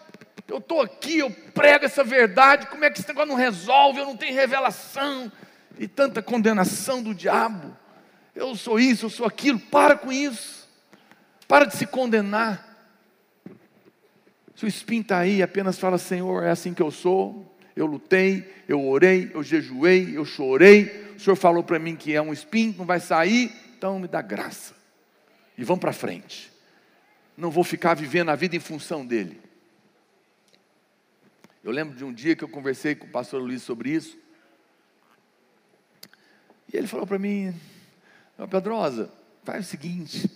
Eu 0.47 0.59
estou 0.59 0.81
aqui, 0.81 1.19
eu 1.19 1.29
prego 1.53 1.85
essa 1.85 2.03
verdade, 2.03 2.67
como 2.67 2.85
é 2.85 2.89
que 2.89 2.99
esse 2.99 3.07
negócio 3.07 3.29
não 3.29 3.35
resolve? 3.35 3.99
Eu 3.99 4.05
não 4.05 4.15
tenho 4.15 4.33
revelação. 4.33 5.31
E 5.77 5.87
tanta 5.87 6.21
condenação 6.21 7.03
do 7.03 7.13
diabo. 7.13 7.75
Eu 8.38 8.55
sou 8.55 8.79
isso, 8.79 9.05
eu 9.05 9.09
sou 9.09 9.25
aquilo. 9.25 9.59
Para 9.59 9.97
com 9.97 10.11
isso. 10.11 10.67
Para 11.47 11.65
de 11.65 11.75
se 11.75 11.85
condenar. 11.85 12.65
Se 14.55 14.65
o 14.65 14.67
espinho 14.67 15.01
está 15.01 15.19
aí, 15.19 15.41
apenas 15.41 15.77
fala: 15.77 15.97
Senhor, 15.97 16.43
é 16.43 16.51
assim 16.51 16.73
que 16.73 16.81
eu 16.81 16.91
sou. 16.91 17.57
Eu 17.75 17.85
lutei, 17.85 18.63
eu 18.67 18.88
orei, 18.88 19.31
eu 19.33 19.43
jejuei, 19.43 20.17
eu 20.17 20.25
chorei. 20.25 21.13
O 21.15 21.19
Senhor 21.19 21.35
falou 21.35 21.63
para 21.63 21.77
mim 21.77 21.95
que 21.95 22.13
é 22.13 22.21
um 22.21 22.33
espinho, 22.33 22.75
não 22.77 22.85
vai 22.85 22.99
sair, 22.99 23.51
então 23.77 23.99
me 23.99 24.07
dá 24.07 24.21
graça. 24.21 24.73
E 25.57 25.63
vamos 25.63 25.81
para 25.81 25.93
frente 25.93 26.57
não 27.38 27.51
vou 27.51 27.63
ficar 27.63 27.93
vivendo 27.93 28.29
a 28.29 28.35
vida 28.35 28.55
em 28.55 28.59
função 28.59 29.05
dele. 29.05 29.39
Eu 31.63 31.71
lembro 31.71 31.95
de 31.95 32.03
um 32.03 32.11
dia 32.11 32.35
que 32.35 32.43
eu 32.43 32.49
conversei 32.49 32.95
com 32.95 33.05
o 33.05 33.11
pastor 33.11 33.41
Luiz 33.41 33.61
sobre 33.61 33.91
isso. 33.91 34.17
E 36.73 36.75
ele 36.75 36.88
falou 36.88 37.05
para 37.05 37.19
mim: 37.19 37.53
Pedrosa, 38.45 39.09
faz 39.43 39.65
o 39.65 39.69
seguinte, 39.69 40.29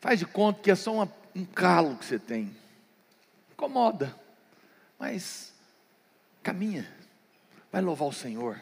faz 0.00 0.18
de 0.18 0.24
conta 0.24 0.62
que 0.62 0.70
é 0.70 0.74
só 0.74 0.94
uma, 0.94 1.12
um 1.36 1.44
calo 1.44 1.96
que 1.96 2.06
você 2.06 2.18
tem. 2.18 2.56
Incomoda, 3.52 4.16
mas 4.98 5.52
caminha, 6.42 6.90
vai 7.70 7.82
louvar 7.82 8.08
o 8.08 8.12
Senhor. 8.12 8.58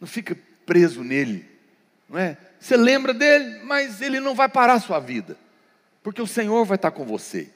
Não 0.00 0.08
fica 0.08 0.36
preso 0.66 1.04
nele, 1.04 1.48
não 2.08 2.18
é? 2.18 2.36
Você 2.58 2.76
lembra 2.76 3.14
dele, 3.14 3.62
mas 3.62 4.02
ele 4.02 4.18
não 4.18 4.34
vai 4.34 4.48
parar 4.48 4.74
a 4.74 4.80
sua 4.80 4.98
vida 4.98 5.38
porque 6.06 6.22
o 6.22 6.26
Senhor 6.26 6.64
vai 6.64 6.76
estar 6.76 6.92
com 6.92 7.04
você. 7.04 7.50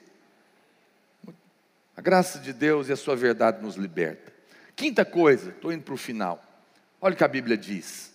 A 1.97 2.01
graça 2.01 2.41
de 2.41 2.53
Deus 2.53 2.89
e 2.89 2.93
a 2.93 2.97
sua 2.97 3.15
verdade 3.15 3.63
nos 3.63 3.77
liberta. 3.77 4.33
Quinta 4.75 5.05
coisa, 5.05 5.51
estou 5.51 5.73
indo 5.73 5.85
para 5.85 5.95
o 5.95 5.97
final. 5.97 6.43
Olha 7.01 7.15
o 7.15 7.17
que 7.17 7.23
a 7.23 7.29
Bíblia 7.29 7.57
diz. 7.57 8.10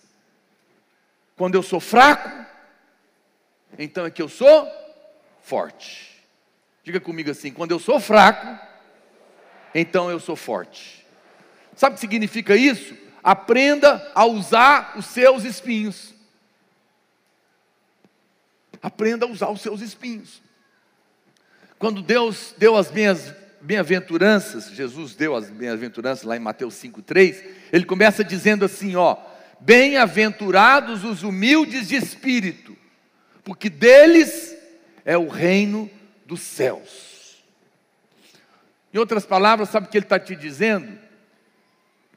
Quando 1.36 1.54
eu 1.54 1.62
sou 1.62 1.78
fraco, 1.78 2.46
então 3.78 4.06
é 4.06 4.10
que 4.10 4.22
eu 4.22 4.28
sou 4.28 4.66
forte. 5.42 6.24
Diga 6.82 6.98
comigo 6.98 7.30
assim: 7.30 7.52
quando 7.52 7.72
eu 7.72 7.78
sou 7.78 8.00
fraco, 8.00 8.58
então 9.74 10.10
eu 10.10 10.18
sou 10.18 10.34
forte. 10.34 11.06
Sabe 11.74 11.92
o 11.92 11.94
que 11.94 12.00
significa 12.00 12.56
isso? 12.56 12.96
Aprenda 13.22 14.10
a 14.14 14.24
usar 14.24 14.94
os 14.96 15.06
seus 15.06 15.44
espinhos. 15.44 16.14
Aprenda 18.82 19.26
a 19.26 19.28
usar 19.28 19.50
os 19.50 19.60
seus 19.60 19.80
espinhos. 19.80 20.40
Quando 21.78 22.00
Deus 22.00 22.54
deu 22.56 22.76
as 22.76 22.90
minhas 22.90 23.34
bem-aventuranças, 23.60 24.70
Jesus 24.70 25.14
deu 25.14 25.34
as 25.34 25.50
bem-aventuranças 25.50 26.24
lá 26.24 26.36
em 26.36 26.40
Mateus 26.40 26.74
5,3, 26.76 27.44
ele 27.72 27.84
começa 27.84 28.24
dizendo 28.24 28.64
assim: 28.64 28.96
ó, 28.96 29.18
bem-aventurados 29.60 31.04
os 31.04 31.22
humildes 31.22 31.88
de 31.88 31.96
espírito, 31.96 32.76
porque 33.44 33.68
deles 33.68 34.56
é 35.04 35.16
o 35.16 35.28
reino 35.28 35.90
dos 36.24 36.40
céus. 36.40 37.42
Em 38.92 38.98
outras 38.98 39.26
palavras, 39.26 39.68
sabe 39.68 39.86
o 39.86 39.90
que 39.90 39.98
ele 39.98 40.04
está 40.06 40.18
te 40.18 40.34
dizendo? 40.34 40.98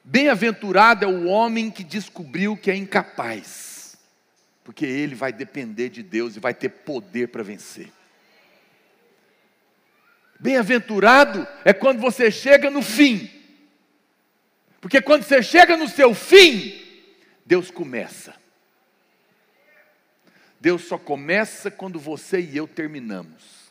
Bem-aventurado 0.02 1.04
é 1.04 1.08
o 1.08 1.26
homem 1.26 1.70
que 1.70 1.84
descobriu 1.84 2.56
que 2.56 2.70
é 2.70 2.76
incapaz 2.76 3.70
porque 4.70 4.86
ele 4.86 5.16
vai 5.16 5.32
depender 5.32 5.88
de 5.88 6.00
Deus 6.00 6.36
e 6.36 6.38
vai 6.38 6.54
ter 6.54 6.68
poder 6.68 7.26
para 7.26 7.42
vencer. 7.42 7.88
Bem-aventurado 10.38 11.44
é 11.64 11.72
quando 11.72 11.98
você 11.98 12.30
chega 12.30 12.70
no 12.70 12.80
fim, 12.80 13.28
porque 14.80 15.02
quando 15.02 15.24
você 15.24 15.42
chega 15.42 15.76
no 15.76 15.88
seu 15.88 16.14
fim, 16.14 16.79
Deus 17.50 17.70
começa. 17.70 18.34
Deus 20.58 20.84
só 20.84 20.96
começa 20.96 21.70
quando 21.70 22.00
você 22.00 22.40
e 22.40 22.56
eu 22.56 22.66
terminamos. 22.66 23.70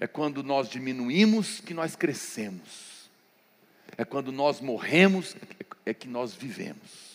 É 0.00 0.06
quando 0.06 0.42
nós 0.42 0.70
diminuímos 0.70 1.60
que 1.60 1.74
nós 1.74 1.96
crescemos. 1.96 3.10
É 3.98 4.04
quando 4.04 4.32
nós 4.32 4.60
morremos 4.60 5.36
é 5.84 5.92
que 5.92 6.08
nós 6.08 6.34
vivemos 6.34 7.14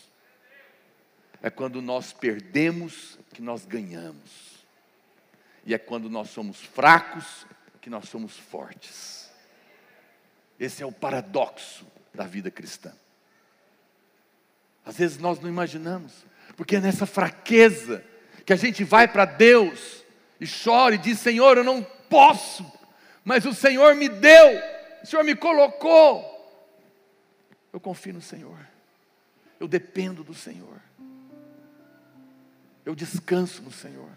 é 1.41 1.49
quando 1.49 1.81
nós 1.81 2.11
perdemos 2.11 3.17
que 3.33 3.41
nós 3.41 3.65
ganhamos. 3.65 4.59
E 5.65 5.73
é 5.73 5.77
quando 5.77 6.09
nós 6.09 6.29
somos 6.29 6.59
fracos 6.59 7.45
que 7.81 7.89
nós 7.89 8.09
somos 8.09 8.35
fortes. 8.35 9.31
Esse 10.59 10.83
é 10.83 10.85
o 10.85 10.91
paradoxo 10.91 11.85
da 12.13 12.25
vida 12.25 12.51
cristã. 12.51 12.93
Às 14.89 14.97
vezes 14.97 15.19
nós 15.19 15.39
não 15.39 15.47
imaginamos, 15.47 16.25
porque 16.57 16.77
é 16.77 16.81
nessa 16.81 17.05
fraqueza 17.05 18.03
que 18.43 18.51
a 18.51 18.55
gente 18.55 18.83
vai 18.83 19.07
para 19.07 19.23
Deus 19.23 20.03
e 20.41 20.47
chora 20.47 20.95
e 20.95 20.97
diz: 20.97 21.19
Senhor, 21.19 21.57
eu 21.57 21.63
não 21.63 21.83
posso, 22.09 22.65
mas 23.23 23.45
o 23.45 23.53
Senhor 23.53 23.93
me 23.93 24.09
deu, 24.09 24.59
o 25.03 25.05
Senhor 25.05 25.23
me 25.23 25.35
colocou. 25.35 26.25
Eu 27.71 27.79
confio 27.79 28.15
no 28.15 28.21
Senhor, 28.21 28.57
eu 29.59 29.67
dependo 29.67 30.23
do 30.23 30.33
Senhor. 30.33 30.81
Eu 32.83 32.95
descanso 32.95 33.61
no 33.61 33.71
Senhor. 33.71 34.09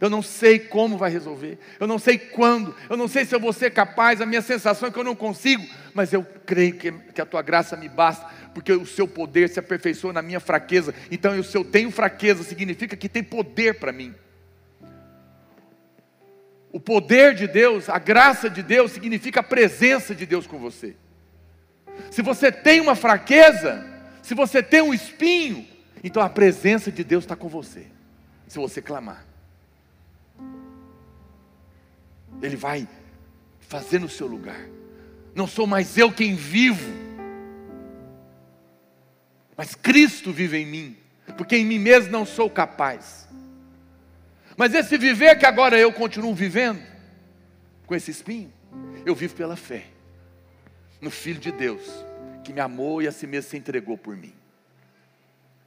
Eu 0.00 0.10
não 0.10 0.20
sei 0.22 0.58
como 0.58 0.98
vai 0.98 1.10
resolver, 1.10 1.58
eu 1.80 1.86
não 1.86 1.98
sei 1.98 2.18
quando, 2.18 2.74
eu 2.90 2.96
não 2.96 3.08
sei 3.08 3.24
se 3.24 3.34
eu 3.34 3.40
vou 3.40 3.52
ser 3.52 3.70
capaz, 3.70 4.20
a 4.20 4.26
minha 4.26 4.42
sensação 4.42 4.88
é 4.88 4.92
que 4.92 4.98
eu 4.98 5.04
não 5.04 5.16
consigo, 5.16 5.66
mas 5.94 6.12
eu 6.12 6.22
creio 6.44 6.74
que, 6.74 6.92
que 6.92 7.20
a 7.20 7.26
tua 7.26 7.40
graça 7.40 7.76
me 7.76 7.88
basta, 7.88 8.26
porque 8.52 8.72
o 8.72 8.84
seu 8.84 9.08
poder 9.08 9.48
se 9.48 9.58
aperfeiçoa 9.58 10.12
na 10.12 10.22
minha 10.22 10.40
fraqueza. 10.40 10.94
Então, 11.10 11.42
se 11.42 11.56
eu 11.56 11.64
tenho 11.64 11.90
fraqueza, 11.90 12.42
significa 12.42 12.96
que 12.96 13.08
tem 13.08 13.22
poder 13.22 13.78
para 13.78 13.92
mim. 13.92 14.14
O 16.70 16.80
poder 16.80 17.34
de 17.34 17.46
Deus, 17.46 17.88
a 17.88 17.98
graça 17.98 18.50
de 18.50 18.62
Deus, 18.62 18.92
significa 18.92 19.40
a 19.40 19.42
presença 19.42 20.14
de 20.14 20.26
Deus 20.26 20.46
com 20.46 20.58
você. 20.58 20.94
Se 22.10 22.20
você 22.20 22.52
tem 22.52 22.80
uma 22.80 22.94
fraqueza, 22.94 23.84
se 24.22 24.34
você 24.34 24.62
tem 24.62 24.82
um 24.82 24.92
espinho, 24.92 25.66
então 26.04 26.22
a 26.22 26.28
presença 26.28 26.92
de 26.92 27.02
Deus 27.02 27.24
está 27.24 27.34
com 27.34 27.48
você 27.48 27.86
se 28.46 28.58
você 28.58 28.80
clamar. 28.80 29.25
Ele 32.42 32.56
vai 32.56 32.88
fazer 33.60 33.98
no 33.98 34.08
seu 34.08 34.26
lugar. 34.26 34.60
Não 35.34 35.46
sou 35.46 35.66
mais 35.66 35.98
eu 35.98 36.10
quem 36.12 36.34
vivo, 36.34 36.90
mas 39.56 39.74
Cristo 39.74 40.32
vive 40.32 40.58
em 40.58 40.66
mim, 40.66 40.96
porque 41.36 41.56
em 41.56 41.64
mim 41.64 41.78
mesmo 41.78 42.10
não 42.10 42.26
sou 42.26 42.48
capaz. 42.48 43.26
Mas 44.56 44.74
esse 44.74 44.96
viver 44.96 45.38
que 45.38 45.46
agora 45.46 45.78
eu 45.78 45.92
continuo 45.92 46.34
vivendo, 46.34 46.82
com 47.86 47.94
esse 47.94 48.10
espinho, 48.10 48.52
eu 49.04 49.14
vivo 49.14 49.34
pela 49.34 49.56
fé 49.56 49.84
no 51.00 51.10
Filho 51.10 51.38
de 51.38 51.52
Deus, 51.52 51.82
que 52.42 52.52
me 52.52 52.60
amou 52.60 53.02
e 53.02 53.06
a 53.06 53.12
si 53.12 53.26
mesmo 53.26 53.50
se 53.50 53.56
entregou 53.56 53.98
por 53.98 54.16
mim. 54.16 54.32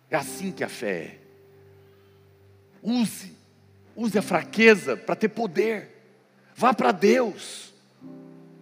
É 0.09 0.15
assim 0.15 0.51
que 0.51 0.63
a 0.63 0.69
fé 0.69 0.91
é. 0.91 1.19
Use, 2.81 3.31
use 3.95 4.17
a 4.17 4.21
fraqueza 4.21 4.97
para 4.97 5.15
ter 5.15 5.29
poder. 5.29 5.98
Vá 6.59 6.73
para 6.73 6.91
Deus. 6.91 7.73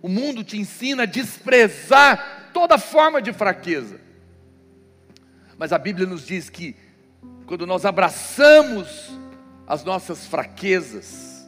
O 0.04 0.08
mundo 0.08 0.44
te 0.44 0.56
ensina 0.56 1.02
a 1.02 1.08
desprezar 1.08 2.52
toda 2.54 2.78
forma 2.78 3.20
de 3.20 3.34
fraqueza. 3.34 4.00
Mas 5.58 5.74
a 5.74 5.80
Bíblia 5.80 6.06
nos 6.06 6.24
diz 6.24 6.48
que 6.48 6.76
quando 7.48 7.66
nós 7.66 7.86
abraçamos 7.86 9.10
as 9.66 9.84
nossas 9.84 10.28
fraquezas, 10.28 11.44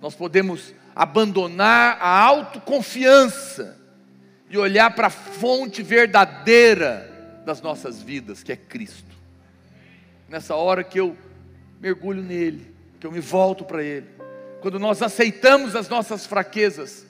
nós 0.00 0.14
podemos 0.14 0.72
abandonar 0.94 1.98
a 2.00 2.20
autoconfiança 2.20 3.76
e 4.48 4.56
olhar 4.56 4.94
para 4.94 5.08
a 5.08 5.10
fonte 5.10 5.82
verdadeira 5.82 7.42
das 7.44 7.60
nossas 7.60 8.00
vidas, 8.00 8.44
que 8.44 8.52
é 8.52 8.56
Cristo. 8.56 9.10
Nessa 10.28 10.54
hora 10.54 10.84
que 10.84 11.00
eu 11.00 11.16
mergulho 11.80 12.22
nele, 12.22 12.72
que 13.00 13.06
eu 13.08 13.10
me 13.10 13.18
volto 13.18 13.64
para 13.64 13.82
Ele, 13.82 14.06
quando 14.62 14.78
nós 14.78 15.02
aceitamos 15.02 15.74
as 15.74 15.88
nossas 15.88 16.24
fraquezas, 16.24 17.04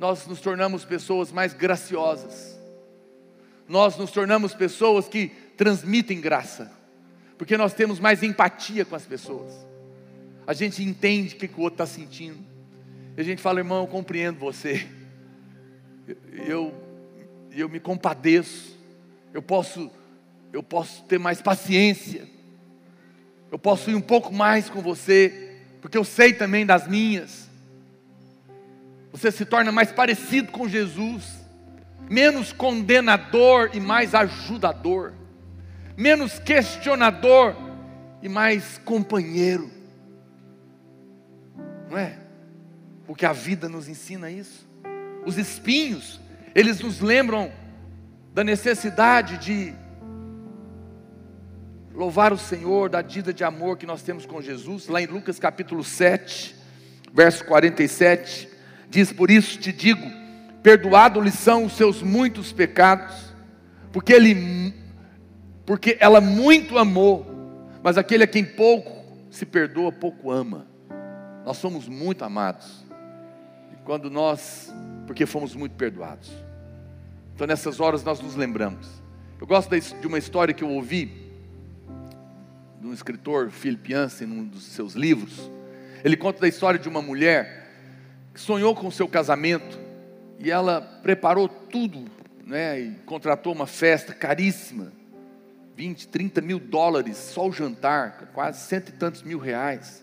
nós 0.00 0.26
nos 0.26 0.40
tornamos 0.40 0.84
pessoas 0.84 1.30
mais 1.30 1.54
graciosas, 1.54 2.58
nós 3.68 3.96
nos 3.96 4.10
tornamos 4.10 4.52
pessoas 4.52 5.06
que 5.06 5.28
transmitem 5.56 6.20
graça, 6.20 6.72
porque 7.38 7.56
nós 7.56 7.72
temos 7.72 8.00
mais 8.00 8.24
empatia 8.24 8.84
com 8.84 8.96
as 8.96 9.06
pessoas, 9.06 9.54
a 10.44 10.52
gente 10.52 10.82
entende 10.82 11.36
o 11.36 11.38
que 11.38 11.46
o 11.46 11.60
outro 11.60 11.84
está 11.84 11.86
sentindo, 11.86 12.44
e 13.16 13.20
a 13.20 13.24
gente 13.24 13.40
fala, 13.40 13.60
irmão, 13.60 13.82
eu 13.82 13.86
compreendo 13.86 14.40
você, 14.40 14.88
eu, 16.32 16.74
eu 17.52 17.68
me 17.68 17.78
compadeço, 17.78 18.76
eu 19.32 19.40
posso, 19.40 19.88
eu 20.52 20.64
posso 20.64 21.04
ter 21.04 21.20
mais 21.20 21.40
paciência, 21.40 22.28
eu 23.52 23.58
posso 23.58 23.88
ir 23.88 23.94
um 23.94 24.00
pouco 24.00 24.34
mais 24.34 24.68
com 24.68 24.82
você, 24.82 25.49
porque 25.80 25.96
eu 25.96 26.04
sei 26.04 26.32
também 26.32 26.66
das 26.66 26.86
minhas. 26.86 27.48
Você 29.12 29.30
se 29.32 29.44
torna 29.44 29.72
mais 29.72 29.90
parecido 29.90 30.52
com 30.52 30.68
Jesus, 30.68 31.24
menos 32.08 32.52
condenador 32.52 33.70
e 33.72 33.80
mais 33.80 34.14
ajudador, 34.14 35.12
menos 35.96 36.38
questionador 36.38 37.56
e 38.22 38.28
mais 38.28 38.78
companheiro, 38.84 39.70
não 41.90 41.98
é? 41.98 42.18
Porque 43.06 43.26
a 43.26 43.32
vida 43.32 43.68
nos 43.68 43.88
ensina 43.88 44.30
isso. 44.30 44.68
Os 45.26 45.36
espinhos, 45.36 46.20
eles 46.54 46.80
nos 46.80 47.00
lembram 47.00 47.50
da 48.32 48.44
necessidade 48.44 49.38
de 49.38 49.74
louvar 51.94 52.32
o 52.32 52.38
Senhor, 52.38 52.88
da 52.88 53.02
dívida 53.02 53.32
de 53.32 53.44
amor 53.44 53.76
que 53.76 53.86
nós 53.86 54.02
temos 54.02 54.24
com 54.24 54.40
Jesus, 54.40 54.88
lá 54.88 55.00
em 55.02 55.06
Lucas 55.06 55.38
capítulo 55.38 55.82
7, 55.82 56.54
verso 57.12 57.44
47, 57.44 58.48
diz: 58.88 59.12
Por 59.12 59.30
isso 59.30 59.58
te 59.58 59.72
digo, 59.72 60.02
perdoado-lhe 60.62 61.30
são 61.30 61.64
os 61.64 61.72
seus 61.72 62.02
muitos 62.02 62.52
pecados, 62.52 63.34
porque 63.92 64.12
ele 64.12 64.74
porque 65.66 65.96
ela 66.00 66.20
muito 66.20 66.78
amou, 66.78 67.26
mas 67.82 67.96
aquele 67.96 68.24
a 68.24 68.26
quem 68.26 68.44
pouco 68.44 69.04
se 69.30 69.46
perdoa, 69.46 69.92
pouco 69.92 70.30
ama. 70.32 70.66
Nós 71.44 71.58
somos 71.58 71.86
muito 71.86 72.24
amados. 72.24 72.84
E 73.72 73.76
quando 73.84 74.10
nós, 74.10 74.72
porque 75.06 75.26
fomos 75.26 75.54
muito 75.54 75.76
perdoados. 75.76 76.28
Então 77.34 77.46
nessas 77.46 77.78
horas 77.78 78.02
nós 78.02 78.20
nos 78.20 78.34
lembramos. 78.34 78.88
Eu 79.40 79.46
gosto 79.46 79.70
de 79.78 80.06
uma 80.08 80.18
história 80.18 80.52
que 80.52 80.64
eu 80.64 80.70
ouvi 80.70 81.29
de 82.80 82.86
um 82.86 82.94
escritor, 82.94 83.50
Philip 83.50 83.92
Yancey, 83.92 84.26
num 84.26 84.44
dos 84.44 84.64
seus 84.64 84.94
livros. 84.94 85.50
Ele 86.02 86.16
conta 86.16 86.40
da 86.40 86.48
história 86.48 86.80
de 86.80 86.88
uma 86.88 87.02
mulher 87.02 87.68
que 88.32 88.40
sonhou 88.40 88.74
com 88.74 88.86
o 88.86 88.92
seu 88.92 89.06
casamento 89.06 89.78
e 90.38 90.50
ela 90.50 90.80
preparou 90.80 91.46
tudo, 91.46 92.06
né, 92.46 92.80
e 92.80 92.90
contratou 93.04 93.52
uma 93.52 93.66
festa 93.66 94.14
caríssima, 94.14 94.92
20, 95.76 96.08
30 96.08 96.40
mil 96.40 96.58
dólares, 96.58 97.16
só 97.16 97.46
o 97.46 97.52
jantar, 97.52 98.30
quase 98.32 98.66
cento 98.66 98.88
e 98.88 98.92
tantos 98.92 99.22
mil 99.22 99.38
reais. 99.38 100.02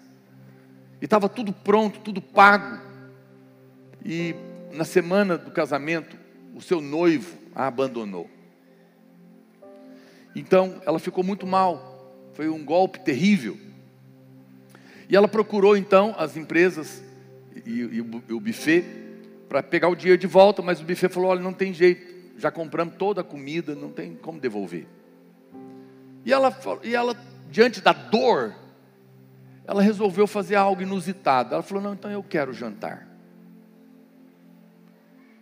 E 1.02 1.06
estava 1.06 1.28
tudo 1.28 1.52
pronto, 1.52 2.00
tudo 2.00 2.22
pago. 2.22 2.80
E 4.04 4.36
na 4.72 4.84
semana 4.84 5.38
do 5.38 5.52
casamento, 5.52 6.18
o 6.56 6.62
seu 6.62 6.82
noivo 6.82 7.38
a 7.56 7.68
abandonou. 7.68 8.30
Então 10.36 10.82
ela 10.86 11.00
ficou 11.00 11.24
muito 11.24 11.46
mal, 11.46 11.87
foi 12.38 12.48
um 12.48 12.64
golpe 12.64 13.00
terrível. 13.00 13.58
E 15.10 15.16
ela 15.16 15.28
procurou 15.28 15.76
então 15.76 16.14
as 16.20 16.38
empresas 16.38 17.04
e, 17.66 17.72
e, 17.72 18.00
o, 18.00 18.24
e 18.30 18.34
o 18.34 18.40
buffet 18.40 18.86
para 19.50 19.64
pegar 19.64 19.90
o 19.90 19.96
dinheiro 19.96 20.22
de 20.22 20.28
volta, 20.28 20.62
mas 20.62 20.80
o 20.80 20.84
buffet 20.84 21.10
falou: 21.10 21.32
olha, 21.32 21.42
não 21.42 21.52
tem 21.52 21.74
jeito, 21.74 22.38
já 22.38 22.52
compramos 22.52 22.94
toda 22.96 23.22
a 23.22 23.24
comida, 23.24 23.74
não 23.74 23.90
tem 23.90 24.14
como 24.14 24.40
devolver. 24.40 24.86
E 26.24 26.32
ela, 26.32 26.56
e 26.84 26.94
ela 26.94 27.18
diante 27.50 27.82
da 27.82 27.92
dor, 27.92 28.54
ela 29.66 29.82
resolveu 29.82 30.28
fazer 30.28 30.56
algo 30.56 30.84
inusitado. 30.84 31.56
Ela 31.56 31.64
falou: 31.64 31.82
não, 31.82 31.94
então 31.94 32.12
eu 32.12 32.22
quero 32.22 32.54
jantar. 32.54 33.08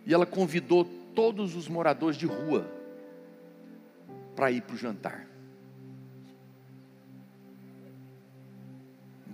E 0.06 0.14
ela 0.14 0.24
convidou 0.24 0.86
todos 1.14 1.54
os 1.56 1.68
moradores 1.68 2.16
de 2.16 2.24
rua 2.24 2.66
para 4.34 4.50
ir 4.50 4.62
para 4.62 4.74
o 4.74 4.78
jantar. 4.78 5.35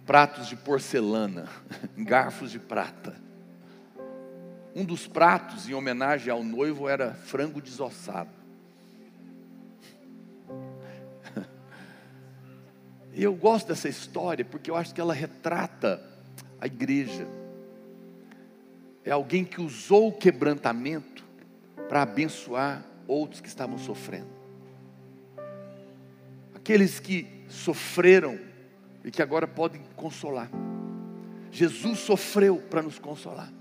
Pratos 0.06 0.48
de 0.48 0.56
porcelana, 0.56 1.48
garfos 1.96 2.50
de 2.50 2.58
prata. 2.58 3.14
Um 4.74 4.84
dos 4.84 5.06
pratos, 5.06 5.68
em 5.68 5.74
homenagem 5.74 6.32
ao 6.32 6.42
noivo, 6.42 6.88
era 6.88 7.14
frango 7.14 7.60
desossado. 7.60 8.30
E 13.14 13.22
eu 13.22 13.34
gosto 13.34 13.68
dessa 13.68 13.90
história 13.90 14.42
porque 14.42 14.70
eu 14.70 14.74
acho 14.74 14.94
que 14.94 15.00
ela 15.00 15.12
retrata 15.12 16.02
a 16.58 16.64
igreja. 16.64 17.26
É 19.04 19.10
alguém 19.10 19.44
que 19.44 19.60
usou 19.60 20.08
o 20.08 20.12
quebrantamento 20.12 21.22
para 21.90 22.00
abençoar 22.00 22.82
outros 23.06 23.42
que 23.42 23.48
estavam 23.48 23.76
sofrendo. 23.76 24.30
Aqueles 26.54 26.98
que 26.98 27.44
sofreram 27.50 28.38
e 29.04 29.10
que 29.10 29.22
agora 29.22 29.46
podem 29.46 29.82
consolar. 29.96 30.48
Jesus 31.50 31.98
sofreu 31.98 32.56
para 32.70 32.82
nos 32.82 32.98
consolar. 32.98 33.52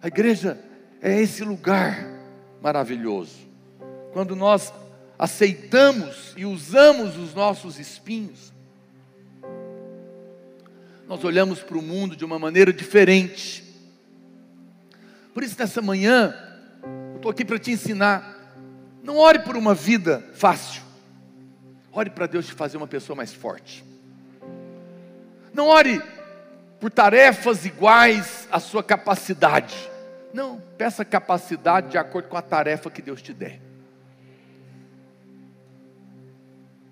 A 0.00 0.08
igreja 0.08 0.58
é 1.00 1.20
esse 1.20 1.44
lugar 1.44 2.08
maravilhoso. 2.60 3.36
Quando 4.12 4.34
nós 4.34 4.72
aceitamos 5.18 6.34
e 6.36 6.44
usamos 6.44 7.16
os 7.16 7.34
nossos 7.34 7.78
espinhos, 7.78 8.52
nós 11.06 11.22
olhamos 11.24 11.60
para 11.60 11.78
o 11.78 11.82
mundo 11.82 12.16
de 12.16 12.24
uma 12.24 12.38
maneira 12.38 12.72
diferente. 12.72 13.62
Por 15.34 15.42
isso, 15.42 15.56
nessa 15.58 15.80
manhã, 15.80 16.34
estou 17.14 17.30
aqui 17.30 17.44
para 17.44 17.58
te 17.58 17.70
ensinar. 17.70 18.56
Não 19.02 19.18
ore 19.18 19.40
por 19.40 19.56
uma 19.56 19.74
vida 19.74 20.24
fácil. 20.34 20.82
Ore 21.92 22.10
para 22.10 22.26
Deus 22.26 22.46
te 22.46 22.52
fazer 22.52 22.76
uma 22.76 22.86
pessoa 22.86 23.14
mais 23.14 23.32
forte. 23.32 23.84
Não 25.52 25.68
ore 25.68 26.02
por 26.80 26.90
tarefas 26.90 27.66
iguais 27.66 28.48
à 28.50 28.58
sua 28.58 28.82
capacidade. 28.82 29.90
Não, 30.32 30.60
peça 30.78 31.04
capacidade 31.04 31.90
de 31.90 31.98
acordo 31.98 32.28
com 32.28 32.36
a 32.36 32.42
tarefa 32.42 32.90
que 32.90 33.02
Deus 33.02 33.20
te 33.20 33.34
der. 33.34 33.60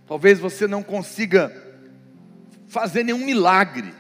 Talvez 0.07 0.39
você 0.39 0.67
não 0.67 0.83
consiga 0.83 1.51
fazer 2.69 3.03
nenhum 3.03 3.25
milagre, 3.25 3.95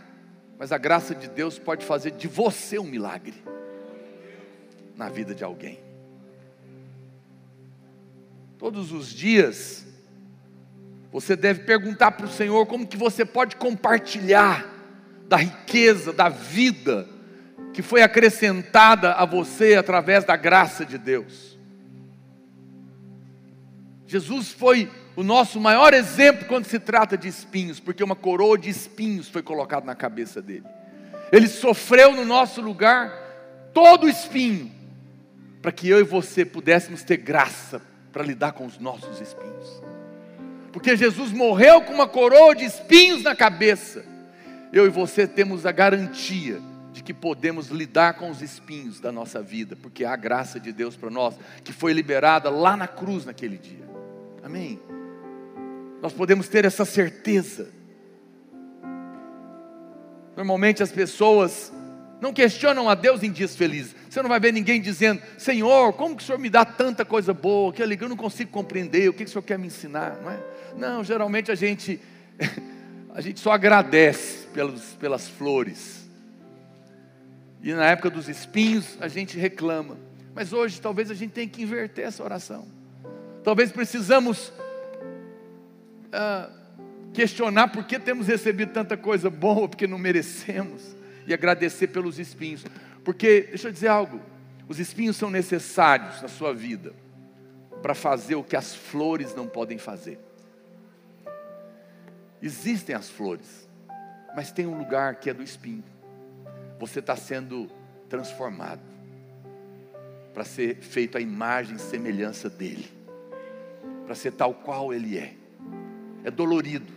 mas 0.58 0.72
a 0.72 0.78
graça 0.78 1.14
de 1.14 1.28
Deus 1.28 1.58
pode 1.58 1.86
fazer 1.86 2.10
de 2.10 2.28
você 2.28 2.78
um 2.78 2.84
milagre 2.84 3.42
na 4.94 5.08
vida 5.08 5.34
de 5.34 5.42
alguém. 5.42 5.80
Todos 8.58 8.92
os 8.92 9.08
dias, 9.08 9.86
você 11.12 11.34
deve 11.34 11.64
perguntar 11.64 12.12
para 12.12 12.26
o 12.26 12.30
Senhor 12.30 12.64
como 12.66 12.86
que 12.86 12.96
você 12.96 13.24
pode 13.24 13.56
compartilhar 13.56 14.66
da 15.28 15.36
riqueza, 15.36 16.12
da 16.12 16.28
vida 16.28 17.08
que 17.72 17.82
foi 17.82 18.02
acrescentada 18.02 19.12
a 19.12 19.24
você 19.24 19.74
através 19.74 20.24
da 20.24 20.36
graça 20.36 20.84
de 20.84 20.98
Deus. 20.98 21.58
Jesus 24.06 24.50
foi 24.50 24.90
o 25.14 25.22
nosso 25.22 25.60
maior 25.60 25.94
exemplo 25.94 26.46
quando 26.46 26.64
se 26.64 26.78
trata 26.78 27.16
de 27.16 27.28
espinhos, 27.28 27.78
porque 27.78 28.02
uma 28.02 28.16
coroa 28.16 28.58
de 28.58 28.68
espinhos 28.68 29.28
foi 29.28 29.42
colocada 29.42 29.86
na 29.86 29.94
cabeça 29.94 30.42
dele. 30.42 30.66
Ele 31.30 31.46
sofreu 31.46 32.14
no 32.14 32.24
nosso 32.24 32.60
lugar 32.60 33.12
todo 33.72 34.04
o 34.04 34.08
espinho, 34.08 34.70
para 35.62 35.70
que 35.70 35.88
eu 35.88 36.00
e 36.00 36.02
você 36.02 36.44
pudéssemos 36.44 37.04
ter 37.04 37.18
graça 37.18 37.80
para 38.12 38.24
lidar 38.24 38.52
com 38.52 38.66
os 38.66 38.78
nossos 38.78 39.20
espinhos. 39.20 39.80
Porque 40.72 40.96
Jesus 40.96 41.32
morreu 41.32 41.82
com 41.82 41.92
uma 41.92 42.06
coroa 42.06 42.54
de 42.54 42.64
espinhos 42.64 43.22
na 43.22 43.34
cabeça. 43.34 44.04
Eu 44.72 44.86
e 44.86 44.90
você 44.90 45.26
temos 45.26 45.66
a 45.66 45.72
garantia 45.72 46.60
de 46.92 47.02
que 47.02 47.14
podemos 47.14 47.68
lidar 47.68 48.14
com 48.14 48.30
os 48.30 48.42
espinhos 48.42 49.00
da 49.00 49.10
nossa 49.10 49.42
vida, 49.42 49.76
porque 49.76 50.04
há 50.04 50.12
a 50.12 50.16
graça 50.16 50.60
de 50.60 50.72
Deus 50.72 50.96
para 50.96 51.10
nós, 51.10 51.34
que 51.64 51.72
foi 51.72 51.92
liberada 51.92 52.50
lá 52.50 52.76
na 52.76 52.86
cruz 52.86 53.24
naquele 53.24 53.56
dia. 53.56 53.88
Amém? 54.42 54.80
Nós 56.02 56.12
podemos 56.12 56.48
ter 56.48 56.64
essa 56.64 56.84
certeza. 56.84 57.68
Normalmente 60.36 60.82
as 60.82 60.90
pessoas 60.90 61.72
não 62.20 62.32
questionam 62.32 62.88
a 62.88 62.94
Deus 62.94 63.22
em 63.22 63.30
dias 63.30 63.56
felizes. 63.56 63.94
Você 64.08 64.22
não 64.22 64.28
vai 64.28 64.40
ver 64.40 64.52
ninguém 64.52 64.80
dizendo: 64.80 65.22
Senhor, 65.38 65.92
como 65.94 66.16
que 66.16 66.22
o 66.22 66.26
Senhor 66.26 66.38
me 66.38 66.50
dá 66.50 66.64
tanta 66.64 67.04
coisa 67.04 67.32
boa? 67.32 67.72
Que 67.72 67.82
alegria, 67.82 68.06
eu 68.06 68.10
não 68.10 68.16
consigo 68.16 68.50
compreender. 68.50 69.08
O 69.08 69.12
que, 69.12 69.24
que 69.24 69.30
o 69.30 69.32
Senhor 69.32 69.42
quer 69.42 69.58
me 69.58 69.66
ensinar? 69.66 70.18
Não, 70.22 70.30
é? 70.30 70.40
Não 70.76 71.04
geralmente 71.04 71.50
a 71.50 71.54
gente, 71.54 72.00
a 73.14 73.20
gente 73.20 73.40
só 73.40 73.52
agradece 73.52 74.46
pelos, 74.48 74.82
pelas 74.94 75.28
flores. 75.28 76.08
E 77.62 77.72
na 77.72 77.86
época 77.86 78.10
dos 78.10 78.28
espinhos 78.28 78.96
a 79.00 79.08
gente 79.08 79.38
reclama. 79.38 79.96
Mas 80.34 80.52
hoje 80.52 80.80
talvez 80.80 81.10
a 81.10 81.14
gente 81.14 81.32
tenha 81.32 81.48
que 81.48 81.62
inverter 81.62 82.06
essa 82.06 82.22
oração. 82.22 82.66
Talvez 83.42 83.72
precisamos 83.72 84.52
ah, 86.12 86.50
questionar 87.12 87.68
por 87.68 87.84
que 87.84 87.98
temos 87.98 88.26
recebido 88.26 88.72
tanta 88.72 88.96
coisa 88.96 89.28
boa, 89.30 89.68
porque 89.68 89.86
não 89.86 89.98
merecemos, 89.98 90.96
e 91.26 91.34
agradecer 91.34 91.88
pelos 91.88 92.18
espinhos. 92.18 92.64
Porque, 93.04 93.46
deixa 93.48 93.68
eu 93.68 93.72
dizer 93.72 93.88
algo, 93.88 94.20
os 94.68 94.78
espinhos 94.78 95.16
são 95.16 95.30
necessários 95.30 96.22
na 96.22 96.28
sua 96.28 96.54
vida 96.54 96.94
para 97.82 97.94
fazer 97.94 98.34
o 98.34 98.44
que 98.44 98.56
as 98.56 98.74
flores 98.74 99.34
não 99.34 99.46
podem 99.46 99.78
fazer. 99.78 100.18
Existem 102.42 102.94
as 102.94 103.08
flores, 103.08 103.68
mas 104.34 104.50
tem 104.52 104.66
um 104.66 104.78
lugar 104.78 105.16
que 105.16 105.28
é 105.28 105.34
do 105.34 105.42
espinho. 105.42 105.84
Você 106.78 107.00
está 107.00 107.16
sendo 107.16 107.70
transformado 108.08 108.80
para 110.32 110.44
ser 110.44 110.76
feito 110.76 111.18
a 111.18 111.20
imagem 111.20 111.76
e 111.76 111.78
semelhança 111.78 112.48
dele, 112.48 112.90
para 114.06 114.14
ser 114.14 114.32
tal 114.32 114.54
qual 114.54 114.94
ele 114.94 115.18
é 115.18 115.34
é 116.24 116.30
dolorido, 116.30 116.92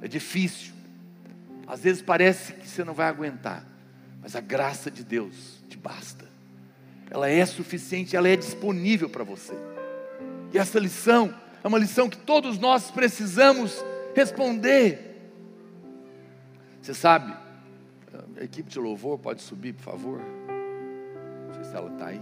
é 0.00 0.08
difícil. 0.08 0.72
Às 1.66 1.80
vezes 1.80 2.02
parece 2.02 2.52
que 2.54 2.66
você 2.66 2.84
não 2.84 2.94
vai 2.94 3.08
aguentar, 3.08 3.64
mas 4.20 4.36
a 4.36 4.40
graça 4.40 4.90
de 4.90 5.02
Deus 5.02 5.62
te 5.68 5.76
basta. 5.76 6.24
Ela 7.10 7.28
é 7.28 7.44
suficiente, 7.46 8.16
ela 8.16 8.28
é 8.28 8.36
disponível 8.36 9.08
para 9.08 9.24
você. 9.24 9.54
E 10.52 10.58
essa 10.58 10.78
lição 10.78 11.34
é 11.62 11.68
uma 11.68 11.78
lição 11.78 12.08
que 12.08 12.16
todos 12.16 12.58
nós 12.58 12.90
precisamos 12.90 13.84
responder. 14.14 15.14
Você 16.80 16.94
sabe, 16.94 17.34
a 18.38 18.44
equipe 18.44 18.70
de 18.70 18.78
louvor 18.78 19.18
pode 19.18 19.42
subir, 19.42 19.72
por 19.74 19.82
favor? 19.82 20.20
Não 21.48 21.54
sei 21.54 21.64
se 21.64 21.74
ela 21.74 21.92
está 21.92 22.06
aí. 22.08 22.20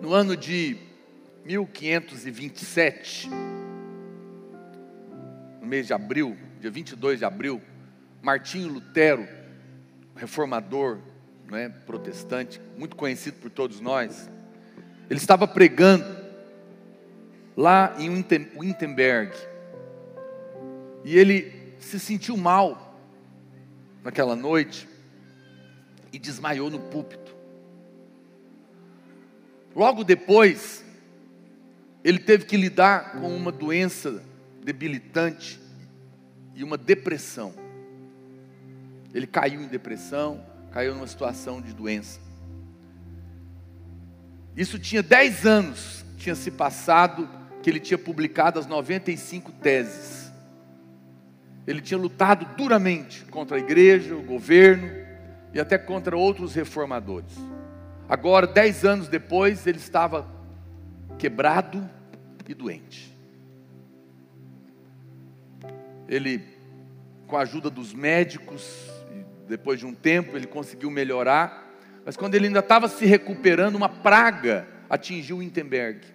No 0.00 0.12
ano 0.12 0.36
de 0.36 0.76
1527, 1.44 3.30
no 5.60 5.66
mês 5.66 5.86
de 5.86 5.92
abril, 5.92 6.36
dia 6.60 6.70
22 6.70 7.20
de 7.20 7.24
abril, 7.24 7.62
Martinho 8.22 8.68
Lutero, 8.68 9.26
reformador, 10.16 10.98
né, 11.48 11.68
protestante, 11.68 12.60
muito 12.76 12.96
conhecido 12.96 13.38
por 13.38 13.50
todos 13.50 13.80
nós, 13.80 14.28
ele 15.08 15.20
estava 15.20 15.46
pregando 15.46 16.15
lá 17.56 17.94
em 17.98 18.10
Wittenberg, 18.10 19.34
e 21.04 21.16
ele 21.16 21.74
se 21.78 21.98
sentiu 21.98 22.36
mal 22.36 23.00
naquela 24.04 24.36
noite 24.36 24.88
e 26.12 26.18
desmaiou 26.18 26.70
no 26.70 26.78
púlpito. 26.78 27.34
Logo 29.74 30.04
depois, 30.04 30.84
ele 32.04 32.18
teve 32.18 32.44
que 32.44 32.56
lidar 32.56 33.12
com 33.12 33.34
uma 33.34 33.52
doença 33.52 34.22
debilitante 34.62 35.60
e 36.54 36.64
uma 36.64 36.76
depressão. 36.76 37.54
Ele 39.14 39.26
caiu 39.26 39.60
em 39.60 39.68
depressão, 39.68 40.44
caiu 40.72 40.94
numa 40.94 41.06
situação 41.06 41.60
de 41.60 41.72
doença. 41.72 42.20
Isso 44.56 44.78
tinha 44.78 45.02
10 45.02 45.46
anos, 45.46 46.04
tinha 46.16 46.34
se 46.34 46.50
passado, 46.50 47.28
que 47.66 47.70
ele 47.70 47.80
tinha 47.80 47.98
publicado 47.98 48.60
as 48.60 48.66
95 48.68 49.50
teses. 49.50 50.32
Ele 51.66 51.80
tinha 51.80 51.98
lutado 51.98 52.46
duramente 52.56 53.24
contra 53.24 53.56
a 53.56 53.58
igreja, 53.58 54.14
o 54.14 54.22
governo 54.22 54.88
e 55.52 55.58
até 55.58 55.76
contra 55.76 56.16
outros 56.16 56.54
reformadores. 56.54 57.34
Agora, 58.08 58.46
dez 58.46 58.84
anos 58.84 59.08
depois, 59.08 59.66
ele 59.66 59.78
estava 59.78 60.30
quebrado, 61.18 61.90
e 62.48 62.54
doente. 62.54 63.12
Ele, 66.08 66.40
com 67.26 67.36
a 67.36 67.40
ajuda 67.40 67.68
dos 67.68 67.92
médicos, 67.92 68.88
depois 69.48 69.80
de 69.80 69.86
um 69.86 69.92
tempo, 69.92 70.36
ele 70.36 70.46
conseguiu 70.46 70.88
melhorar, 70.88 71.68
mas 72.04 72.16
quando 72.16 72.36
ele 72.36 72.46
ainda 72.46 72.60
estava 72.60 72.86
se 72.86 73.04
recuperando, 73.06 73.74
uma 73.74 73.88
praga 73.88 74.68
atingiu 74.88 75.38
Wittenberg. 75.38 76.14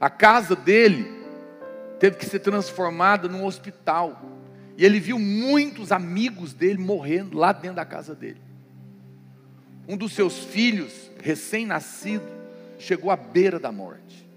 A 0.00 0.10
casa 0.10 0.56
dele 0.56 1.24
teve 1.98 2.16
que 2.16 2.26
ser 2.26 2.40
transformada 2.40 3.28
num 3.28 3.44
hospital. 3.44 4.20
E 4.76 4.84
ele 4.84 4.98
viu 4.98 5.18
muitos 5.18 5.92
amigos 5.92 6.52
dele 6.52 6.78
morrendo 6.78 7.38
lá 7.38 7.52
dentro 7.52 7.76
da 7.76 7.84
casa 7.84 8.14
dele. 8.14 8.40
Um 9.86 9.96
dos 9.96 10.12
seus 10.12 10.38
filhos, 10.44 11.10
recém-nascido, 11.22 12.26
chegou 12.78 13.10
à 13.10 13.16
beira 13.16 13.58
da 13.58 13.70
morte. 13.70 14.28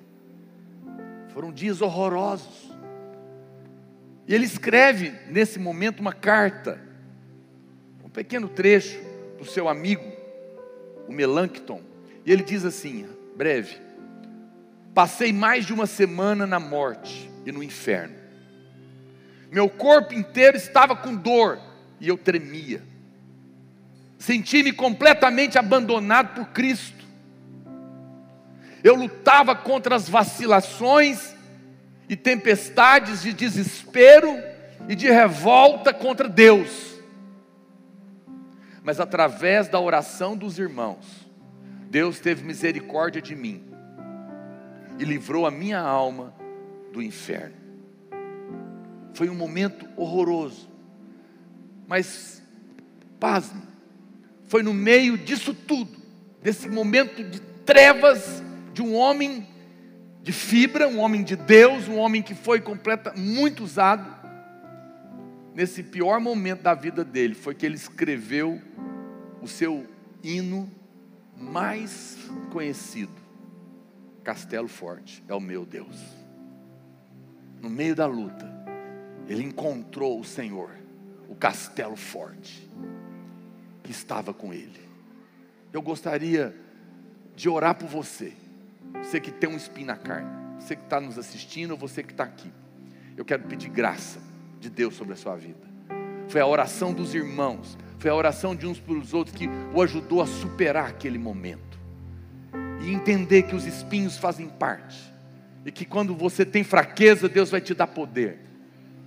Foram 1.34 1.52
dias 1.52 1.82
horrorosos. 1.82 2.72
E 4.28 4.36
ele 4.36 4.46
escreve 4.46 5.14
nesse 5.30 5.58
momento 5.58 6.00
uma 6.02 6.14
carta, 6.14 6.80
um 8.04 8.10
pequeno 8.10 8.50
trecho 8.50 9.00
para 9.36 9.44
o 9.44 9.46
seu 9.46 9.70
amigo, 9.70 10.04
o 11.08 11.14
Melancton. 11.14 11.82
E 12.26 12.32
ele 12.32 12.44
diz 12.44 12.66
assim: 12.66 13.08
breve, 13.36 13.87
passei 14.98 15.32
mais 15.32 15.64
de 15.64 15.72
uma 15.72 15.86
semana 15.86 16.48
na 16.48 16.60
morte 16.60 17.30
e 17.46 17.52
no 17.52 17.62
inferno. 17.62 18.16
Meu 19.52 19.70
corpo 19.70 20.12
inteiro 20.12 20.58
estava 20.58 20.96
com 20.96 21.14
dor 21.14 21.60
e 22.02 22.08
eu 22.08 22.18
tremia. 22.18 22.82
Senti-me 24.18 24.74
completamente 24.74 25.56
abandonado 25.56 26.34
por 26.34 26.48
Cristo 26.48 26.98
eu 28.84 28.96
lutava 28.96 29.56
contra 29.56 29.96
as 29.96 30.08
vacilações 30.08 31.36
e 32.08 32.16
tempestades 32.16 33.22
de 33.22 33.34
desespero 33.34 34.42
e 34.88 34.96
de 34.96 35.12
revolta 35.12 35.94
contra 35.94 36.30
Deus. 36.30 36.98
Mas 38.82 39.00
através 39.00 39.68
da 39.68 39.80
oração 39.80 40.38
dos 40.38 40.58
irmãos, 40.58 41.06
Deus 41.90 42.20
teve 42.20 42.46
misericórdia 42.46 43.22
de 43.22 43.36
mim 43.36 43.67
e 45.00 45.04
livrou 45.04 45.46
a 45.46 45.52
minha 45.52 45.80
alma 45.80 46.34
do 46.92 47.02
inferno. 47.02 47.56
Foi 49.14 49.30
um 49.30 49.36
momento 49.36 49.88
horroroso, 49.96 50.70
mas, 51.88 52.42
pasme, 53.20 53.62
foi 54.48 54.64
no 54.64 54.74
meio 54.74 55.18
disso 55.18 55.54
tudo, 55.54 55.98
desse 56.42 56.70
momento 56.70 57.24
de 57.24 57.40
trevas 57.66 58.44
de 58.74 58.82
um 58.82 58.96
homem 58.96 59.48
de 60.22 60.32
fibra, 60.32 60.88
um 60.88 61.00
homem 61.00 61.24
de 61.24 61.36
Deus, 61.36 61.88
um 61.88 61.98
homem 61.98 62.22
que 62.22 62.36
foi 62.36 62.60
completa, 62.60 63.14
muito 63.16 63.64
usado. 63.64 64.16
Nesse 65.56 65.82
pior 65.82 66.20
momento 66.20 66.62
da 66.62 66.76
vida 66.76 67.04
dele, 67.04 67.34
foi 67.34 67.56
que 67.56 67.66
ele 67.66 67.76
escreveu 67.76 68.62
o 69.42 69.48
seu 69.48 69.88
hino 70.22 70.70
mais 71.36 72.18
conhecido: 72.52 73.14
Castelo 74.28 74.68
Forte 74.68 75.24
é 75.26 75.34
o 75.34 75.40
meu 75.40 75.66
Deus. 75.66 75.96
No 77.62 77.70
meio 77.70 77.96
da 77.96 78.06
luta, 78.06 78.46
ele 79.26 79.42
encontrou 79.42 80.20
o 80.20 80.26
Senhor, 80.26 80.70
o 81.30 81.34
castelo 81.34 81.96
forte, 81.96 82.70
que 83.82 83.90
estava 83.90 84.34
com 84.34 84.54
ele. 84.54 84.82
Eu 85.72 85.82
gostaria 85.82 86.54
de 87.38 87.48
orar 87.48 87.76
por 87.76 87.88
você, 87.88 88.34
você 89.02 89.18
que 89.22 89.32
tem 89.32 89.50
um 89.50 89.56
espinho 89.56 89.88
na 89.88 89.96
carne, 89.96 90.30
você 90.60 90.76
que 90.76 90.84
está 90.84 91.00
nos 91.00 91.18
assistindo, 91.18 91.78
você 91.78 92.04
que 92.04 92.12
está 92.12 92.26
aqui. 92.26 92.52
Eu 93.16 93.24
quero 93.24 93.44
pedir 93.44 93.70
graça 93.70 94.20
de 94.60 94.70
Deus 94.70 94.96
sobre 94.96 95.14
a 95.14 95.18
sua 95.18 95.38
vida. 95.38 95.66
Foi 96.28 96.42
a 96.42 96.46
oração 96.46 96.92
dos 96.92 97.16
irmãos, 97.16 97.78
foi 97.98 98.12
a 98.12 98.16
oração 98.16 98.54
de 98.54 98.68
uns 98.68 98.78
para 98.78 98.94
os 98.94 99.14
outros 99.14 99.34
que 99.34 99.48
o 99.74 99.82
ajudou 99.82 100.22
a 100.22 100.28
superar 100.28 100.90
aquele 100.90 101.18
momento. 101.18 101.67
E 102.88 102.94
entender 102.94 103.44
que 103.44 103.54
os 103.54 103.66
espinhos 103.66 104.18
fazem 104.18 104.48
parte. 104.48 105.14
E 105.66 105.72
que 105.74 105.84
quando 105.84 106.16
você 106.16 106.46
tem 106.46 106.64
fraqueza, 106.64 107.28
Deus 107.28 107.52
vai 107.52 107.60
te 107.60 107.74
dar 107.74 107.88
poder. 107.88 108.40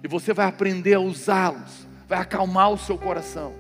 E 0.04 0.06
você 0.06 0.34
vai 0.34 0.46
aprender 0.46 0.92
a 0.92 1.00
usá-los, 1.00 1.86
vai 2.06 2.18
acalmar 2.18 2.70
o 2.70 2.76
seu 2.76 2.98
coração. 2.98 3.54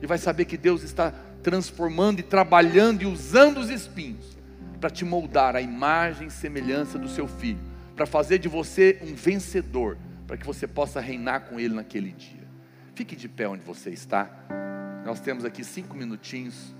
E 0.00 0.06
vai 0.06 0.18
saber 0.18 0.44
que 0.44 0.56
Deus 0.56 0.84
está 0.84 1.12
transformando 1.42 2.20
e 2.20 2.22
trabalhando 2.22 3.02
e 3.02 3.06
usando 3.06 3.58
os 3.58 3.68
espinhos 3.68 4.36
para 4.80 4.88
te 4.88 5.04
moldar 5.04 5.56
a 5.56 5.60
imagem 5.60 6.28
e 6.28 6.30
semelhança 6.30 6.96
do 6.96 7.08
seu 7.08 7.26
filho, 7.26 7.58
para 7.96 8.06
fazer 8.06 8.38
de 8.38 8.46
você 8.46 9.00
um 9.02 9.16
vencedor, 9.16 9.98
para 10.28 10.36
que 10.36 10.46
você 10.46 10.68
possa 10.68 11.00
reinar 11.00 11.40
com 11.40 11.58
ele 11.58 11.74
naquele 11.74 12.12
dia. 12.12 12.46
Fique 12.94 13.16
de 13.16 13.28
pé 13.28 13.48
onde 13.48 13.64
você 13.64 13.90
está. 13.90 14.30
Nós 15.04 15.18
temos 15.18 15.44
aqui 15.44 15.64
cinco 15.64 15.96
minutinhos 15.96 16.72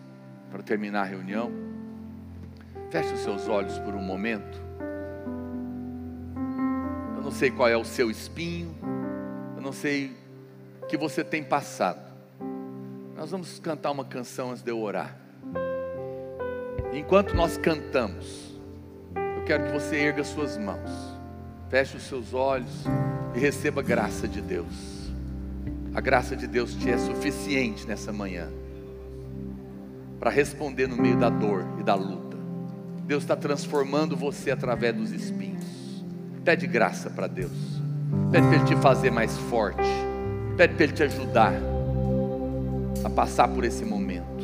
para 0.53 0.63
terminar 0.63 1.01
a 1.01 1.05
reunião. 1.05 1.76
Feche 2.91 3.15
os 3.15 3.21
seus 3.21 3.49
olhos 3.49 3.79
por 3.79 3.95
um 3.95 4.03
momento. 4.03 4.59
Eu 7.17 7.23
não 7.23 7.31
sei 7.31 7.51
qual 7.51 7.69
é 7.69 7.77
o 7.77 7.85
seu 7.85 8.11
espinho, 8.11 8.75
eu 9.57 9.63
não 9.63 9.73
sei 9.73 10.17
o 10.83 10.87
que 10.87 10.97
você 10.97 11.25
tem 11.25 11.43
passado. 11.43 12.01
Nós 13.17 13.31
vamos 13.31 13.59
cantar 13.59 13.91
uma 13.91 14.05
canção 14.05 14.51
antes 14.51 14.63
de 14.63 14.71
eu 14.71 14.81
orar. 14.81 15.17
Enquanto 16.93 17.35
nós 17.35 17.59
cantamos, 17.59 18.55
eu 19.37 19.45
quero 19.45 19.65
que 19.67 19.73
você 19.73 19.97
erga 19.97 20.23
suas 20.23 20.57
mãos, 20.57 20.91
feche 21.69 21.97
os 21.97 22.05
seus 22.05 22.33
olhos 22.33 22.85
e 23.35 23.39
receba 23.39 23.81
a 23.81 23.85
graça 23.85 24.29
de 24.29 24.41
Deus. 24.41 25.11
A 25.95 26.01
graça 26.01 26.37
de 26.37 26.47
Deus 26.47 26.75
te 26.75 26.91
é 26.91 26.99
suficiente 26.99 27.87
nessa 27.87 28.13
manhã 28.13 28.49
para 30.19 30.31
responder 30.31 30.87
no 30.87 30.97
meio 30.97 31.19
da 31.19 31.29
dor 31.29 31.65
e 31.79 31.83
da 31.83 31.95
luta. 31.95 32.26
Deus 33.07 33.23
está 33.23 33.37
transformando 33.37 34.17
você 34.17 34.51
através 34.51 34.95
dos 34.95 35.13
espinhos. 35.13 35.65
Pede 36.45 36.67
graça 36.67 37.09
para 37.09 37.29
Deus. 37.29 37.53
Pede 38.33 38.47
para 38.49 38.57
Ele 38.57 38.65
te 38.65 38.77
fazer 38.77 39.13
mais 39.13 39.37
forte. 39.39 39.89
Pede 40.57 40.75
para 40.75 40.85
Ele 40.85 40.93
te 40.93 41.03
ajudar 41.05 41.53
a 43.05 43.11
passar 43.11 43.47
por 43.49 43.65
esse 43.65 43.85
momento. 43.85 44.36